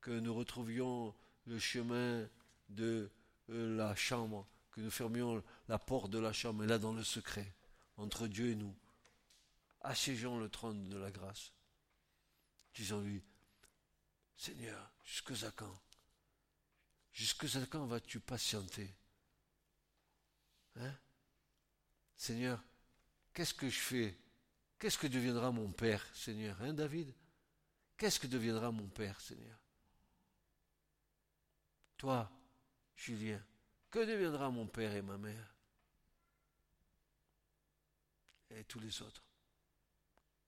que 0.00 0.10
nous 0.10 0.34
retrouvions 0.34 1.14
le 1.46 1.58
chemin 1.58 2.28
de 2.68 3.10
euh, 3.50 3.76
la 3.76 3.94
chambre, 3.94 4.48
que 4.72 4.80
nous 4.80 4.90
fermions 4.90 5.42
la 5.68 5.78
porte 5.78 6.10
de 6.10 6.18
la 6.18 6.32
chambre, 6.32 6.64
là 6.64 6.78
dans 6.78 6.92
le 6.92 7.04
secret, 7.04 7.54
entre 7.96 8.26
Dieu 8.26 8.50
et 8.50 8.54
nous, 8.54 8.74
assiégeons 9.82 10.38
le 10.38 10.48
trône 10.48 10.88
de 10.88 10.96
la 10.96 11.10
grâce. 11.10 11.52
Disons-lui, 12.74 13.22
Seigneur, 14.36 14.90
jusque 15.04 15.32
à 15.44 15.50
quand? 15.50 15.80
Jusque 17.12 17.44
à 17.56 17.66
quand 17.66 17.86
vas-tu 17.86 18.18
patienter? 18.18 18.94
Hein? 20.76 20.94
Seigneur, 22.16 22.62
qu'est-ce 23.34 23.54
que 23.54 23.68
je 23.68 23.78
fais? 23.78 24.18
Qu'est-ce 24.78 24.98
que 24.98 25.06
deviendra 25.06 25.52
mon 25.52 25.70
Père, 25.70 26.04
Seigneur? 26.14 26.60
Hein, 26.62 26.72
David? 26.72 27.14
Qu'est-ce 27.96 28.18
que 28.18 28.26
deviendra 28.26 28.72
mon 28.72 28.88
Père, 28.88 29.20
Seigneur? 29.20 29.58
Toi, 31.98 32.28
Julien, 32.96 33.40
que 33.92 33.98
deviendra 34.00 34.50
mon 34.50 34.66
Père 34.66 34.96
et 34.96 35.02
ma 35.02 35.18
mère? 35.18 35.54
Et 38.50 38.64
tous 38.64 38.80
les 38.80 39.02
autres 39.02 39.22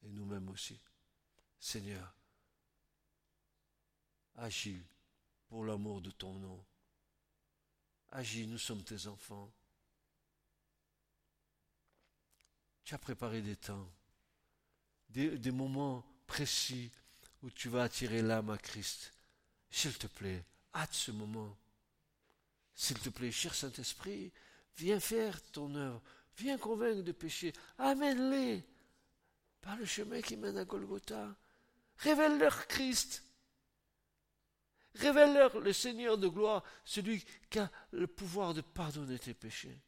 Et 0.03 0.09
nous-mêmes 0.09 0.49
aussi. 0.49 0.81
Seigneur, 1.61 2.13
agis 4.37 4.83
pour 5.49 5.65
l'amour 5.65 6.01
de 6.01 6.11
ton 6.11 6.35
nom. 6.35 6.65
Agis, 8.11 8.47
nous 8.47 8.59
sommes 8.59 8.83
tes 8.83 9.07
enfants. 9.07 9.51
Tu 12.85 12.95
as 12.95 12.99
préparé 12.99 13.41
des 13.41 13.57
temps, 13.57 13.91
des, 15.09 15.51
moments 15.51 16.05
précis 16.27 16.91
où 17.43 17.51
tu 17.51 17.71
vas 17.71 17.85
attirer 17.85 18.21
l'âme 18.21 18.51
à 18.51 18.59
Christ. 18.59 19.13
S'il 19.71 19.97
te 19.97 20.07
plaît, 20.07 20.45
hâte 20.75 20.93
ce 20.93 21.11
moment. 21.11 21.57
S'il 22.75 22.99
te 22.99 23.09
plaît, 23.09 23.31
cher 23.31 23.55
Saint-Esprit, 23.55 24.33
viens 24.77 25.01
faire 25.01 25.41
ton 25.53 25.75
œuvre, 25.75 26.03
viens 26.37 26.59
convaincre 26.59 27.03
de 27.03 27.13
péché, 27.13 27.53
amène-les 27.79 28.65
par 29.61 29.77
le 29.77 29.87
chemin 29.87 30.21
qui 30.21 30.37
mène 30.37 30.59
à 30.59 30.65
Golgotha. 30.65 31.37
Révèle-leur 31.99 32.67
Christ. 32.67 33.23
Révèle-leur 34.97 35.59
le 35.61 35.73
Seigneur 35.73 36.19
de 36.19 36.29
gloire, 36.29 36.63
celui 36.85 37.25
qui 37.51 37.59
a 37.59 37.71
le 37.93 38.07
pouvoir 38.07 38.55
de 38.55 38.61
pardonner 38.61 39.19
tes 39.19 39.35
péchés. 39.35 39.81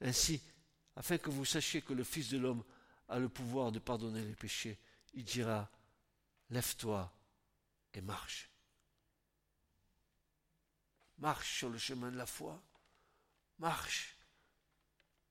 Ainsi, 0.00 0.40
afin 0.96 1.18
que 1.18 1.30
vous 1.30 1.44
sachiez 1.44 1.82
que 1.82 1.92
le 1.92 2.04
Fils 2.04 2.30
de 2.30 2.38
l'homme 2.38 2.64
a 3.08 3.18
le 3.18 3.28
pouvoir 3.28 3.70
de 3.70 3.78
pardonner 3.78 4.24
les 4.24 4.34
péchés, 4.34 4.78
il 5.14 5.24
dira, 5.24 5.70
lève-toi 6.50 7.12
et 7.94 8.00
marche. 8.00 8.51
Marche 11.22 11.58
sur 11.58 11.70
le 11.70 11.78
chemin 11.78 12.10
de 12.10 12.16
la 12.16 12.26
foi. 12.26 12.60
Marche. 13.60 14.16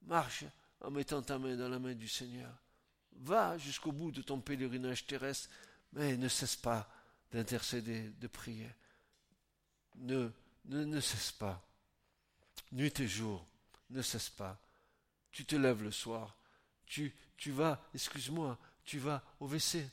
Marche 0.04 0.46
en 0.80 0.90
mettant 0.90 1.22
ta 1.22 1.38
main 1.38 1.58
dans 1.58 1.68
la 1.68 1.80
main 1.80 1.94
du 1.94 2.08
Seigneur. 2.08 2.58
Va 3.12 3.58
jusqu'au 3.58 3.92
bout 3.92 4.10
de 4.10 4.22
ton 4.22 4.40
pèlerinage 4.40 5.06
terrestre, 5.06 5.50
mais 5.92 6.16
ne 6.16 6.30
cesse 6.30 6.56
pas 6.56 6.90
d'intercéder, 7.34 8.08
de 8.08 8.28
prier. 8.28 8.74
Ne, 9.96 10.32
ne, 10.64 11.02
cesse 11.02 11.34
pas. 11.34 11.62
Nuit 12.72 12.98
et 13.02 13.08
jour, 13.10 13.46
ne 13.90 14.02
cesse 14.02 14.30
pas. 14.30 14.62
Tu 15.30 15.44
te 15.44 15.58
lèves 15.58 15.84
le 15.84 15.92
soir, 15.92 16.38
tu, 16.86 17.14
tu 17.36 17.52
vas, 17.52 17.86
excuse-moi, 17.94 18.58
tu 18.86 18.98
vas 18.98 19.22
au 19.42 19.48
WC. 19.50 19.86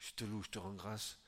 Je 0.00 0.12
te 0.14 0.24
loue, 0.24 0.42
je 0.42 0.50
te 0.50 0.58
rends 0.58 0.74
grâce. 0.74 1.20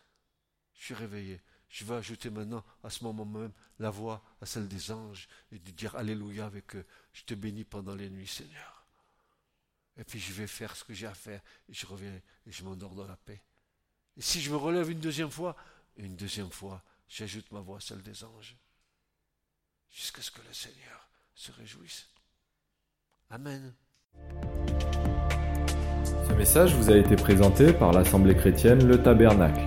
Je 0.74 0.86
suis 0.86 0.94
réveillé. 0.94 1.40
Je 1.74 1.84
vais 1.84 1.96
ajouter 1.96 2.30
maintenant, 2.30 2.64
à 2.84 2.88
ce 2.88 3.02
moment 3.02 3.24
même, 3.24 3.50
la 3.80 3.90
voix 3.90 4.22
à 4.40 4.46
celle 4.46 4.68
des 4.68 4.92
anges 4.92 5.26
et 5.50 5.58
de 5.58 5.72
dire 5.72 5.96
Alléluia 5.96 6.46
avec 6.46 6.76
eux. 6.76 6.86
Je 7.12 7.24
te 7.24 7.34
bénis 7.34 7.64
pendant 7.64 7.96
les 7.96 8.08
nuits, 8.08 8.28
Seigneur. 8.28 8.86
Et 9.96 10.04
puis 10.04 10.20
je 10.20 10.32
vais 10.32 10.46
faire 10.46 10.76
ce 10.76 10.84
que 10.84 10.94
j'ai 10.94 11.08
à 11.08 11.14
faire 11.14 11.40
et 11.68 11.74
je 11.74 11.84
reviens 11.84 12.12
et 12.46 12.52
je 12.52 12.62
m'endors 12.62 12.94
dans 12.94 13.08
la 13.08 13.16
paix. 13.16 13.42
Et 14.16 14.22
si 14.22 14.40
je 14.40 14.52
me 14.52 14.56
relève 14.56 14.88
une 14.88 15.00
deuxième 15.00 15.32
fois, 15.32 15.56
une 15.96 16.14
deuxième 16.14 16.50
fois, 16.50 16.80
j'ajoute 17.08 17.50
ma 17.50 17.58
voix, 17.58 17.80
celle 17.80 18.02
des 18.02 18.22
anges, 18.22 18.56
jusqu'à 19.90 20.22
ce 20.22 20.30
que 20.30 20.42
le 20.46 20.54
Seigneur 20.54 21.08
se 21.34 21.50
réjouisse. 21.50 22.08
Amen. 23.30 23.74
Ce 26.28 26.32
message 26.34 26.72
vous 26.76 26.88
a 26.88 26.96
été 26.96 27.16
présenté 27.16 27.72
par 27.72 27.90
l'Assemblée 27.90 28.36
chrétienne 28.36 28.86
Le 28.86 29.02
Tabernacle. 29.02 29.66